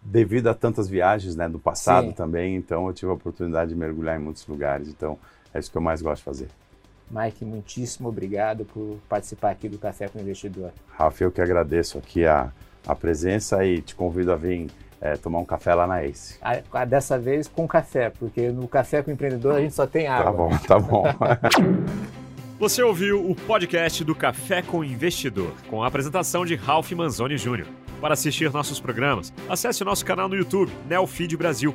devido 0.00 0.46
a 0.46 0.54
tantas 0.54 0.88
viagens 0.88 1.34
né, 1.34 1.48
do 1.48 1.58
passado 1.58 2.06
Sim. 2.06 2.12
também, 2.12 2.54
então 2.54 2.86
eu 2.86 2.92
tive 2.92 3.10
a 3.10 3.14
oportunidade 3.14 3.70
de 3.70 3.76
mergulhar 3.76 4.16
em 4.16 4.22
muitos 4.22 4.46
lugares, 4.46 4.86
então 4.86 5.18
é 5.52 5.58
isso 5.58 5.68
que 5.68 5.76
eu 5.76 5.82
mais 5.82 6.00
gosto 6.00 6.18
de 6.18 6.24
fazer. 6.24 6.48
Mike, 7.10 7.44
muitíssimo 7.44 8.08
obrigado 8.08 8.64
por 8.64 8.98
participar 9.08 9.50
aqui 9.50 9.68
do 9.68 9.76
Café 9.76 10.06
com 10.06 10.20
o 10.20 10.22
Investidor. 10.22 10.70
Rafa, 10.86 11.24
eu 11.24 11.32
que 11.32 11.40
agradeço 11.42 11.98
aqui 11.98 12.24
a, 12.24 12.52
a 12.86 12.94
presença 12.94 13.64
e 13.64 13.80
te 13.80 13.94
convido 13.94 14.32
a 14.32 14.36
vir 14.36 14.68
eh, 15.00 15.16
tomar 15.16 15.38
um 15.40 15.44
café 15.44 15.74
lá 15.74 15.86
na 15.86 16.04
Ace. 16.04 16.36
A- 16.42 16.60
a- 16.72 16.84
dessa 16.84 17.18
vez 17.18 17.48
com 17.48 17.66
café, 17.66 18.10
porque 18.10 18.48
no 18.50 18.68
Café 18.68 19.02
com 19.02 19.10
o 19.10 19.14
Empreendedor 19.14 19.56
a 19.56 19.60
gente 19.60 19.74
só 19.74 19.86
tem 19.86 20.06
água. 20.06 20.50
Tá 20.66 20.78
bom, 20.78 21.02
tá 21.04 21.12
bom. 21.18 21.82
Você 22.58 22.82
ouviu 22.82 23.28
o 23.28 23.34
podcast 23.34 24.04
do 24.04 24.14
Café 24.14 24.62
com 24.62 24.84
Investidor, 24.84 25.52
com 25.68 25.82
a 25.82 25.88
apresentação 25.88 26.46
de 26.46 26.54
Ralph 26.54 26.92
Manzoni 26.92 27.34
Jr. 27.36 27.66
Para 28.00 28.14
assistir 28.14 28.52
nossos 28.52 28.78
programas, 28.78 29.32
acesse 29.48 29.82
o 29.82 29.84
nosso 29.84 30.04
canal 30.04 30.28
no 30.28 30.36
YouTube, 30.36 30.70
Neofeed 30.88 31.36
Brasil. 31.36 31.74